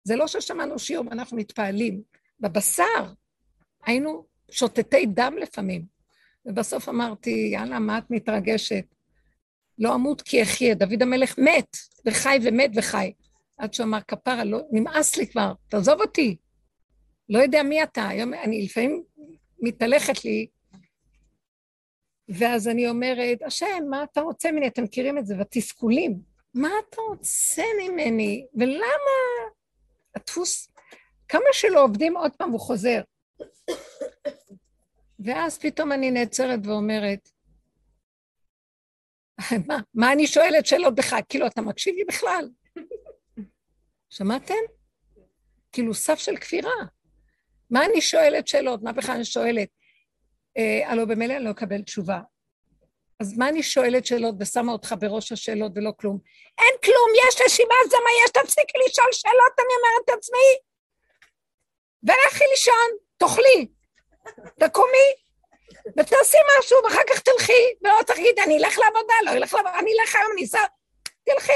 [0.03, 2.01] זה לא ששמענו שיעור ואנחנו מתפעלים.
[2.39, 3.13] בבשר
[3.85, 5.85] היינו שוטטי דם לפעמים.
[6.45, 8.85] ובסוף אמרתי, יאללה, מה את מתרגשת?
[9.79, 10.75] לא אמות כי אחיה.
[10.75, 13.13] דוד המלך מת, וחי ומת וחי.
[13.57, 16.37] עד שהוא אמר, כפרה, לא, נמאס לי כבר, תעזוב אותי.
[17.29, 18.07] לא יודע מי אתה.
[18.07, 19.03] היום אני לפעמים
[19.59, 20.47] מתהלכת לי,
[22.29, 24.67] ואז אני אומרת, השם, מה אתה רוצה ממני?
[24.67, 26.19] אתם מכירים את זה, בתסכולים.
[26.53, 28.45] מה אתה רוצה ממני?
[28.55, 29.15] ולמה
[30.15, 30.69] הדפוס,
[31.27, 33.01] כמה שלא עובדים, עוד פעם הוא חוזר.
[35.19, 37.29] ואז פתאום אני נעצרת ואומרת,
[39.67, 41.15] מה, מה אני שואלת שאלות בך?
[41.29, 42.49] כאילו, אתה מקשיב לי בכלל?
[44.09, 44.53] שמעתם?
[45.71, 46.71] כאילו, סף של כפירה.
[47.69, 48.83] מה אני שואלת שאלות?
[48.83, 49.69] מה בכלל אני שואלת?
[50.57, 52.19] אה, הלוא במילא אני לא אקבל תשובה.
[53.19, 56.19] אז מה אני שואלת שאלות ושמה אותך בראש השאלות ולא כלום?
[56.57, 60.49] אין כלום, יש נשימה, זה מה יש, תפסיקי לשאול שאלות, אני אומרת לעצמי.
[62.03, 63.67] ולכי לישון, תאכלי,
[64.59, 65.07] תקומי,
[65.97, 70.15] ותעשי משהו, ואחר כך תלכי, ולא תגיד, אני אלך לעבודה, לא אלך לעבודה, אני אלך
[70.15, 70.59] היום, אני אסע,
[71.23, 71.51] תלכי.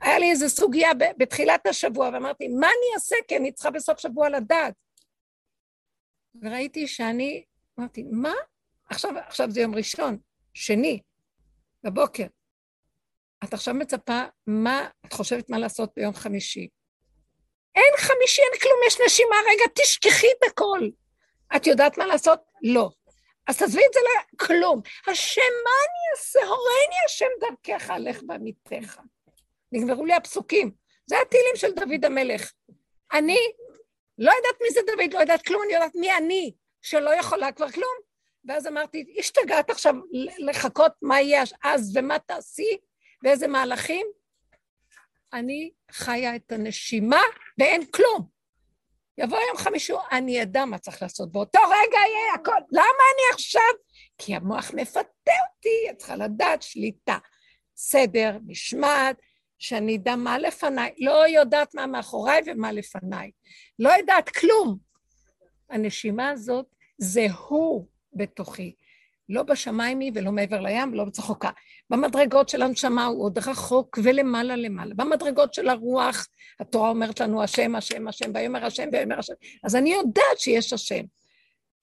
[0.00, 3.16] היה לי איזו סוגיה בתחילת השבוע, ואמרתי, מה אני אעשה?
[3.28, 4.74] כי אני צריכה בסוף שבוע לדעת.
[6.42, 7.44] וראיתי שאני,
[7.80, 8.34] אמרתי, מה?
[8.90, 10.18] עכשיו, עכשיו זה יום ראשון,
[10.54, 11.00] שני,
[11.84, 12.26] בבוקר.
[13.44, 16.68] את עכשיו מצפה, מה את חושבת מה לעשות ביום חמישי?
[17.74, 20.88] אין חמישי, אין כלום, יש נשימה, רגע, תשכחי את הכל.
[21.56, 22.40] את יודעת מה לעשות?
[22.62, 22.90] לא.
[23.46, 24.00] אז תעזבי את זה
[24.34, 24.80] לכלום.
[25.06, 26.40] השם, מה אני אעשה?
[26.40, 29.00] הורני השם דרכך, לך בעמיתך.
[29.72, 30.70] נגמרו לי הפסוקים.
[31.06, 32.52] זה התהילים של דוד המלך.
[33.12, 33.38] אני
[34.18, 36.52] לא יודעת מי זה דוד, לא יודעת כלום, אני יודעת מי אני,
[36.82, 38.10] שלא יכולה כבר כלום.
[38.44, 39.94] ואז אמרתי, השתגעת עכשיו
[40.38, 42.76] לחכות מה יהיה אז ומה תעשי
[43.24, 44.06] ואיזה מהלכים?
[45.32, 47.22] אני חיה את הנשימה
[47.58, 48.28] ואין כלום.
[49.18, 51.32] יבוא יום חמישי, אני אדע מה צריך לעשות.
[51.32, 52.60] באותו רגע יהיה הכל.
[52.72, 53.62] למה אני עכשיו?
[54.18, 57.18] כי המוח מפתה אותי, את צריכה לדעת שליטה.
[57.76, 59.16] סדר, משמעת,
[59.58, 60.94] שאני אדע מה לפניי.
[60.98, 63.30] לא יודעת מה מאחוריי ומה לפניי.
[63.78, 64.89] לא יודעת כלום.
[65.70, 66.66] הנשימה הזאת
[66.98, 68.74] זה הוא בתוכי.
[69.28, 71.50] לא בשמיים היא ולא מעבר לים ולא בצחוקה.
[71.90, 74.94] במדרגות של הנשמה הוא עוד רחוק ולמעלה למעלה.
[74.94, 76.26] במדרגות של הרוח,
[76.60, 79.32] התורה אומרת לנו השם, השם, השם, ויאמר השם, ויאמר השם.
[79.64, 81.04] אז אני יודעת שיש השם.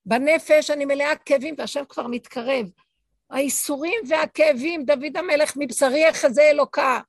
[0.05, 2.69] בנפש אני מלאה כאבים והשם כבר מתקרב.
[3.29, 6.99] האיסורים והכאבים, דוד המלך, מבשרי אחזה אלוקה.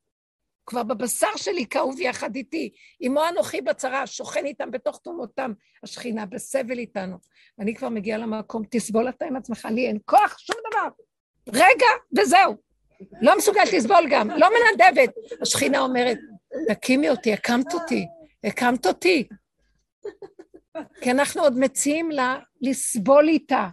[0.68, 2.70] כבר בבשר שלי כאוב יחד איתי.
[3.06, 5.52] אמו אנוכי בצרה, שוכן איתם בתוך תומותם,
[5.82, 7.16] השכינה בסבל איתנו.
[7.58, 10.88] אני כבר מגיעה למקום, תסבול אתה עם עצמך, לי אין כוח, שום דבר.
[11.48, 11.86] רגע,
[12.18, 12.56] וזהו.
[13.20, 15.14] לא מסוגלת לסבול גם, לא מנדבת.
[15.42, 16.18] השכינה אומרת,
[16.68, 18.06] תקימי אותי, הקמת אותי,
[18.44, 19.28] הקמת אותי.
[21.00, 23.68] כי אנחנו עוד מציעים לה לסבול איתה.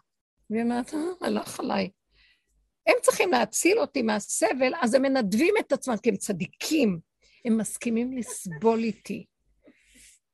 [0.50, 1.90] והיא אומרת, אה, הלך עליי.
[2.88, 7.00] הם צריכים להציל אותי מהסבל, אז הם מנדבים את עצמם, כי הם צדיקים,
[7.46, 9.26] הם מסכימים לסבול איתי.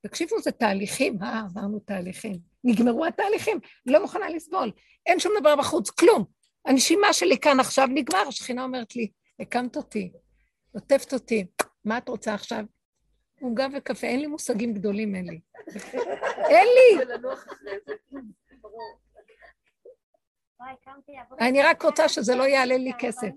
[0.01, 2.39] תקשיבו, זה תהליכים, אה, אמרנו תהליכים.
[2.63, 4.71] נגמרו התהליכים, לא מוכנה לסבול.
[5.05, 6.25] אין שום דבר בחוץ, כלום.
[6.65, 10.11] הנשימה שלי כאן עכשיו נגמר, השכינה אומרת לי, הקמת אותי,
[10.75, 11.45] נוטפת אותי,
[11.85, 12.65] מה את רוצה עכשיו?
[13.41, 15.39] עוגה וקפה, אין לי מושגים גדולים, אין לי.
[16.49, 17.05] אין לי!
[21.41, 23.27] אני רק רוצה שזה לא יעלה לי כסף.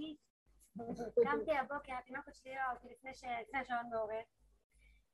[1.25, 4.21] קמתי הבוקר, התינוקת שלי לא, לפני השעון מעורר,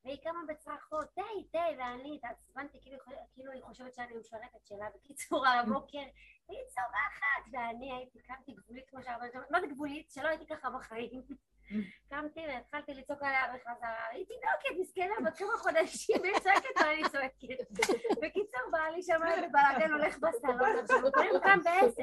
[0.05, 1.23] והיא קמה בצרחות, תה,
[1.53, 2.99] תה, ואני התעצבנתי, כאילו,
[3.35, 6.05] כאילו היא חושבת שאני משרתת שלה, בקיצור, הבוקר,
[6.49, 10.11] היא צורחת, ואני הייתי, קמתי גבולית כמו שהרבה, מה זה גבולית?
[10.11, 11.23] שלא הייתי ככה בחיים.
[12.11, 17.71] קמתי והתחלתי לצעוק עליה בחזרה, היא תינוקת, מסכנה, בת כמה חודשים, והיא צועקת ואני צועקת.
[18.23, 21.01] בקיצור, בעלי שם בבלאגן הולך בסלון, עכשיו
[21.33, 22.03] הוא קם בעשר.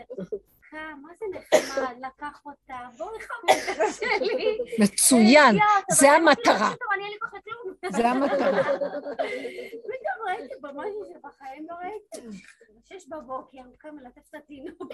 [0.71, 4.57] מה זה נחמד, לקח אותה, בואי חמודה שלי.
[4.79, 5.55] מצוין,
[5.91, 6.71] זה המטרה.
[6.99, 7.75] אין לי כוח לכלום.
[7.91, 8.63] זה המטרה.
[9.89, 12.37] פתאום ראיתי פה משהו שבחיים לא ראיתי.
[12.77, 14.91] בשש בבוקר, הוא קם מלטף את התינוק.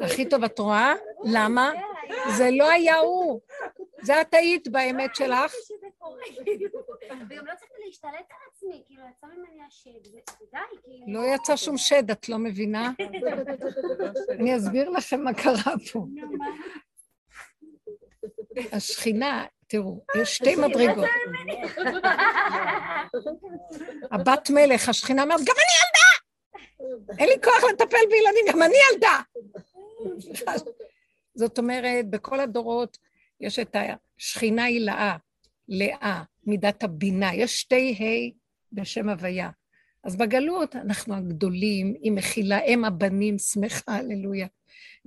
[0.00, 0.94] הכי טוב, את רואה?
[1.24, 1.72] למה?
[2.36, 3.40] זה לא היה הוא.
[4.02, 5.52] זה את היית באמת שלך.
[5.52, 6.22] שזה קורה.
[7.30, 11.06] וגם לא צריכתי להשתלט על עצמי, כאילו יצא ממני השד, ודי, כאילו.
[11.08, 12.92] לא יצא שום שד, את לא מבינה?
[14.30, 16.06] אני אסביר לכם מה קרה פה.
[18.72, 21.08] השכינה, תראו, יש שתי מדרגות.
[24.12, 26.08] הבת מלך, השכינה אומרת, גם אני ילדה!
[27.18, 29.20] אין לי כוח לטפל בילדים, גם אני ילדה!
[31.40, 32.98] זאת אומרת, בכל הדורות
[33.40, 33.76] יש את
[34.18, 35.16] השכינה היא לאה,
[35.68, 37.34] לאה, מידת הבינה.
[37.34, 38.32] יש שתי ה'
[38.72, 39.50] בשם הוויה.
[40.04, 44.46] אז בגלות אנחנו הגדולים, היא מכילה, אם הבנים, שמחה, הללויה.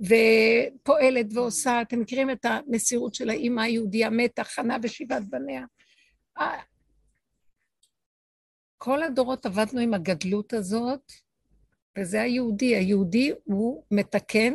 [0.02, 5.64] ופועלת ועושה, אתם מכירים את המסירות של האימא היהודייה מתה, חנה ושבעת בניה.
[8.78, 11.12] כל הדורות עבדנו עם הגדלות הזאת,
[11.98, 12.76] וזה היהודי.
[12.76, 14.54] היהודי הוא מתקן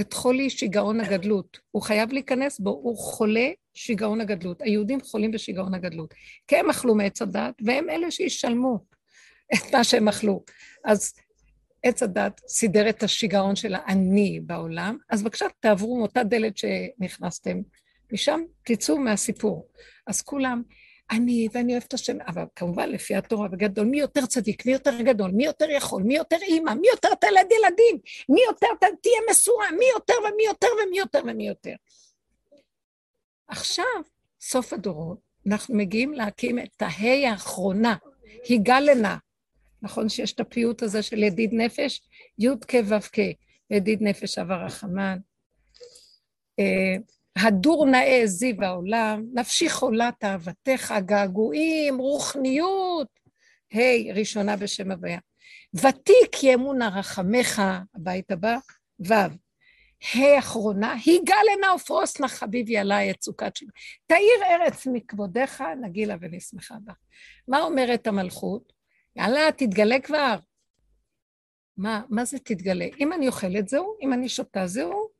[0.00, 1.58] את חולי שיגעון הגדלות.
[1.70, 4.62] הוא חייב להיכנס בו, הוא חולה שיגעון הגדלות.
[4.62, 6.14] היהודים חולים בשיגעון הגדלות.
[6.46, 8.78] כי הם אכלו מעץ הדת, והם אלה שישלמו
[9.54, 10.44] את מה שהם אכלו.
[10.84, 11.14] אז
[11.82, 17.60] עץ הדת סידר את השיגעון של האני בעולם, אז בבקשה תעברו מאותה דלת שנכנסתם,
[18.12, 19.68] משם תצאו מהסיפור.
[20.06, 20.62] אז כולם,
[21.10, 25.30] אני ואני אוהבת השם, אבל כמובן לפי התורה בגדול, מי יותר צדיק, מי יותר גדול,
[25.30, 27.98] מי יותר יכול, מי יותר אימא, מי יותר תלד ילדים,
[28.28, 28.66] מי יותר
[29.02, 31.74] תהיה מסורה, מי יותר ומי יותר ומי יותר ומי יותר.
[33.48, 33.84] עכשיו,
[34.40, 37.96] סוף הדורות, אנחנו מגיעים להקים את ההי האחרונה,
[38.44, 39.16] היגלנה.
[39.82, 42.00] נכון שיש את הפיוט הזה של ידיד נפש?
[42.38, 43.18] י"ק ו"ק,
[43.70, 45.18] ידיד נפש אב הרחמן.
[46.58, 46.96] אה,
[47.36, 53.20] הדור נאה זיו העולם, נפשי חולת אהבתך, געגועים, רוחניות.
[53.74, 55.18] ה' ראשונה בשם הוויה.
[55.74, 57.62] ותיק ימונה רחמך,
[57.94, 58.56] הבית הבא,
[59.06, 59.14] ו'
[60.14, 63.68] ה' אחרונה, היגאל הנה ופרוס נא חביבי עליי את סוכת שלו.
[64.06, 66.92] תאיר ארץ מכבודיך, נגילה ונשמחה בה.
[67.48, 68.79] מה אומרת המלכות?
[69.16, 70.36] יאללה, תתגלה כבר.
[71.76, 72.86] מה, מה זה תתגלה?
[73.00, 75.10] אם אני אוכלת זהו, אם אני שותה זהו,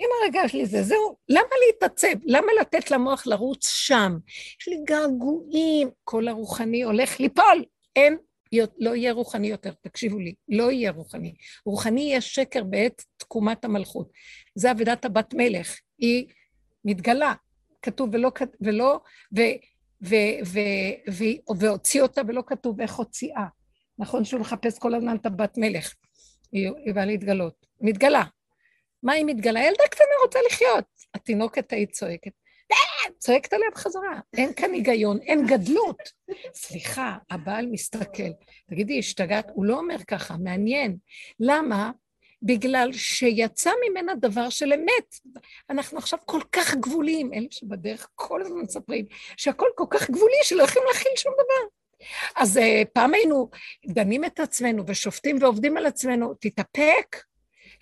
[0.00, 2.18] אם הרגע שלי זה זהו, למה להתעצב?
[2.24, 4.18] למה לתת למוח לרוץ שם?
[4.60, 7.64] יש לי געגועים, כל הרוחני הולך ליפול.
[7.96, 8.16] אין,
[8.78, 11.34] לא יהיה רוחני יותר, תקשיבו לי, לא יהיה רוחני.
[11.66, 14.10] רוחני יהיה שקר בעת תקומת המלכות.
[14.54, 16.26] זה אבידת הבת מלך, היא
[16.84, 17.34] מתגלה,
[17.82, 18.30] כתוב ולא,
[18.60, 19.00] ולא,
[19.36, 19.40] ו,
[21.58, 23.46] והוציא אותה ולא כתוב איך הוציאה.
[23.98, 25.94] נכון שהוא מחפש כל הזמן את הבת מלך,
[26.52, 27.66] היא, היא באה להתגלות.
[27.80, 28.22] מתגלה.
[29.02, 29.60] מה היא מתגלה?
[29.60, 30.84] ילדה קטנה רוצה לחיות.
[31.14, 32.32] התינוקת ההיא צועקת.
[32.72, 34.20] אה, צועקת עליה בחזרה.
[34.36, 35.98] אין כאן היגיון, אין גדלות.
[36.54, 38.30] סליחה, הבעל מסתכל.
[38.70, 39.50] תגידי, השתגעת?
[39.54, 40.96] הוא לא אומר ככה, מעניין.
[41.40, 41.90] למה?
[42.46, 45.38] בגלל שיצא ממנה דבר של אמת.
[45.70, 49.06] אנחנו עכשיו כל כך גבוליים, אלה שבדרך כל הזמן מספרים
[49.36, 51.68] שהכל כל כך גבולי שלא יכולים להכיל שום דבר.
[52.36, 52.60] אז uh,
[52.92, 53.50] פעם היינו
[53.86, 57.16] דנים את עצמנו ושופטים ועובדים על עצמנו, תתאפק,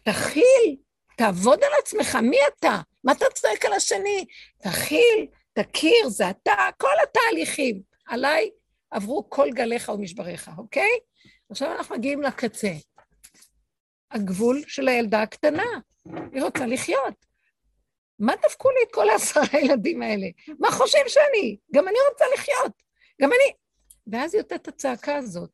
[0.05, 0.77] תכיל,
[1.17, 2.81] תעבוד על עצמך, מי אתה?
[3.05, 4.25] מה אתה צועק על השני?
[4.63, 7.81] תכיל, תכיר, זה אתה, כל התהליכים.
[8.07, 8.51] עליי
[8.91, 10.91] עברו כל גליך ומשבריך, אוקיי?
[11.51, 12.73] עכשיו אנחנו מגיעים לקצה.
[14.15, 15.67] הגבול של הילדה הקטנה,
[16.33, 17.27] היא רוצה לחיות.
[18.19, 20.27] מה דפקו לי את כל העשרה ילדים האלה?
[20.59, 21.57] מה חושבים שאני?
[21.75, 22.73] גם אני רוצה לחיות.
[23.23, 23.55] גם אני...
[24.07, 25.51] ואז יוצאת את הצעקה הזאת.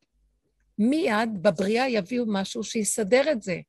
[0.79, 3.59] מיד בבריאה יביאו משהו שיסדר את זה.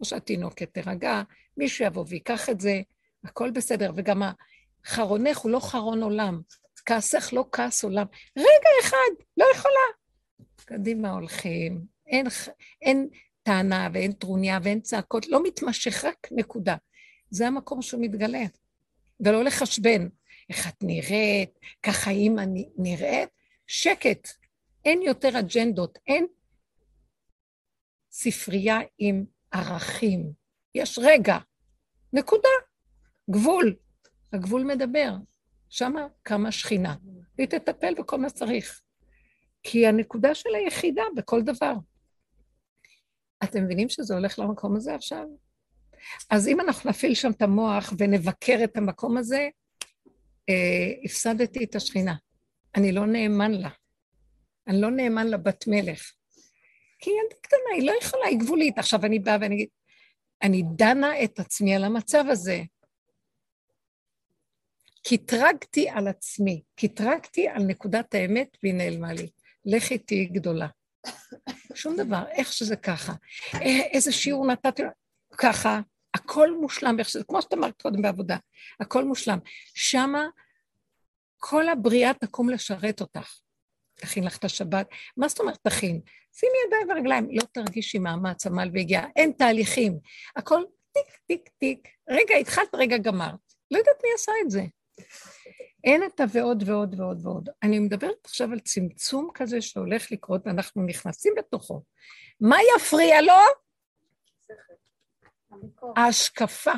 [0.00, 1.22] או שהתינוקת תירגע,
[1.56, 2.80] מישהו יבוא ויקח את זה,
[3.24, 3.92] הכל בסדר.
[3.96, 4.22] וגם
[4.84, 6.40] החרונך הוא לא חרון עולם,
[6.86, 8.06] כעסך לא כעס עולם.
[8.36, 9.86] רגע אחד, לא יכולה.
[10.64, 12.26] קדימה הולכים, אין,
[12.82, 13.08] אין
[13.42, 16.76] טענה ואין טרוניה ואין צעקות, לא מתמשך, רק נקודה.
[17.30, 18.42] זה המקום שהוא מתגלה.
[19.20, 20.08] ולא לחשבן
[20.50, 22.42] איך את נראית, ככה אימא
[22.76, 23.28] נראית,
[23.66, 24.28] שקט.
[24.84, 26.26] אין יותר אג'נדות, אין
[28.10, 30.32] ספרייה עם ערכים.
[30.74, 31.38] יש רגע,
[32.12, 32.48] נקודה,
[33.30, 33.76] גבול.
[34.32, 35.12] הגבול מדבר,
[35.68, 36.94] שמה קמה שכינה,
[37.38, 38.80] והיא תטפל בכל מה שצריך.
[39.62, 41.74] כי הנקודה של היחידה בכל דבר.
[43.44, 45.24] אתם מבינים שזה הולך למקום הזה עכשיו?
[46.30, 49.48] אז אם אנחנו נפעיל שם את המוח ונבקר את המקום הזה,
[50.48, 52.14] אה, הפסדתי את השכינה.
[52.76, 53.70] אני לא נאמן לה.
[54.68, 56.12] אני לא נאמן לבת מלך.
[56.98, 58.78] כי היא ילדה קטנה, היא לא יכולה, היא גבולית.
[58.78, 59.68] עכשיו אני באה ואני אגיד,
[60.42, 62.62] אני דנה את עצמי על המצב הזה.
[65.08, 69.30] קטרגתי על עצמי, קטרגתי על נקודת האמת והיא נעלמה לי.
[69.64, 70.66] לכי תהיי גדולה.
[71.74, 73.12] שום דבר, איך שזה ככה.
[73.54, 74.82] אה, איזה שיעור נתתי,
[75.38, 75.80] ככה,
[76.14, 78.36] הכל מושלם, איך שזה, כמו שאת אמרת קודם בעבודה,
[78.80, 79.38] הכל מושלם.
[79.74, 80.26] שמה
[81.36, 83.40] כל הבריאה תקום לשרת אותך.
[83.94, 84.88] תכין לך את השבת.
[85.16, 86.00] מה זאת אומרת תכין?
[86.32, 89.98] שימי ידיים ורגליים, לא תרגישי מאמץ, עמל והגיע, אין תהליכים.
[90.36, 90.62] הכל
[90.92, 91.88] טיק, טיק, טיק.
[92.08, 93.54] רגע התחלת, רגע גמרת.
[93.70, 94.62] לא יודעת מי עשה את זה.
[95.84, 97.48] אין את הוועוד ועוד ועוד ועוד.
[97.62, 101.82] אני מדברת עכשיו על צמצום כזה שהולך לקרות ואנחנו נכנסים בתוכו.
[102.40, 103.32] מה יפריע לו?
[105.96, 106.72] ההשקפה.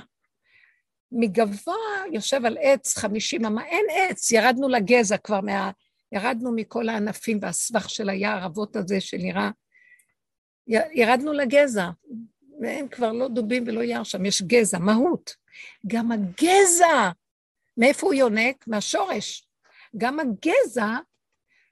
[1.12, 1.74] מגבוה
[2.12, 5.70] יושב על עץ חמישים אמה, אין עץ, ירדנו לגזע כבר מה...
[6.12, 9.50] ירדנו מכל הענפים והסבך של היער אבות הזה שנראה...
[10.92, 11.90] ירדנו לגזע,
[12.60, 15.34] ואין כבר לא דובים ולא יער שם, יש גזע, מהות.
[15.86, 17.10] גם הגזע
[17.76, 18.64] מאיפה הוא יונק?
[18.66, 19.48] מהשורש.
[19.96, 20.88] גם הגזע,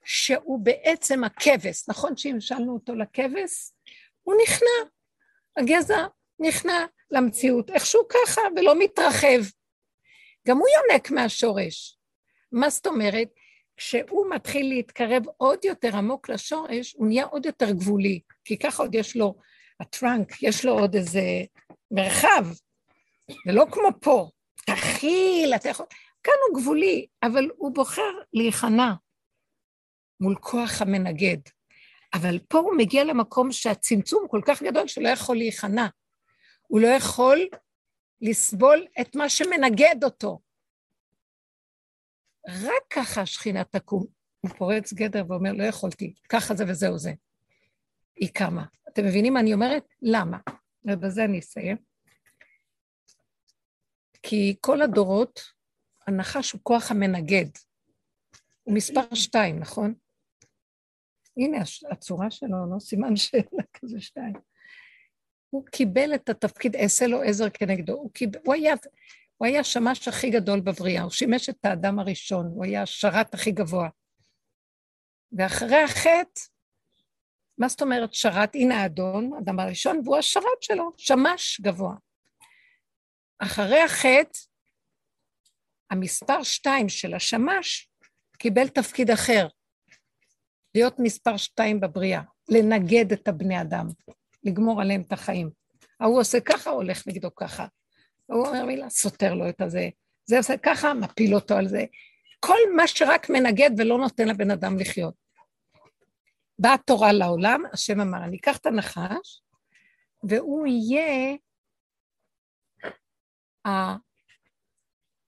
[0.04, 3.72] שהוא בעצם הכבש, נכון שהמשלנו אותו לכבש?
[4.22, 4.90] הוא נכנע.
[5.56, 6.06] הגזע
[6.38, 9.40] נכנע למציאות, איכשהו ככה, ולא מתרחב.
[10.48, 11.98] גם הוא יונק מהשורש.
[12.52, 13.28] מה זאת אומרת?
[13.76, 18.94] כשהוא מתחיל להתקרב עוד יותר עמוק לשורש, הוא נהיה עוד יותר גבולי, כי ככה עוד
[18.94, 19.34] יש לו,
[19.80, 21.22] הטראנק, יש לו עוד איזה
[21.90, 22.46] מרחב.
[23.46, 24.30] זה לא כמו פה,
[24.66, 25.86] תכיל, אתה יכול...
[26.22, 28.92] כאן הוא גבולי, אבל הוא בוחר להיכנע
[30.20, 31.38] מול כוח המנגד.
[32.14, 35.86] אבל פה הוא מגיע למקום שהצמצום כל כך גדול שלא יכול להיכנע.
[36.66, 37.48] הוא לא יכול
[38.20, 40.40] לסבול את מה שמנגד אותו.
[42.48, 44.06] רק ככה השכינה תקום.
[44.40, 47.12] הוא פורץ גדר ואומר, לא יכולתי, ככה זה וזהו זה.
[48.16, 48.64] היא קמה.
[48.88, 49.84] אתם מבינים מה אני אומרת?
[50.02, 50.38] למה?
[50.84, 51.76] ובזה אני אסיים.
[54.22, 55.40] כי כל הדורות,
[56.06, 57.46] הנחש הוא כוח המנגד.
[58.62, 59.94] הוא מספר שתיים, נכון?
[61.36, 61.58] הנה
[61.90, 64.34] הצורה שלו, לא סימן שאלה כזה שתיים.
[65.50, 67.92] הוא קיבל את התפקיד, אעשה לו עזר כנגדו.
[67.92, 68.30] הוא, קיב...
[68.44, 68.74] הוא, היה,
[69.36, 73.50] הוא היה השמש הכי גדול בבריאה, הוא שימש את האדם הראשון, הוא היה השרת הכי
[73.50, 73.88] גבוה.
[75.32, 76.40] ואחרי החטא,
[77.58, 78.54] מה זאת אומרת שרת?
[78.54, 81.94] הנה האדון, האדם הראשון, והוא השרת שלו, שמש גבוה.
[83.42, 84.38] אחרי החטא,
[85.90, 87.90] המספר שתיים של השמש
[88.38, 89.48] קיבל תפקיד אחר,
[90.74, 93.86] להיות מספר שתיים בבריאה, לנגד את הבני אדם,
[94.44, 95.50] לגמור עליהם את החיים.
[96.00, 97.66] ההוא עושה ככה, הולך נגדו ככה.
[98.26, 99.88] הוא אומר מילה, סותר לו את הזה.
[100.26, 101.84] זה עושה ככה, מפיל אותו על זה.
[102.40, 105.14] כל מה שרק מנגד ולא נותן לבן אדם לחיות.
[106.58, 109.42] באה תורה לעולם, השם אמר, אני אקח את הנחש,
[110.22, 111.36] והוא יהיה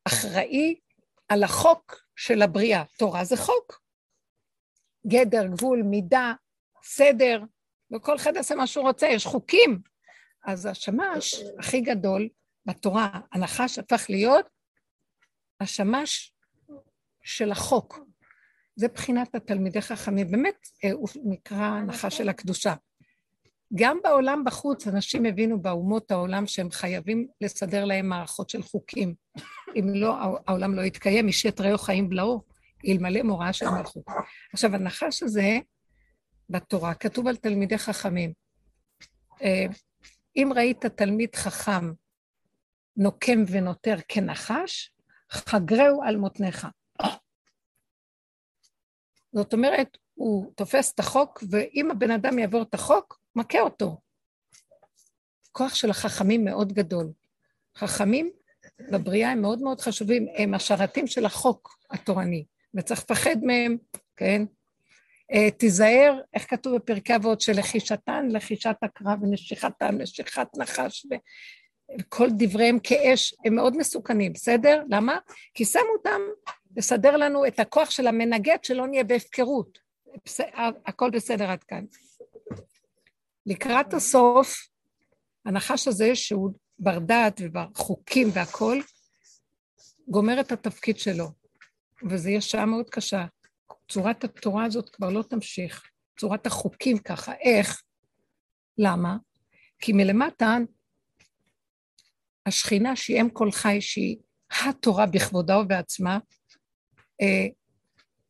[0.06, 0.80] האחראי
[1.28, 2.82] על החוק של הבריאה.
[2.98, 3.82] תורה זה חוק.
[5.06, 6.32] גדר, גבול, מידה,
[6.82, 7.42] סדר,
[7.94, 9.82] וכל אחד יעשה מה שהוא רוצה, יש חוקים.
[10.44, 12.28] אז השמש הכי גדול
[12.66, 14.46] בתורה, הנחש הפך להיות
[15.60, 16.34] השמש
[17.22, 17.98] של החוק.
[18.76, 22.74] זה בחינת התלמידי חכמים, באמת אה, הוא נקרא הנחש של הקדושה.
[23.74, 29.14] גם בעולם בחוץ אנשים הבינו באומות העולם שהם חייבים לסדר להם מערכות של חוקים.
[29.76, 30.16] אם לא,
[30.46, 32.42] העולם לא יתקיים, איש את רעהו חיים בלעו,
[32.88, 34.04] אלמלא מוראה של מלכות.
[34.52, 35.58] עכשיו, הנחש הזה
[36.50, 38.32] בתורה כתוב על תלמידי חכמים.
[39.42, 39.66] אה,
[40.36, 41.92] אם ראית תלמיד חכם
[42.96, 44.92] נוקם ונותר כנחש,
[45.30, 46.66] חגרהו על מותניך.
[49.32, 53.96] זאת אומרת, הוא תופס את החוק, ואם הבן אדם יעבור את החוק, מכה אותו.
[55.52, 57.12] כוח של החכמים מאוד גדול.
[57.76, 58.30] חכמים
[58.90, 62.44] בבריאה הם מאוד מאוד חשובים, הם השרתים של החוק התורני,
[62.74, 63.76] וצריך לפחד מהם,
[64.16, 64.42] כן?
[65.32, 71.06] Uh, תיזהר, איך כתוב בפרקי אבות, שלחישתן, לחישת הקרב, ונשיכתן, נשיכת נחש,
[71.98, 74.82] וכל דבריהם כאש, הם מאוד מסוכנים, בסדר?
[74.90, 75.18] למה?
[75.54, 76.20] כי שמו אותם
[76.76, 79.78] לסדר לנו את הכוח של המנגד, שלא נהיה בהפקרות.
[80.86, 81.84] הכל בסדר עד כאן.
[83.46, 84.56] לקראת הסוף,
[85.44, 88.82] הנחש הזה, שהוא בר דעת ובחוקים והכול,
[90.08, 91.28] גומר את התפקיד שלו,
[92.10, 93.24] וזו יהיה שעה מאוד קשה.
[93.88, 95.82] צורת התורה הזאת כבר לא תמשיך,
[96.18, 97.32] צורת החוקים ככה.
[97.34, 97.82] איך?
[98.78, 99.16] למה?
[99.78, 100.56] כי מלמטה
[102.46, 104.16] השכינה שהיא אם כל חי, שהיא
[104.50, 106.18] התורה בכבודה ובעצמה,
[107.20, 107.46] אה,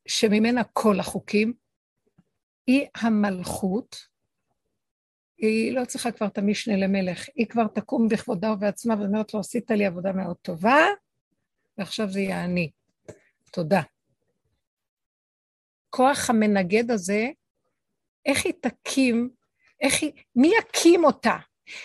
[0.09, 1.53] שממנה כל החוקים,
[2.67, 4.12] היא המלכות,
[5.43, 9.71] היא לא צריכה כבר את המשנה למלך, היא כבר תקום בכבודה ובעצמה ואומרת לו, עשית
[9.71, 10.79] לי עבודה מאוד טובה,
[11.79, 12.71] ועכשיו זה יהיה אני.
[13.53, 13.81] תודה.
[15.91, 17.29] כוח המנגד הזה,
[18.27, 19.31] איך היא תקים,
[19.81, 21.37] איך היא, מי יקים אותה?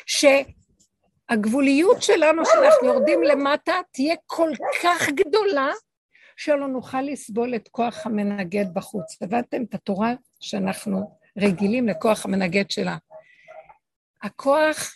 [0.06, 4.52] שהגבוליות שלנו, שאנחנו יורדים למטה, תהיה כל
[4.84, 5.70] כך גדולה,
[6.38, 9.22] שלא נוכל לסבול את כוח המנגד בחוץ.
[9.22, 12.98] הבנתם את התורה שאנחנו רגילים לכוח המנגד שלה.
[14.22, 14.96] הכוח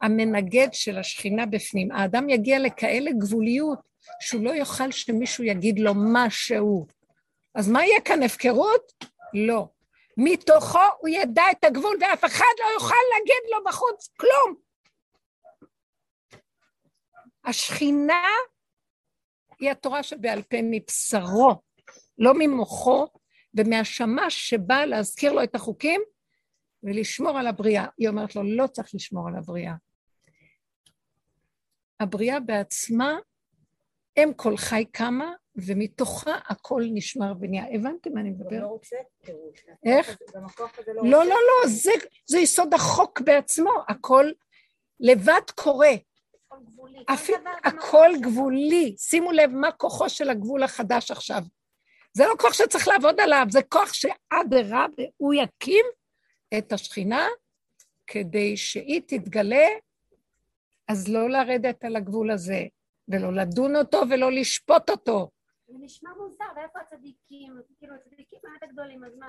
[0.00, 3.78] המנגד של השכינה בפנים, האדם יגיע לכאלה גבוליות
[4.20, 6.86] שהוא לא יוכל שמישהו יגיד לו משהו.
[7.54, 9.04] אז מה יהיה כאן, הפקרות?
[9.34, 9.68] לא.
[10.16, 14.54] מתוכו הוא ידע את הגבול ואף אחד לא יוכל להגיד לו בחוץ כלום.
[17.44, 18.28] השכינה
[19.58, 21.54] היא התורה שבעל פה מבשרו,
[22.18, 23.06] לא ממוחו
[23.54, 26.00] ומהשמש שבא להזכיר לו את החוקים
[26.82, 27.86] ולשמור על הבריאה.
[27.98, 29.74] היא אומרת לו, לא צריך לשמור על הבריאה.
[32.00, 33.18] הבריאה בעצמה,
[34.18, 35.32] אם כל חי קמה,
[35.66, 37.64] ומתוכה הכל נשמר ונהיה.
[37.74, 38.60] הבנתם מה אני מדבר?
[38.60, 38.78] לא
[39.84, 40.18] איך?
[40.86, 41.90] לא, לא, לא, זה,
[42.26, 44.30] זה יסוד החוק בעצמו, הכל
[45.00, 45.92] לבד קורה.
[47.64, 48.96] הכל גבולי.
[48.98, 51.42] שימו לב מה כוחו של הגבול החדש עכשיו.
[52.12, 55.84] זה לא כוח שצריך לעבוד עליו, זה כוח שאדרבה הוא יקים
[56.58, 57.26] את השכינה
[58.06, 59.66] כדי שהיא תתגלה,
[60.88, 62.66] אז לא לרדת על הגבול הזה,
[63.08, 65.30] ולא לדון אותו ולא לשפוט אותו.
[65.68, 67.56] זה נשמע מוזר, ואיפה הצדיקים?
[67.78, 69.26] כאילו, הצדיקים באמת הגדולים, אז מה?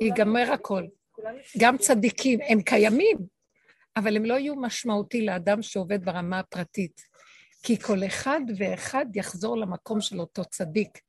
[0.00, 0.86] ייגמר הכל.
[1.58, 3.18] גם צדיקים, הם קיימים,
[3.96, 7.00] אבל הם לא יהיו משמעותי לאדם שעובד ברמה הפרטית.
[7.62, 11.00] כי כל אחד ואחד יחזור למקום של אותו צדיק.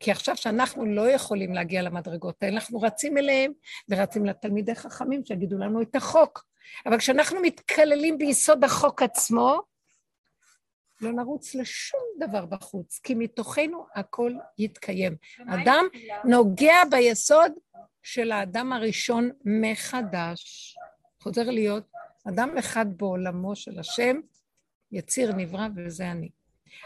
[0.00, 3.52] כי עכשיו שאנחנו לא יכולים להגיע למדרגות האלה, אנחנו רצים אליהם
[3.88, 6.44] ורצים לתלמידי חכמים שיגידו לנו את החוק.
[6.86, 9.60] אבל כשאנחנו מתקללים ביסוד החוק עצמו,
[11.00, 15.16] לא נרוץ לשום דבר בחוץ, כי מתוכנו הכל יתקיים.
[15.48, 15.84] אדם
[16.24, 17.52] נוגע ביסוד
[18.02, 20.74] של האדם הראשון מחדש.
[21.22, 21.84] חוזר להיות
[22.28, 24.16] אדם אחד בעולמו של השם,
[24.92, 26.30] יציר נברא וזה אני.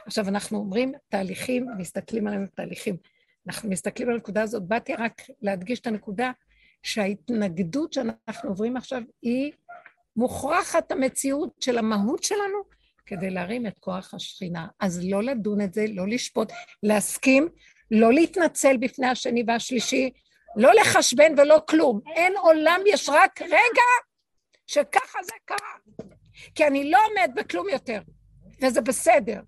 [0.07, 2.97] עכשיו, אנחנו אומרים תהליכים, מסתכלים עליהם תהליכים.
[3.47, 6.31] אנחנו מסתכלים על הנקודה הזאת, באתי רק להדגיש את הנקודה
[6.83, 9.53] שההתנגדות שאנחנו עוברים עכשיו היא
[10.17, 12.59] מוכרחת המציאות של המהות שלנו
[13.07, 14.67] כדי להרים את כוח השכינה.
[14.81, 16.53] אז לא לדון את זה, לא לשפוט,
[16.83, 17.49] להסכים,
[17.91, 20.11] לא להתנצל בפני השני והשלישי,
[20.57, 22.01] לא לחשבן ולא כלום.
[22.15, 23.89] אין עולם, יש רק רגע
[24.67, 26.09] שככה זה קרה.
[26.55, 28.01] כי אני לא עומד בכלום יותר,
[28.63, 29.41] וזה בסדר.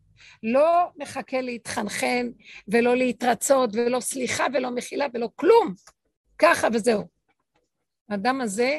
[0.42, 2.26] לא מחכה להתחנחן
[2.68, 5.74] ולא להתרצות ולא סליחה ולא מחילה ולא כלום.
[6.38, 7.08] ככה וזהו.
[8.08, 8.78] האדם הזה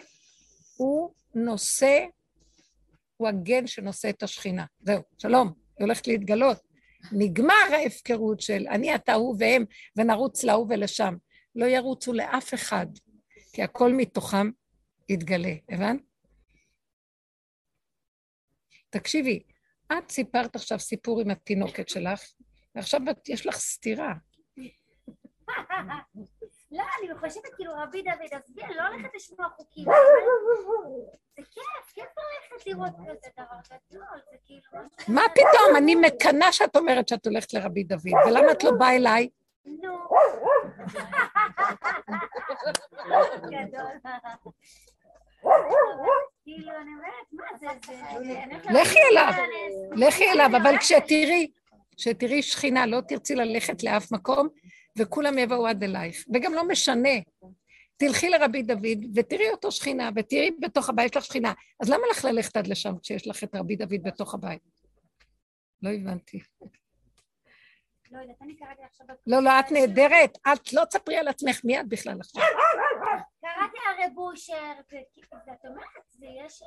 [0.77, 2.05] הוא נושא,
[3.17, 4.65] הוא הגן שנושא את השכינה.
[4.81, 6.57] זהו, שלום, היא הולכת להתגלות.
[7.11, 9.65] נגמר ההפקרות של אני, אתה, הוא והם,
[9.95, 11.15] ונרוץ להוא ולשם.
[11.55, 12.85] לא ירוצו לאף אחד,
[13.53, 14.49] כי הכל מתוכם
[15.09, 16.01] יתגלה, הבנת?
[18.89, 19.43] תקשיבי,
[19.97, 22.21] את סיפרת עכשיו סיפור עם התינוקת שלך,
[22.75, 24.13] ועכשיו יש לך סתירה.
[26.71, 29.85] לא, אני חושבת כאילו רבי דוד, עזבי, אני לא הולכת לשמוע חוקים.
[31.37, 34.71] זה כיף, כיף ללכת לראות כזה דבר גדול, זה כאילו...
[35.07, 35.75] מה פתאום?
[35.77, 39.29] אני מקנאה שאת אומרת שאת הולכת לרבי דוד, ולמה את לא באה אליי?
[39.65, 39.97] נו.
[43.51, 43.91] גדול.
[46.43, 48.79] כאילו, אני אומרת, מה זה, זה...
[48.81, 49.33] לכי אליו,
[49.95, 51.51] לכי אליו, אבל כשתראי,
[51.97, 54.47] כשתראי שכינה, לא תרצי ללכת לאף מקום,
[54.97, 56.25] וכולם יבואו עד אלייך.
[56.33, 57.09] וגם לא משנה.
[57.97, 61.53] תלכי לרבי דוד ותראי אותו שכינה, ותראי בתוך הבית שלך שכינה.
[61.79, 64.61] אז למה לך ללכת עד לשם כשיש לך את רבי דוד בתוך הבית?
[65.81, 66.39] לא הבנתי.
[68.11, 68.19] לא.
[69.27, 70.37] לא, לא, את נהדרת.
[70.53, 72.43] את לא תספרי על עצמך, מי את בכלל עכשיו?
[73.67, 76.61] קראתי אושר, ואת אומרת, זה יש...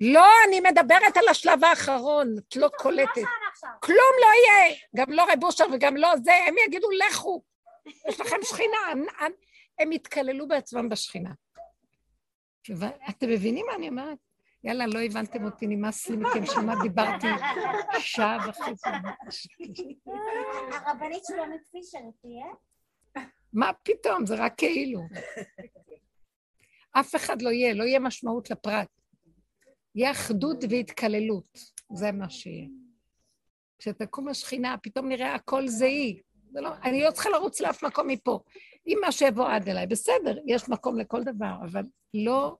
[0.00, 3.16] לא, אני מדברת על השלב האחרון, את לא קולטת.
[3.16, 3.70] לא עכשיו.
[3.82, 7.42] כלום לא יהיה, גם לא רב אושר וגם לא זה, הם יגידו לכו,
[8.08, 8.76] יש לכם שכינה,
[9.18, 9.32] הם-
[9.78, 11.30] הם יתקללו בעצמם בשכינה.
[13.10, 14.18] אתם מבינים מה אני אומרת?
[14.64, 17.26] יאללה, לא הבנתם אותי, נמאס לי מכם, שמה דיברתי
[17.98, 18.90] שעה וחצי.
[20.70, 22.46] הרבנית שלומית פישר תהיה?
[23.52, 25.00] מה פתאום, זה רק כאילו.
[27.00, 28.88] אף אחד לא יהיה, לא יהיה משמעות לפרט.
[29.94, 31.58] יהיה אחדות והתקללות,
[31.92, 32.68] זה מה שיהיה.
[33.78, 36.22] כשתקום השכינה, פתאום נראה הכל זה היא.
[36.52, 38.40] זה לא, אני לא צריכה לרוץ לאף מקום מפה.
[38.86, 41.82] אם מה שיבוא עד אליי, בסדר, יש מקום לכל דבר, אבל
[42.14, 42.56] לא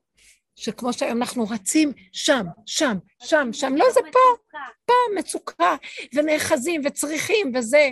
[0.57, 5.77] שכמו שהיום אנחנו רצים שם, שם, שם, שם, לא, זה פה, פה מצוקה,
[6.15, 7.91] ונאחזים וצריכים וזה.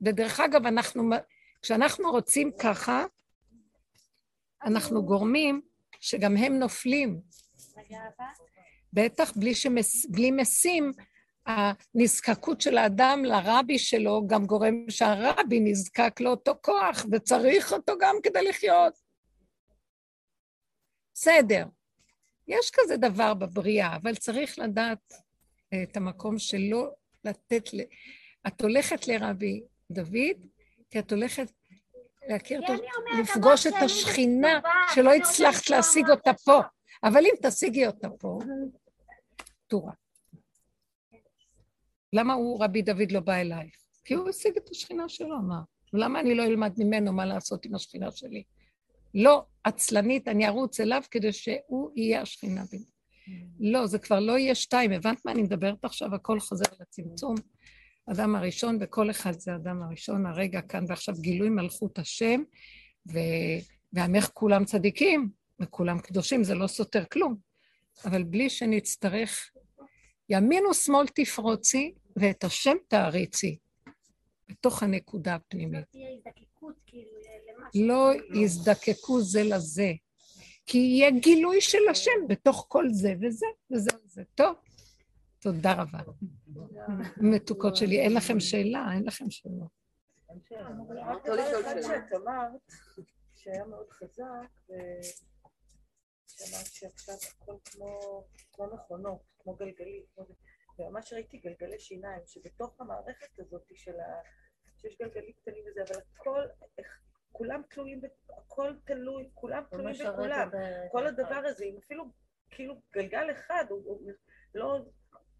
[0.00, 1.10] ודרך אגב, אנחנו,
[1.62, 3.04] כשאנחנו רוצים ככה,
[4.64, 5.60] אנחנו גורמים
[6.00, 7.20] שגם הם נופלים.
[8.92, 10.92] בטח בלי, שמס, בלי משים,
[11.46, 18.42] הנזקקות של האדם לרבי שלו גם גורם שהרבי נזקק לאותו כוח וצריך אותו גם כדי
[18.42, 18.94] לחיות.
[21.14, 21.66] בסדר,
[22.48, 25.12] יש כזה דבר בבריאה, אבל צריך לדעת
[25.72, 26.90] אה, את המקום שלא
[27.24, 27.80] לתת ל...
[28.46, 30.46] את הולכת לרבי דוד,
[30.90, 31.52] כי את הולכת
[32.28, 32.84] להכיר כי אותו,
[33.20, 34.60] לפגוש את השכינה
[34.94, 36.10] שלא הצלחת להשיג.
[36.10, 36.60] אותה פה.
[37.04, 38.38] אבל אם תשיגי אותה פה,
[39.66, 39.92] טורה.
[42.12, 43.76] למה הוא, רבי דוד, לא בא אלייך?
[44.04, 45.60] כי הוא השיג את השכינה שלו, מה?
[45.92, 48.42] למה אני לא אלמד ממנו מה לעשות עם השכינה שלי?
[49.14, 52.78] לא, עצלנית, אני ארוץ אליו כדי שהוא יהיה השכינה בי.
[53.60, 54.92] לא, זה כבר לא יהיה שתיים.
[54.92, 56.14] הבנת מה אני מדברת עכשיו?
[56.14, 57.34] הכל חוזר לצמצום.
[58.06, 62.42] אדם הראשון, וכל אחד זה אדם הראשון, הרגע כאן ועכשיו גילוי מלכות השם,
[63.12, 63.18] ו...
[63.92, 65.28] ועמך כולם צדיקים,
[65.60, 67.36] וכולם קדושים, זה לא סותר כלום.
[68.04, 69.50] אבל בלי שנצטרך,
[70.28, 73.58] ימין ושמאל תפרוצי, ואת השם תעריצי,
[74.48, 75.84] בתוך הנקודה הפנימית.
[75.90, 77.10] תהיה הזדקקות כאילו
[77.48, 77.86] למשהו.
[77.86, 79.92] לא יזדקקו זה לזה,
[80.66, 84.22] כי יהיה גילוי של השם בתוך כל זה וזה וזה וזה.
[84.34, 84.54] טוב,
[85.44, 85.98] תודה רבה.
[87.16, 88.88] מתוקות שלי, אין לכם שאלה?
[88.94, 89.30] אין לכם
[92.16, 92.60] אמרת,
[93.34, 95.06] שהיה מאוד חזק, ושמעת
[96.66, 100.24] שעכשיו הכל כמו כמו מכונות, כמו גלגלים, כמו.
[100.78, 104.04] וממש ראיתי גלגלי שיניים, שבתוך המערכת הזאת של ה...
[104.80, 106.42] שיש גלגלים קטנים וזה, אבל הכל,
[106.78, 107.00] איך-
[107.32, 108.00] כולם תלויים,
[108.38, 110.50] הכל תלוי, כולם תלויים בכולם.
[110.90, 112.04] כל הדבר הזה, אם אפילו
[112.50, 114.10] כאילו גלגל אחד, הוא, הוא
[114.54, 114.78] לא,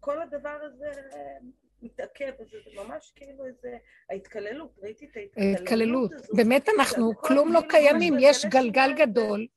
[0.05, 1.37] כל הדבר הזה אה,
[1.81, 3.77] מתעכב, זה ממש כאילו איזה,
[4.09, 6.13] ההתקללות, ראיתי את ההתקללות התקללות.
[6.13, 6.35] הזאת.
[6.35, 8.93] באמת אנחנו, שהכל כלום לא כאילו קיימים, יש גלגל.
[8.97, 9.47] גדול,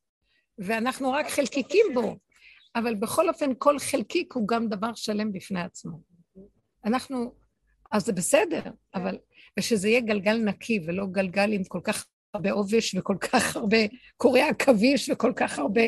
[0.58, 2.16] ואנחנו רק חלקיקים בו.
[2.74, 6.00] אבל בכל אופן כל חלקיק הוא גם דבר שלם בפני עצמו.
[6.84, 7.34] אנחנו,
[7.92, 8.62] אז זה בסדר,
[8.94, 9.18] אבל,
[9.58, 13.78] ושזה יהיה גלגל נקי ולא גלגל עם כל כך הרבה עובש וכל כך הרבה
[14.16, 15.82] קורי עכביש וכל כך הרבה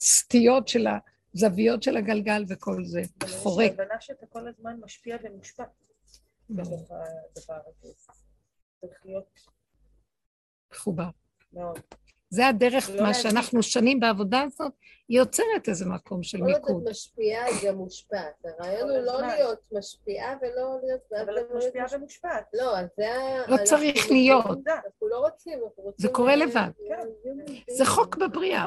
[0.00, 0.86] סטיות של
[1.34, 3.66] הזוויות של הגלגל וכל זה, חורק.
[3.66, 5.64] יש הבנה שאתה כל הזמן משפיע ומושפע
[6.50, 7.92] בתוך הדבר הזה.
[8.80, 9.40] צריך להיות
[10.72, 11.08] מחובר.
[11.52, 11.78] מאוד.
[12.30, 13.14] זה הדרך, לא מה.
[13.14, 14.72] שאנחנו שנים בעבודה הזאת,
[15.08, 16.82] היא יוצרת איזה מקום של כל עוד מיקוד.
[16.82, 18.44] את משפיעה, היא גם מושפעת.
[18.44, 19.20] הרעיון הוא לא.
[19.20, 21.12] להיות משפיעה ולא להיות...
[21.26, 22.44] אבל את משפיעה ומושפעת.
[22.54, 23.50] לא, אז זה ה...
[23.50, 24.46] לא צריך להיות.
[24.46, 26.08] אנחנו לא רוצים, אנחנו רוצים...
[26.08, 26.70] זה קורה לבד.
[26.88, 27.08] כן.
[27.70, 28.66] זה חוק בבריאה.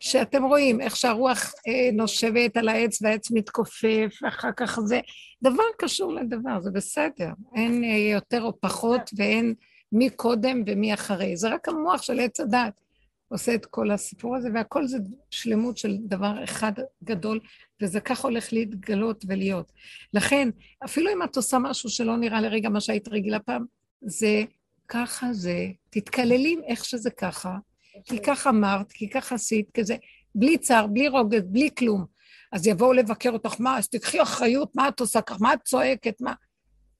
[0.00, 5.00] שאתם רואים איך שהרוח אה, נושבת על העץ והעץ מתכופף, ואחר כך זה...
[5.42, 7.30] דבר קשור לדבר, זה בסדר.
[7.54, 9.54] אין אה, יותר או פחות ואין
[9.92, 11.36] מי קודם ומי אחרי.
[11.36, 12.80] זה רק המוח של עץ הדת
[13.28, 14.98] עושה את כל הסיפור הזה, והכל זה
[15.30, 16.72] שלמות של דבר אחד
[17.04, 17.40] גדול,
[17.82, 19.72] וזה כך הולך להתגלות ולהיות.
[20.14, 20.48] לכן,
[20.84, 23.64] אפילו אם את עושה משהו שלא נראה לרגע מה שהיית רגילה פעם,
[24.02, 24.42] זה
[24.88, 27.56] ככה זה, תתקללים איך שזה ככה,
[28.04, 29.96] כי כך אמרת, כי כך עשית, כזה,
[30.34, 32.04] בלי צער, בלי רוגז, בלי כלום.
[32.52, 36.20] אז יבואו לבקר אותך, מה, אז תקחי אחריות, מה את עושה כך, מה את צועקת,
[36.20, 36.32] מה...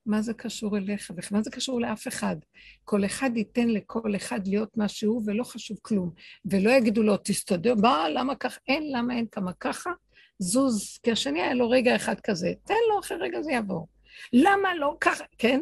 [0.07, 1.11] מה זה קשור אליך?
[1.31, 2.37] ומה זה קשור לאף אחד?
[2.85, 6.11] כל אחד ייתן לכל אחד להיות מה שהוא, ולא חשוב כלום.
[6.45, 8.59] ולא יגידו לו, תסתדר, מה, למה כך?
[8.69, 9.91] אין, למה אין כמה ככה?
[10.39, 13.89] זוז, כי השני היה לו רגע אחד כזה, תן לו, אחרי רגע זה יעבור.
[14.33, 15.25] למה לא ככה?
[15.39, 15.61] כן?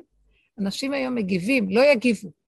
[0.59, 2.43] אנשים היום מגיבים, לא יגיבו.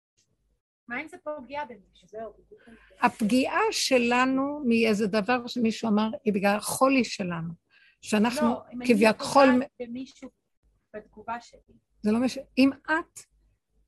[0.89, 2.09] מה אם זה פוגע במישהו?
[2.09, 2.79] זהו, בדיוק.
[3.03, 7.53] הפגיעה שלנו מאיזה דבר שמישהו אמר, היא בגלל החולי שלנו.
[8.03, 10.29] שאנחנו לא, אם אני כביכול, פוגעת במישהו
[10.95, 11.61] בתגובה שלי.
[12.03, 13.21] זה לא משנה, אם את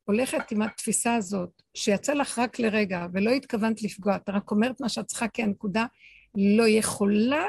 [0.04, 4.88] הולכת עם התפיסה הזאת, שיצא לך רק לרגע ולא התכוונת לפגוע, את רק אומרת מה
[4.88, 5.86] שאת צריכה כי הנקודה
[6.34, 7.44] לא יכולה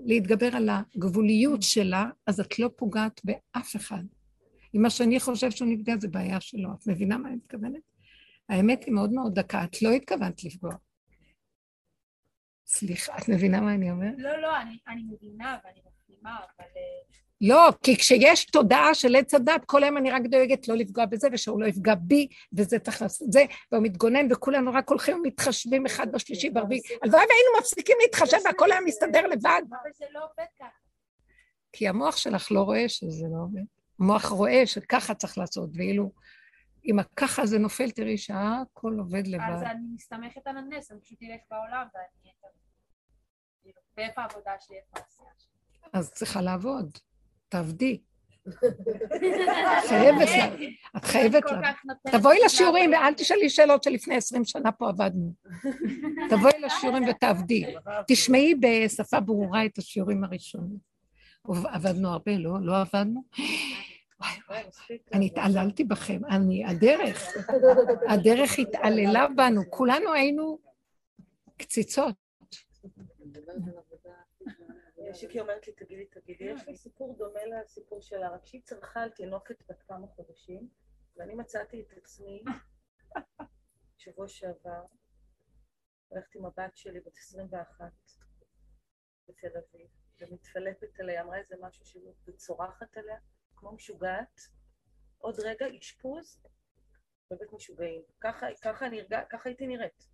[0.00, 4.02] להתגבר על הגבוליות שלה, אז את לא פוגעת באף אחד.
[4.74, 6.68] אם מה שאני חושב שהוא נפגע זה בעיה שלו.
[6.72, 7.82] את מבינה מה אני מתכוונת?
[8.50, 10.72] האמת היא מאוד מאוד דקה, את לא התכוונת לפגוע.
[12.66, 14.14] סליחה, את מבינה מה אני אומרת?
[14.18, 16.64] לא, לא, אני, אני מבינה ואני מפנימה, אבל...
[16.64, 21.06] אה, לא, כי כשיש תודעה של עץ הדת, כל היום אני רק דואגת לא לפגוע
[21.06, 25.86] בזה, ושהוא לא יפגע בי, וזה צריך לעשות זה, והוא מתגונן, וכולנו רק הולכים ומתחשבים
[25.86, 26.80] אחד בשלישי ברביעי.
[27.02, 29.62] הלוואי והיינו מפסיקים להתחשב והכל היה מסתדר לבד.
[29.70, 30.68] אבל זה לא עובד ככה.
[31.72, 33.62] כי המוח שלך לא רואה שזה לא עובד.
[34.00, 36.12] המוח רואה שככה צריך לעשות, ואילו
[36.84, 39.62] אם הככה זה נופל, תראי שהכל עובד אז לבד.
[39.70, 42.34] אני מסתמכת על הנס, אני פשוט אלך בעולם ואני אהיה.
[43.62, 45.90] כאילו, ואיפה העבודה שלי, איפה העשייה שלי?
[45.92, 46.98] אז צריכה לעבוד,
[47.48, 48.00] תעבדי.
[49.88, 51.72] חייבת לה, את חייבת לה.
[52.12, 52.92] תבואי לשיעורים.
[52.92, 55.32] ואל תשאלי שאלות שלפני עשרים שנה פה עבדנו.
[56.30, 57.74] תבואי לשיעורים ותעבדי.
[58.08, 60.90] תשמעי בשפה ברורה את השיעורים הראשונים.
[61.48, 62.58] עבדנו הרבה, לא?
[62.60, 63.22] לא עבדנו?
[64.20, 64.98] וואי, וואי.
[65.12, 67.28] אני התעללתי בכם, אני, הדרך,
[68.08, 70.58] הדרך התעללה בנו, כולנו היינו
[71.56, 72.14] קציצות.
[75.14, 79.10] שיקי אומרת לי, תגידי, תגידי, יש לי סיפור דומה לסיפור שלה, רק שהיא צרחה על
[79.10, 80.68] תינוקת בת כמה חודשים,
[81.16, 82.44] ואני מצאתי את עצמי
[83.98, 84.84] שבוע שעבר,
[86.08, 87.92] הולכת עם הבת שלי בת 21
[89.28, 89.88] בתל אביב,
[90.20, 93.18] ומתפלפת עליה, אמרה איזה משהו שהוא וצורחת עליה,
[93.60, 94.40] כמו משוגעת,
[95.18, 96.42] עוד רגע אשפוז
[97.30, 98.02] בבית משוגעים.
[98.20, 100.06] ככה, ככה, אני הרגע, ככה הייתי נראית.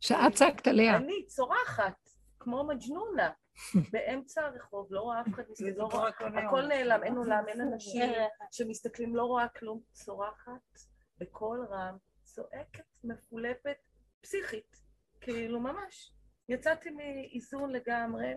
[0.00, 0.96] שאת צעקת עליה.
[0.96, 2.08] אני צורחת,
[2.38, 3.30] כמו מג'נונה,
[3.92, 6.08] באמצע הרחוב, לא רואה אף אחד מסתכל, לא רואה,
[6.46, 8.12] הכל נעלם, אין עולם, אין אנשים
[8.52, 10.80] שמסתכלים, לא רואה כלום, צורחת
[11.18, 13.76] בקול רם, צועקת, מפולפת,
[14.20, 14.76] פסיכית,
[15.20, 16.12] כאילו ממש.
[16.48, 18.34] יצאתי מאיזון לגמרי,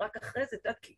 [0.00, 0.96] רק אחרי זה, את יודעת, כי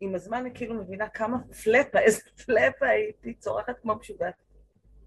[0.00, 4.34] עם הזמן אני כאילו מבינה כמה פלאפה, איזה פלאפה הייתי, צורחת כמו משוגעת.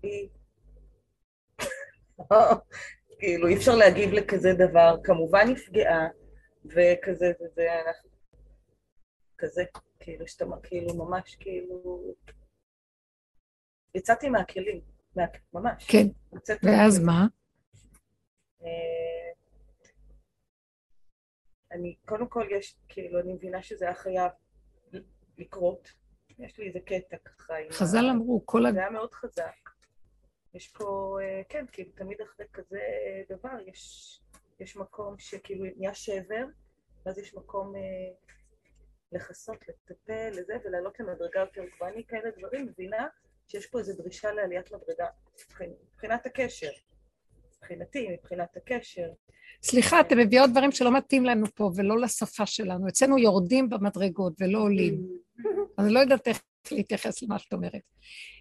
[0.04, 0.30] היא...
[3.20, 6.08] כאילו, אי אפשר להגיב לכזה דבר, כמובן נפגעה,
[6.66, 8.10] וכזה, וזה, אנחנו...
[9.38, 9.64] כזה,
[10.00, 12.04] כאילו, שאתה, כאילו, ממש, כאילו...
[13.96, 14.82] יצאתי מהכלים,
[15.16, 15.88] מה, ממש.
[15.92, 16.08] כן,
[16.64, 17.00] ואז.
[17.00, 17.28] מה?
[18.64, 19.32] אה,
[21.72, 24.32] אני, קודם כל יש, כאילו, אני מבינה שזה היה חייב
[25.40, 25.90] לקרות.
[26.40, 27.58] יש לי איזה קטע ככה.
[27.58, 28.72] עם ה- חז"ל אמרו, כל ה...
[28.72, 29.54] זה היה מאוד חזק.
[30.54, 32.80] יש פה, אה, כן, כאילו, תמיד אחרי כזה
[33.30, 34.22] דבר יש,
[34.60, 36.46] יש מקום שכאילו נהיה שבר,
[37.06, 37.82] ואז יש מקום אה,
[39.12, 41.92] לכסות, לטפל, לזה, ולעלות למדרגה יותר גבוהה.
[41.94, 43.08] אני כאלה דברים מבינה
[43.48, 45.08] שיש פה איזו דרישה לעליית מדרגה,
[45.94, 46.72] מבחינת הקשר.
[47.58, 49.10] מבחינתי, מבחינת הקשר.
[49.64, 52.88] סליחה, אתם מביאות דברים שלא מתאים לנו פה ולא לשפה שלנו.
[52.88, 55.08] אצלנו יורדים במדרגות ולא עולים.
[55.80, 56.42] אני לא יודעת איך
[56.72, 57.82] להתייחס למה שאת אומרת.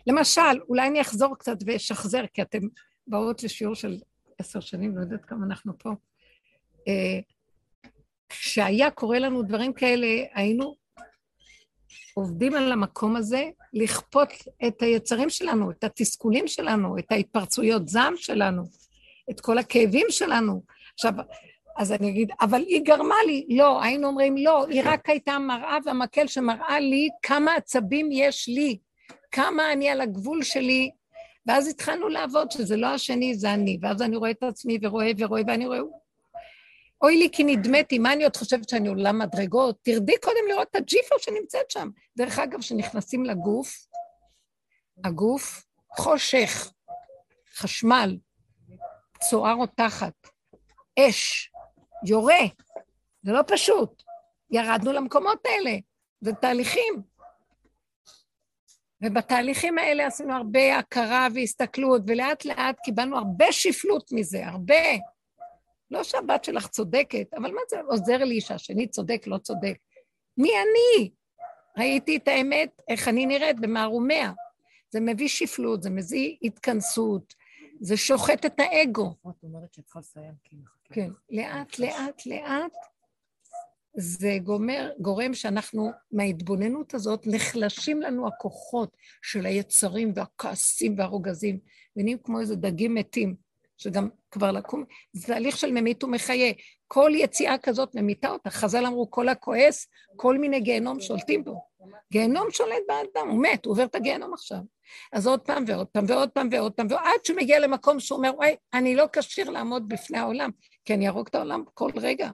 [0.06, 2.60] למשל, אולי אני אחזור קצת ואשחזר, כי אתם
[3.06, 3.96] באות לשיעור של
[4.38, 5.90] עשר שנים, לא יודעת כמה אנחנו פה.
[6.88, 7.20] אה,
[8.28, 10.74] כשהיה קורה לנו דברים כאלה, היינו
[12.14, 14.28] עובדים על המקום הזה לכפות
[14.66, 18.62] את היצרים שלנו, את התסכולים שלנו, את ההתפרצויות זעם שלנו,
[19.30, 20.62] את כל הכאבים שלנו.
[20.98, 21.12] עכשיו,
[21.76, 23.46] אז אני אגיד, אבל היא גרמה לי.
[23.48, 28.78] לא, היינו אומרים, לא, היא רק הייתה מראה והמקל שמראה לי כמה עצבים יש לי,
[29.30, 30.90] כמה אני על הגבול שלי,
[31.46, 35.42] ואז התחלנו לעבוד שזה לא השני, זה אני, ואז אני רואה את עצמי ורואה ורואה,
[35.46, 35.78] ואני רואה,
[37.02, 39.78] אוי לי כי נדמתי, מה אני עוד חושבת שאני עולם מדרגות?
[39.82, 41.88] תרדי קודם לראות את הג'יפה שנמצאת שם.
[42.16, 43.86] דרך אגב, כשנכנסים לגוף,
[45.04, 45.64] הגוף
[45.96, 46.72] חושך,
[47.54, 48.16] חשמל,
[49.20, 50.37] צוהר או תחת,
[51.00, 51.50] אש,
[52.06, 52.44] יורה,
[53.22, 54.02] זה לא פשוט.
[54.50, 55.76] ירדנו למקומות האלה,
[56.20, 57.02] זה תהליכים.
[59.04, 64.74] ובתהליכים האלה עשינו הרבה הכרה והסתכלות, ולאט לאט קיבלנו הרבה שפלות מזה, הרבה.
[65.90, 69.78] לא שהבת שלך צודקת, אבל מה זה עוזר לי שהשני צודק, לא צודק?
[70.36, 71.10] מי אני?
[71.78, 74.32] ראיתי את האמת, איך אני נראית במערומיה.
[74.90, 77.34] זה מביא שפלות, זה מביא התכנסות,
[77.80, 79.14] זה שוחט את האגו.
[79.30, 80.56] את אומרת שאת צריכה לסיים, כי.
[80.92, 82.72] כן, לאט, לאט, לאט,
[83.96, 91.58] זה גומר, גורם שאנחנו, מההתבוננות הזאת, נחלשים לנו הכוחות של היצרים והכעסים והרוגזים,
[91.96, 93.34] ונהיים כמו איזה דגים מתים,
[93.76, 96.52] שגם כבר לקום, זה תהליך של ממית ומחיה.
[96.86, 98.50] כל יציאה כזאת ממיתה אותה.
[98.50, 101.62] חז"ל אמרו, כל הכועס, כל מיני גיהנום שולטים בו.
[102.12, 104.58] גיהנום שולט באדם, הוא מת, הוא עובר את הגיהנום עכשיו.
[105.12, 108.30] אז עוד פעם ועוד פעם ועוד פעם ועוד פעם, ועד שהוא מגיע למקום שהוא אומר,
[108.36, 110.50] וואי, אני לא כשיר לעמוד בפני העולם,
[110.88, 112.30] כי אני אהרוג את העולם כל רגע.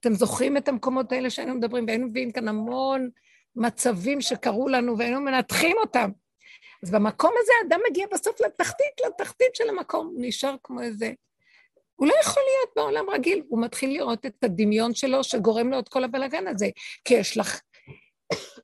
[0.00, 3.10] אתם זוכרים את המקומות האלה שהיינו מדברים, והיינו מביאים כאן המון
[3.56, 6.10] מצבים שקרו לנו, והיינו מנתחים אותם.
[6.82, 11.12] אז במקום הזה האדם מגיע בסוף לתחתית, לתחתית של המקום, נשאר כמו איזה...
[11.96, 15.88] הוא לא יכול להיות בעולם רגיל, הוא מתחיל לראות את הדמיון שלו שגורם לו את
[15.88, 16.68] כל הבלגן הזה,
[17.04, 17.60] כי יש לך...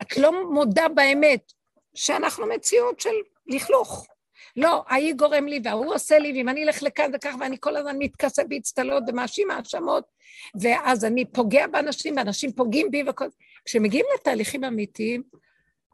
[0.03, 1.53] את לא מודה באמת
[1.95, 3.15] שאנחנו מציאות של
[3.47, 4.07] לכלוך.
[4.57, 7.97] לא, ההיא גורם לי וההוא עושה לי, ואם אני אלך לכאן וכך ואני כל הזמן
[7.99, 10.05] מתכסה באצטלות ומאשים האשמות,
[10.61, 13.29] ואז אני פוגע באנשים ואנשים פוגעים בי וכל...
[13.65, 15.23] כשמגיעים לתהליכים אמיתיים,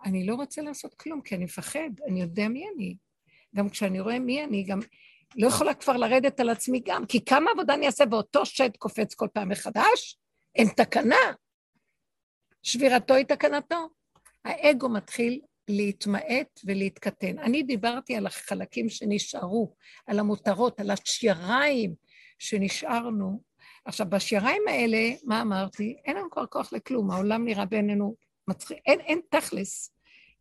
[0.04, 2.96] אני לא רוצה לעשות כלום, כי אני מפחד, אני יודע מי אני.
[3.56, 4.80] גם כשאני רואה מי אני, גם
[5.36, 9.14] לא יכולה כבר לרדת על עצמי גם, כי כמה עבודה אני אעשה ואותו שד קופץ
[9.14, 10.18] כל פעם מחדש?
[10.54, 11.16] אין תקנה.
[12.62, 13.88] שבירתו היא תקנתו.
[14.44, 17.38] האגו מתחיל להתמעט ולהתקטן.
[17.38, 19.74] אני דיברתי על החלקים שנשארו,
[20.06, 21.94] על המותרות, על השיריים
[22.38, 23.42] שנשארנו.
[23.84, 25.96] עכשיו, בשיריים האלה, מה אמרתי?
[26.04, 28.14] אין לנו כבר כוח לכלום, העולם נראה בעינינו
[28.48, 29.92] מצחיק, אין, אין תכלס.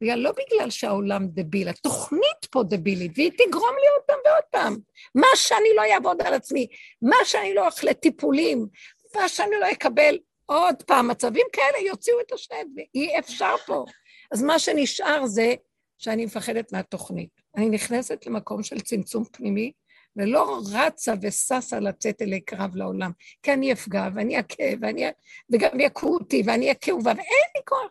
[0.01, 4.77] בגלל, לא בגלל שהעולם דביל, התוכנית פה דבילית, והיא תגרום לי עוד פעם ועוד פעם.
[5.15, 6.67] מה שאני לא אעבוד על עצמי,
[7.01, 8.67] מה שאני לא אכלה טיפולים,
[9.15, 13.85] מה שאני לא אקבל עוד פעם, מצבים כאלה יוציאו את השד, ואי אפשר פה.
[14.31, 15.53] אז מה שנשאר זה
[15.97, 17.41] שאני מפחדת מהתוכנית.
[17.55, 19.71] אני נכנסת למקום של צמצום פנימי,
[20.19, 23.11] ולא רצה וששה לצאת אלי קרב לעולם,
[23.43, 25.05] כי אני אפגע ואני אכה ואני...
[25.51, 27.17] וגם יכו אותי ואני אכה ואין
[27.55, 27.89] לי כוח.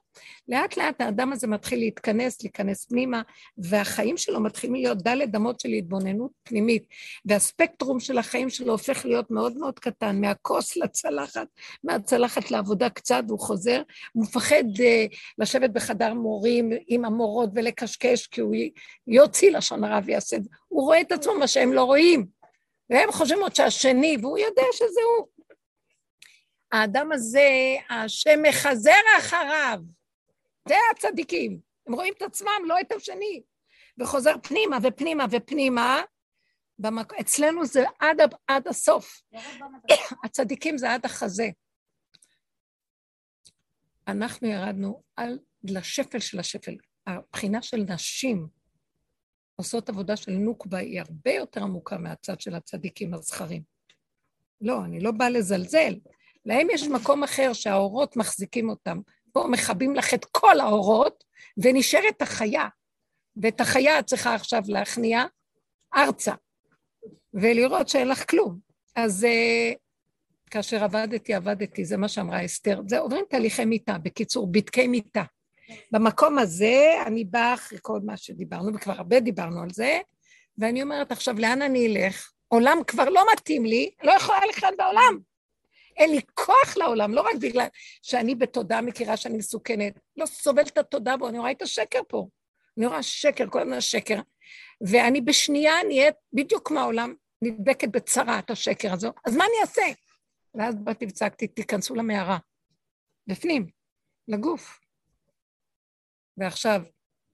[0.49, 3.23] לאט לאט האדם הזה מתחיל להתכנס, להיכנס פנימה,
[3.59, 6.85] והחיים שלו מתחילים להיות דלת אמות של התבוננות פנימית,
[7.25, 11.47] והספקטרום של החיים שלו הופך להיות מאוד מאוד קטן, מהכוס לצלחת,
[11.85, 13.83] מהצלחת לעבודה קצת, והוא חוזר,
[14.13, 18.55] הוא מפחד uh, לשבת בחדר מורים עם המורות ולקשקש, כי הוא
[19.07, 20.37] יוציא לשון הרע ויעשה.
[20.69, 22.27] הוא רואה את עצמו מה שהם לא רואים,
[22.91, 25.29] והם חושבים עוד שהשני, והוא יודע שזה הוא.
[26.73, 29.79] האדם הזה, השם מחזר אחריו.
[30.69, 31.61] זה הצדיקים.
[31.87, 33.43] הם רואים את עצמם, לא את השני.
[33.99, 36.03] וחוזר פנימה ופנימה ופנימה.
[36.79, 37.13] במק...
[37.21, 38.17] אצלנו זה עד,
[38.47, 39.23] עד הסוף.
[40.25, 41.49] הצדיקים זה עד החזה.
[44.09, 46.77] אנחנו ירדנו על, לשפל של השפל.
[47.07, 48.58] הבחינה של נשים
[49.61, 53.63] עושות עבודה של נוקבה היא הרבה יותר עמוקה מהצד של הצדיקים הזכרים.
[54.61, 55.95] לא, אני לא באה לזלזל.
[56.45, 59.01] להם יש מקום אחר שהאורות מחזיקים אותם.
[59.33, 61.25] פה מכבים לך את כל האורות,
[61.57, 62.69] ונשארת החיה.
[63.43, 65.25] ואת החיה את צריכה עכשיו להכניע
[65.97, 66.35] ארצה,
[67.35, 68.59] ולראות שאין לך כלום.
[68.97, 69.77] אז uh,
[70.51, 72.81] כאשר עבדתי, עבדתי, זה מה שאמרה אסתר.
[72.87, 75.25] זה עוברים תהליכי מיטה, בקיצור, בדקי מיטה.
[75.93, 80.01] במקום הזה אני באה אחרי כל מה שדיברנו, וכבר הרבה דיברנו על זה,
[80.59, 82.33] ואני אומרת עכשיו, לאן אני אלך?
[82.49, 85.19] עולם כבר לא מתאים לי, לא יכולה לחיות בעולם.
[85.97, 87.67] אין לי כוח לעולם, לא רק בגלל
[88.03, 92.29] שאני בתודעה מכירה שאני מסוכנת, לא סובלת את התודעה בו, אני רואה את השקר פה.
[92.79, 94.21] אני רואה שקר, כל הזמן השקר.
[94.81, 99.83] ואני בשנייה נהיית בדיוק כמו העולם, נדבקת בצרת השקר הזו, אז מה אני אעשה?
[100.55, 102.39] ואז באתי וצעקתי, תיכנסו למערה.
[103.27, 103.67] בפנים,
[104.29, 104.81] לגוף.
[106.39, 106.83] ועכשיו,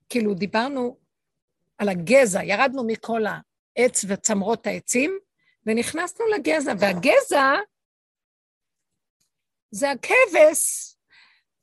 [0.08, 0.98] כאילו דיברנו
[1.78, 5.18] על הגזע, ירדנו מכל העץ וצמרות העצים,
[5.66, 7.52] ונכנסנו לגזע, והגזע
[9.70, 10.94] זה הכבש,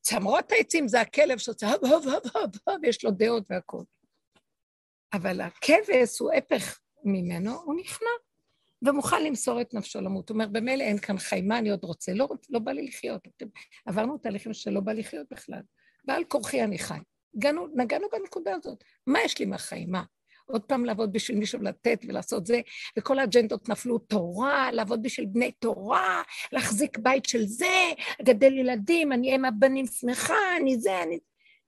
[0.02, 3.84] צמרות העצים זה הכלב שעושה הב הב הב הב הב, יש לו דעות והכול.
[5.14, 8.10] אבל הכבש הוא הפך ממנו, הוא נכנע,
[8.86, 10.30] ומוכן למסור את נפשו למות.
[10.30, 12.14] הוא אומר, במילא אין כאן חיים, מה אני עוד רוצה?
[12.14, 13.28] לא, לא בא לי לחיות.
[13.86, 15.62] עברנו תהליכים שלא בא לחיות בכלל.
[16.06, 17.00] בעל כורחי אני חי.
[17.36, 18.84] הגענו, נגענו בנקודה הזאת.
[19.08, 19.92] מה יש לי מהחיים?
[19.92, 20.04] מה?
[20.46, 22.62] עוד פעם לעבוד בשביל מישהו לתת ולעשות זה,
[22.98, 26.22] וכל האג'נדות נפלו, תורה, לעבוד בשביל בני תורה,
[26.52, 31.20] להחזיק בית של זה, לגדל ילדים, אני אם הבנים שמחה, אני זה, אני...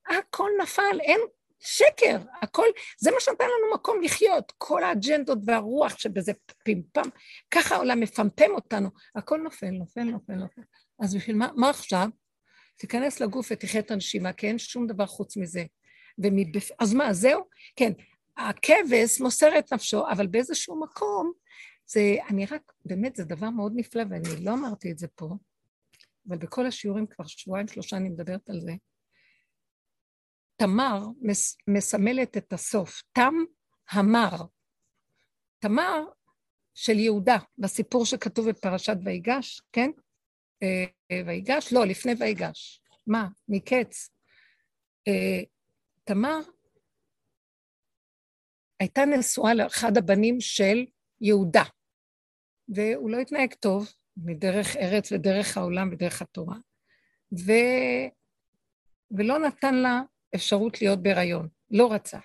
[0.10, 1.19] הכל נפל, אין
[1.60, 2.65] שקר, הכל,
[2.99, 6.31] זה מה שנתן לנו מקום לחיות, כל האג'נדות והרוח שבזה
[6.64, 7.10] פימפם,
[7.52, 10.61] ככה העולם מפמפם אותנו, הכל נופל, נופל, נופל, נופל.
[10.99, 12.07] אז בשביל מה, מה עכשיו?
[12.76, 15.66] תיכנס לגוף ותחיה את הנשימה, כי אין שום דבר חוץ מזה.
[16.18, 16.70] ומבפ...
[16.80, 17.41] אז מה, זהו?
[17.76, 17.91] כן,
[18.38, 21.32] הכבש מוסר את נפשו, אבל באיזשהו מקום,
[21.88, 25.30] זה, אני רק, באמת, זה דבר מאוד נפלא, ואני לא אמרתי את זה פה,
[26.28, 28.74] אבל בכל השיעורים כבר שבועיים, שלושה אני מדברת על זה.
[30.56, 33.34] תמר מס, מסמלת את הסוף, תם
[33.90, 34.36] המר.
[35.60, 36.06] תמר
[36.74, 39.91] של יהודה, בסיפור שכתוב בפרשת ויגש, כן?
[40.64, 41.73] אה, ויגש?
[41.73, 42.81] לא, לפני ויגש.
[43.07, 43.27] מה?
[43.48, 44.10] מקץ.
[45.07, 45.44] אה,
[46.03, 46.40] תמר
[48.80, 50.85] הייתה נשואה לאחד הבנים של
[51.22, 51.64] יהודה,
[52.68, 56.57] והוא לא התנהג טוב מדרך ארץ ודרך העולם ודרך התורה,
[57.34, 57.52] ו...
[59.11, 60.02] ולא נתן לה
[60.35, 62.19] אפשרות להיות בהיריון, לא רצה.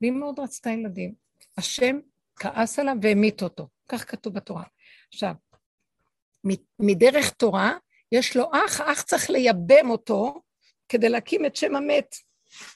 [0.00, 1.14] והיא מאוד רצתה ילדים.
[1.58, 1.98] השם
[2.36, 4.64] כעס עליו והמית אותו, כך כתוב בתורה.
[5.08, 5.34] עכשיו,
[6.80, 7.72] מדרך תורה,
[8.12, 10.42] יש לו אח, אח צריך לייבם אותו
[10.88, 12.14] כדי להקים את שם המת,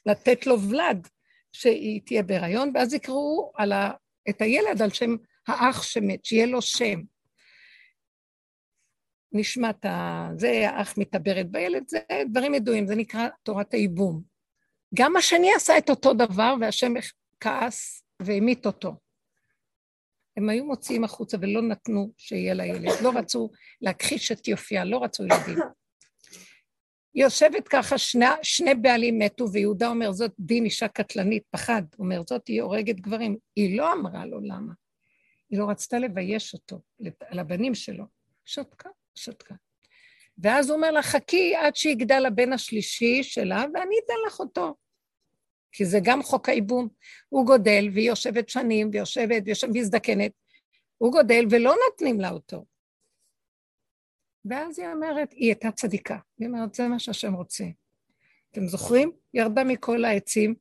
[0.07, 1.09] לתת לו ולד,
[1.53, 3.91] שהיא תהיה בהיריון, ואז יקראו ה...
[4.29, 5.17] את הילד על שם
[5.49, 7.01] האח שמת, שיהיה לו שם.
[9.33, 10.29] נשמת ה...
[10.37, 11.99] זה, האח מתעברת בילד, זה
[12.31, 14.23] דברים ידועים, זה נקרא תורת הייבום.
[14.95, 16.93] גם השני עשה את אותו דבר, והשם
[17.41, 19.04] כעס והמית אותו.
[20.37, 23.51] הם היו מוציאים החוצה ולא נתנו שיהיה לילד, לא רצו
[23.81, 25.59] להכחיש את יופייה, לא רצו ילדים.
[27.15, 32.23] היא יושבת ככה, שני, שני בעלים מתו, ויהודה אומר, זאת דין אישה קטלנית, פחד, אומר,
[32.29, 33.37] זאת היא הורגת גברים.
[33.57, 34.73] היא לא אמרה לו למה.
[35.51, 36.81] היא לא רצתה לבייש אותו,
[37.21, 38.05] על הבנים שלו.
[38.45, 39.55] שתקה, שתקה.
[40.39, 44.75] ואז הוא אומר לה, חכי עד שיגדל הבן השלישי שלה, ואני אתן לך אותו.
[45.75, 46.89] כי זה גם חוק הייבום.
[47.29, 50.33] הוא גודל, והיא יושבת שנים, ויושבת, ויושבת, והזדקנת.
[50.99, 52.65] הוא גודל, ולא נותנים לה אותו.
[54.45, 56.19] ואז היא אומרת, היא הייתה צדיקה.
[56.39, 57.65] היא אומרת, זה מה שהשם רוצה.
[58.51, 59.13] אתם זוכרים?
[59.35, 60.55] ירדה מכל העצים.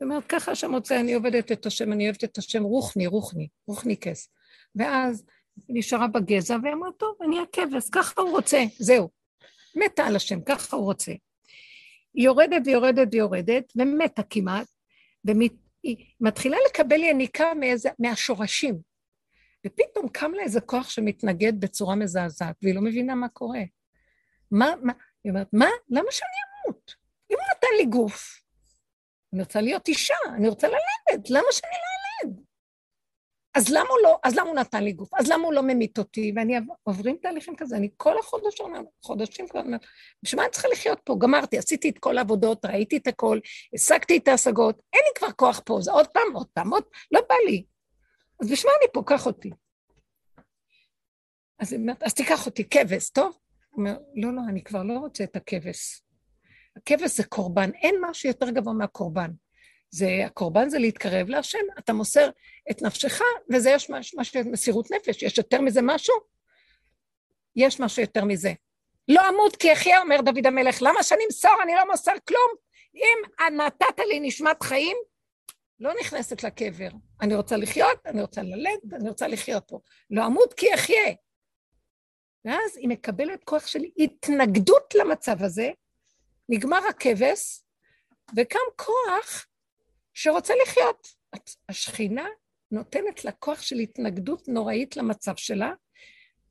[0.00, 3.48] היא אומרת, ככה השם רוצה, אני עובדת את השם, אני אוהבת את השם, רוחני, רוחני,
[3.66, 4.28] רוחני כס.
[4.74, 5.24] ואז
[5.68, 9.08] נשארה בגזע, והיא אמרה, טוב, אני הכבש, ככה הוא רוצה, זהו.
[9.76, 11.12] מתה על השם, ככה הוא רוצה.
[12.16, 14.66] יורדת ויורדת ויורדת, ומתה כמעט,
[15.24, 15.50] והיא
[16.20, 18.78] מתחילה לקבל יניקה מאיזה, מהשורשים.
[19.66, 23.62] ופתאום קם לה איזה כוח שמתנגד בצורה מזעזעת, והיא לא מבינה מה קורה.
[24.50, 24.92] מה, מה,
[25.24, 25.68] היא אומרת, מה?
[25.90, 26.94] למה שאני אמות?
[27.30, 28.40] אם הוא נתן לי גוף,
[29.32, 31.95] אני רוצה להיות אישה, אני רוצה ללדת, למה שאני לא?
[33.56, 35.14] אז למה הוא לא, אז למה הוא נתן לי גוף?
[35.14, 36.32] אז למה הוא לא ממית אותי?
[36.36, 38.66] ואני עוברים תהליכים כזה, אני כל החודשים,
[39.02, 39.80] חודשים כבר אומרת,
[40.22, 41.16] בשביל מה אני צריכה לחיות פה?
[41.18, 43.38] גמרתי, עשיתי את כל העבודות, ראיתי את הכל,
[43.74, 47.20] השגתי את ההשגות, אין לי כבר כוח פה, זה עוד פעם, עוד פעם, עוד, לא
[47.28, 47.64] בא לי.
[48.42, 49.02] אז בשביל מה אני פה?
[49.06, 49.50] קח אותי.
[51.58, 53.38] אז היא אומרת, אז תיקח אותי, כבש, טוב?
[53.70, 56.02] הוא אומר, לא, לא, אני כבר לא רוצה את הכבש.
[56.76, 59.30] הכבש זה קורבן, אין משהו יותר גבוה מהקורבן.
[59.96, 62.30] זה, הקורבן זה להתקרב להשם, אתה מוסר
[62.70, 63.20] את נפשך,
[63.52, 64.18] וזה יש משהו
[64.52, 66.14] מסירות נפש, יש יותר מזה משהו?
[67.56, 68.52] יש משהו יותר מזה.
[69.08, 71.62] לא אמות כי אחיה, אומר דוד המלך, למה שאני אמסור?
[71.62, 72.52] אני לא מוסר כלום.
[72.94, 74.96] אם נתת לי נשמת חיים,
[75.80, 76.88] לא נכנסת לקבר.
[77.20, 79.80] אני רוצה לחיות, אני רוצה ללד, אני רוצה לחיות פה.
[80.10, 81.14] לא אמות כי אחיה.
[82.44, 85.70] ואז היא מקבלת כוח של התנגדות למצב הזה,
[86.48, 87.60] נגמר הכבש,
[88.36, 89.46] וקם כוח
[90.18, 91.08] שרוצה לחיות.
[91.68, 92.26] השכינה
[92.70, 95.72] נותנת לה כוח של התנגדות נוראית למצב שלה,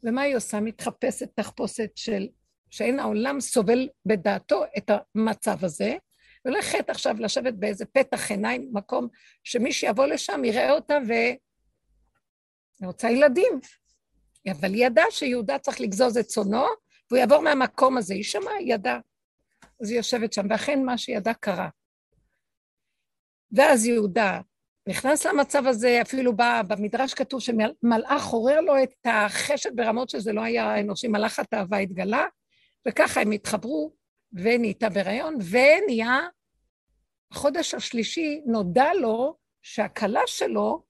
[0.03, 0.59] ומה היא עושה?
[0.59, 2.27] מתחפשת תחפושת של,
[2.69, 5.95] שאין העולם סובל בדעתו את המצב הזה,
[6.45, 9.07] והולכת עכשיו לשבת באיזה פתח עיניים, מקום
[9.43, 11.11] שמי שיבוא לשם יראה אותה ו...
[12.79, 13.59] היא רוצה ילדים.
[14.51, 16.65] אבל היא ידעה שיהודה צריך לגזוז את צונו,
[17.11, 18.13] והוא יעבור מהמקום הזה.
[18.13, 18.99] היא שמעה, היא ידעה.
[19.81, 21.69] אז היא יושבת שם, ואכן מה שידעה קרה.
[23.51, 24.41] ואז יהודה
[24.87, 30.41] נכנס למצב הזה, אפילו בא, במדרש כתוב שמלאך עורר לו את החשת ברמות שזה לא
[30.41, 32.25] היה אנושי, מלאך התאווה התגלה,
[32.87, 33.93] וככה הם התחברו,
[34.33, 36.19] ונהייתה בהיריון, ונהיה,
[37.31, 40.83] החודש השלישי נודע לו שהכלה שלו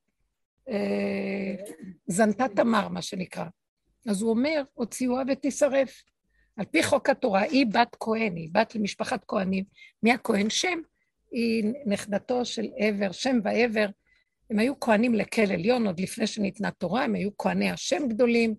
[0.70, 1.56] אה,
[2.08, 3.46] זנתה תמר, מה שנקרא.
[4.10, 6.04] אז הוא אומר, הוציאוה ותישרף.
[6.58, 9.64] על פי חוק התורה, היא בת כהן, היא בת למשפחת כהנים.
[10.04, 10.50] מי הכהן?
[10.50, 10.80] שם.
[11.36, 13.86] היא נכדתו של עבר, שם ועבר.
[14.50, 18.56] הם היו כהנים לקל עליון עוד לפני שניתנה תורה, הם היו כהני השם גדולים,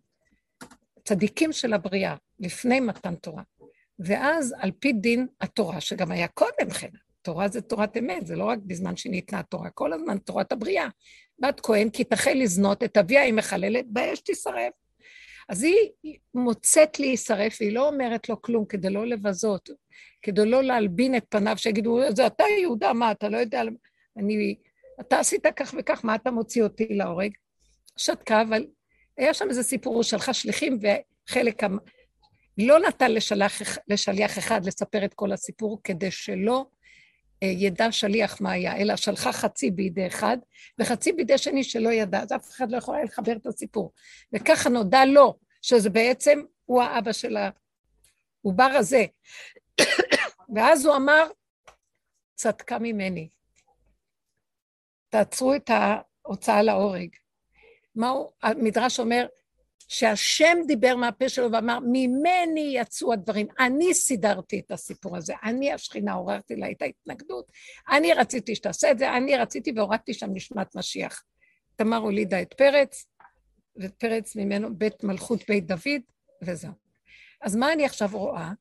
[1.04, 3.42] צדיקים של הבריאה, לפני מתן תורה.
[3.98, 6.88] ואז על פי דין התורה, שגם היה קודם כן,
[7.22, 10.88] תורה זה תורת אמת, זה לא רק בזמן שניתנה תורה, כל הזמן תורת הבריאה.
[11.38, 14.72] בת כהן, כי תחל לזנות את אביה, היא מחללת, באש תישרף.
[15.48, 19.70] אז היא מוצאת להישרף, והיא לא אומרת לו כלום כדי לא לבזות,
[20.22, 23.62] כדי לא להלבין את פניו, שיגידו, זה אתה יהודה, מה, אתה לא יודע,
[24.16, 24.56] אני,
[25.00, 27.30] אתה עשית כך וכך, מה אתה מוציא אותי להורג?
[27.96, 28.66] שתקה, אבל
[29.16, 30.78] היה שם איזה סיפור, הוא שלחה שליחים,
[31.28, 31.62] וחלק,
[32.58, 36.66] לא נתן לשלח, לשליח אחד לספר את כל הסיפור, כדי שלא
[37.42, 40.36] ידע שליח מה היה, אלא שלחה חצי בידי אחד,
[40.78, 43.92] וחצי בידי שני שלא ידע, אז אף אחד לא יכול היה לחבר את הסיפור.
[44.32, 49.04] וככה נודע לו, שזה בעצם, הוא האבא של העובר הזה.
[50.54, 51.26] ואז הוא אמר,
[52.34, 53.28] צדקה ממני.
[55.08, 57.08] תעצרו את ההוצאה להורג.
[57.94, 59.26] מה הוא, המדרש אומר,
[59.88, 66.12] שהשם דיבר מהפה שלו ואמר, ממני יצאו הדברים, אני סידרתי את הסיפור הזה, אני השכינה
[66.12, 67.52] עוררתי לה את ההתנגדות,
[67.90, 71.22] אני רציתי שתעשה את זה, אני רציתי והורדתי שם נשמת משיח.
[71.76, 73.06] תמר הולידה את פרץ,
[73.76, 76.02] ופרץ ממנו בית מלכות בית דוד,
[76.42, 76.72] וזהו.
[77.42, 78.52] אז מה אני עכשיו רואה?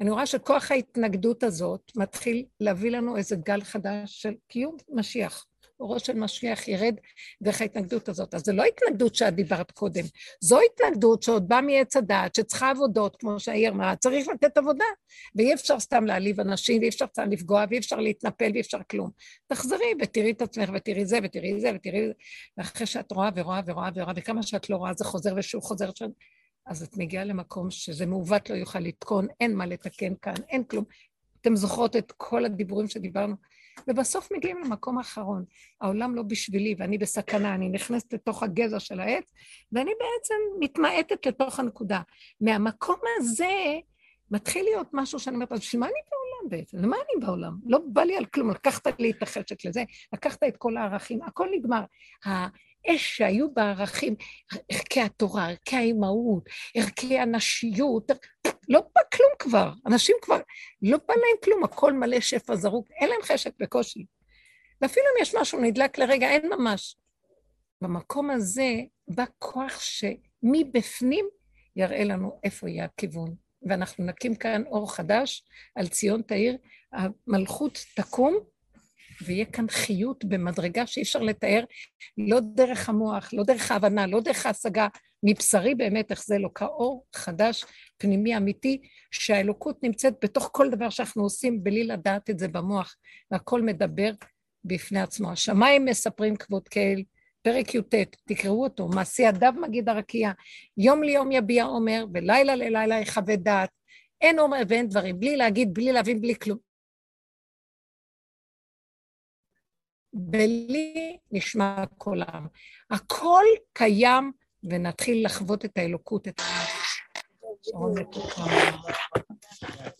[0.00, 5.46] אני רואה שכוח ההתנגדות הזאת מתחיל להביא לנו איזה גל חדש של קיום משיח.
[5.80, 6.94] אורו של משיח ירד
[7.42, 8.34] דרך ההתנגדות הזאת.
[8.34, 10.02] אז זו לא התנגדות שאת דיברת קודם,
[10.40, 14.84] זו התנגדות שעוד באה מעץ הדעת, שצריכה עבודות, כמו שהעיר אמרה, צריך לתת עבודה,
[15.36, 19.10] ואי אפשר סתם להעליב אנשים, ואי אפשר סתם לפגוע, ואי אפשר להתנפל, ואי אפשר כלום.
[19.46, 22.12] תחזרי ותראי את עצמך, ותראי זה, ותראי זה, ותראי זה,
[22.58, 26.08] ואחרי שאת רואה ורואה ורואה ורואה, וכמה שאת לא רואה זה חוזר ושוב חוזר שם,
[26.66, 30.84] אז את מגיעה למקום שזה מעוות לא יוכל לתקון, אין מה לתקן כאן, אין כלום.
[31.40, 33.34] אתם זוכרות את כל הדיבורים שדיברנו?
[33.88, 35.44] ובסוף מגיעים למקום האחרון.
[35.80, 39.32] העולם לא בשבילי ואני בסכנה, אני נכנסת לתוך הגזע של העץ,
[39.72, 42.00] ואני בעצם מתמעטת לתוך הנקודה.
[42.40, 43.78] מהמקום הזה
[44.30, 46.78] מתחיל להיות משהו שאני אומרת, אז בשביל מה אני בעולם בעצם?
[46.78, 47.52] למה אני בעולם?
[47.66, 51.48] לא בא לי על כלום, לקחת לי את החשק לזה, לקחת את כל הערכים, הכל
[51.52, 51.84] נגמר.
[52.24, 54.14] האש שהיו בערכים,
[54.68, 56.44] ערכי התורה, ערכי האימהות,
[56.74, 58.10] ערכי הנשיות,
[58.68, 59.72] לא בא כלום כבר.
[59.86, 60.40] אנשים כבר,
[60.82, 64.06] לא בא להם כלום, הכל מלא שפע זרוק, אין להם חשק בקושי.
[64.80, 66.96] ואפילו אם יש משהו נדלק לרגע, אין ממש.
[67.80, 68.70] במקום הזה
[69.08, 71.26] בא כוח שמבפנים
[71.76, 73.34] יראה לנו איפה יהיה הכיוון.
[73.68, 75.44] ואנחנו נקים כאן אור חדש
[75.76, 76.56] על ציון תאיר,
[76.92, 78.38] המלכות תקום,
[79.26, 81.64] ויהיה כאן חיות במדרגה שאי אפשר לתאר,
[82.18, 84.88] לא דרך המוח, לא דרך ההבנה, לא דרך ההשגה,
[85.24, 87.64] מבשרי באמת איך זה לא, כאור חדש,
[87.96, 88.80] פנימי אמיתי,
[89.10, 92.96] שהאלוקות נמצאת בתוך כל דבר שאנחנו עושים בלי לדעת את זה במוח,
[93.30, 94.10] והכל מדבר
[94.64, 95.30] בפני עצמו.
[95.32, 97.02] השמיים מספרים כבוד כאל,
[97.42, 97.94] פרק י"ט,
[98.24, 100.30] תקראו אותו, מעשי ידיו מגיד הרקיע,
[100.76, 103.70] יום ליום יביע עומר, ולילה ללילה יחווה דעת.
[104.20, 106.58] אין עומר ואין דברים, בלי להגיד, בלי להבין, בלי כלום.
[110.12, 112.46] בלי נשמע קולם.
[112.90, 114.32] הכל קיים,
[114.70, 116.40] ונתחיל לחוות את האלוקות, את.
[117.62, 118.42] שרון מתוקה.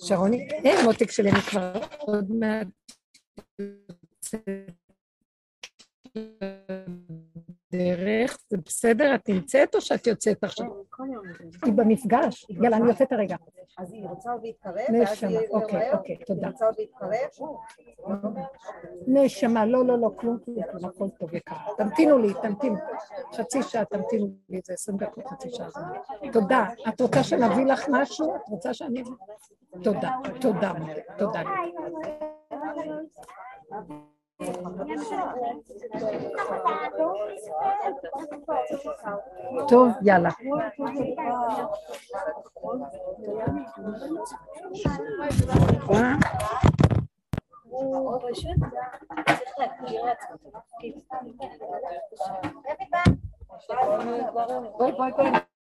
[0.03, 2.67] שרון, אין מותק שלי, אני כבר עוד מעט...
[7.79, 9.15] דרך, זה בסדר?
[9.15, 10.67] את נמצאת או שאת יוצאת עכשיו?
[11.65, 12.47] היא במפגש.
[12.51, 13.37] יאללה, אני יוצאת הרגע.
[13.79, 16.49] אז היא רוצה עוד להתקרב, נשמה, אוקיי, אוקיי, תודה.
[16.49, 17.49] רוצה עוד להתקרב?
[19.07, 21.55] נשמה, לא, לא, לא, כלום, כלום, הכל טוב יקר.
[21.79, 22.77] תמתינו לי, תמתינו.
[23.37, 25.69] חצי שעה, תמתינו לי, זה עשרים דקות, חצי שעה.
[26.33, 26.67] תודה.
[26.89, 28.37] את רוצה שנביא לך משהו?
[28.37, 29.03] את רוצה שאני?
[29.83, 30.11] תודה,
[30.41, 30.73] תודה,
[31.19, 31.43] תודה.
[39.69, 40.31] טוב, יאללה.
[54.79, 55.54] בואי, בואי, בואי.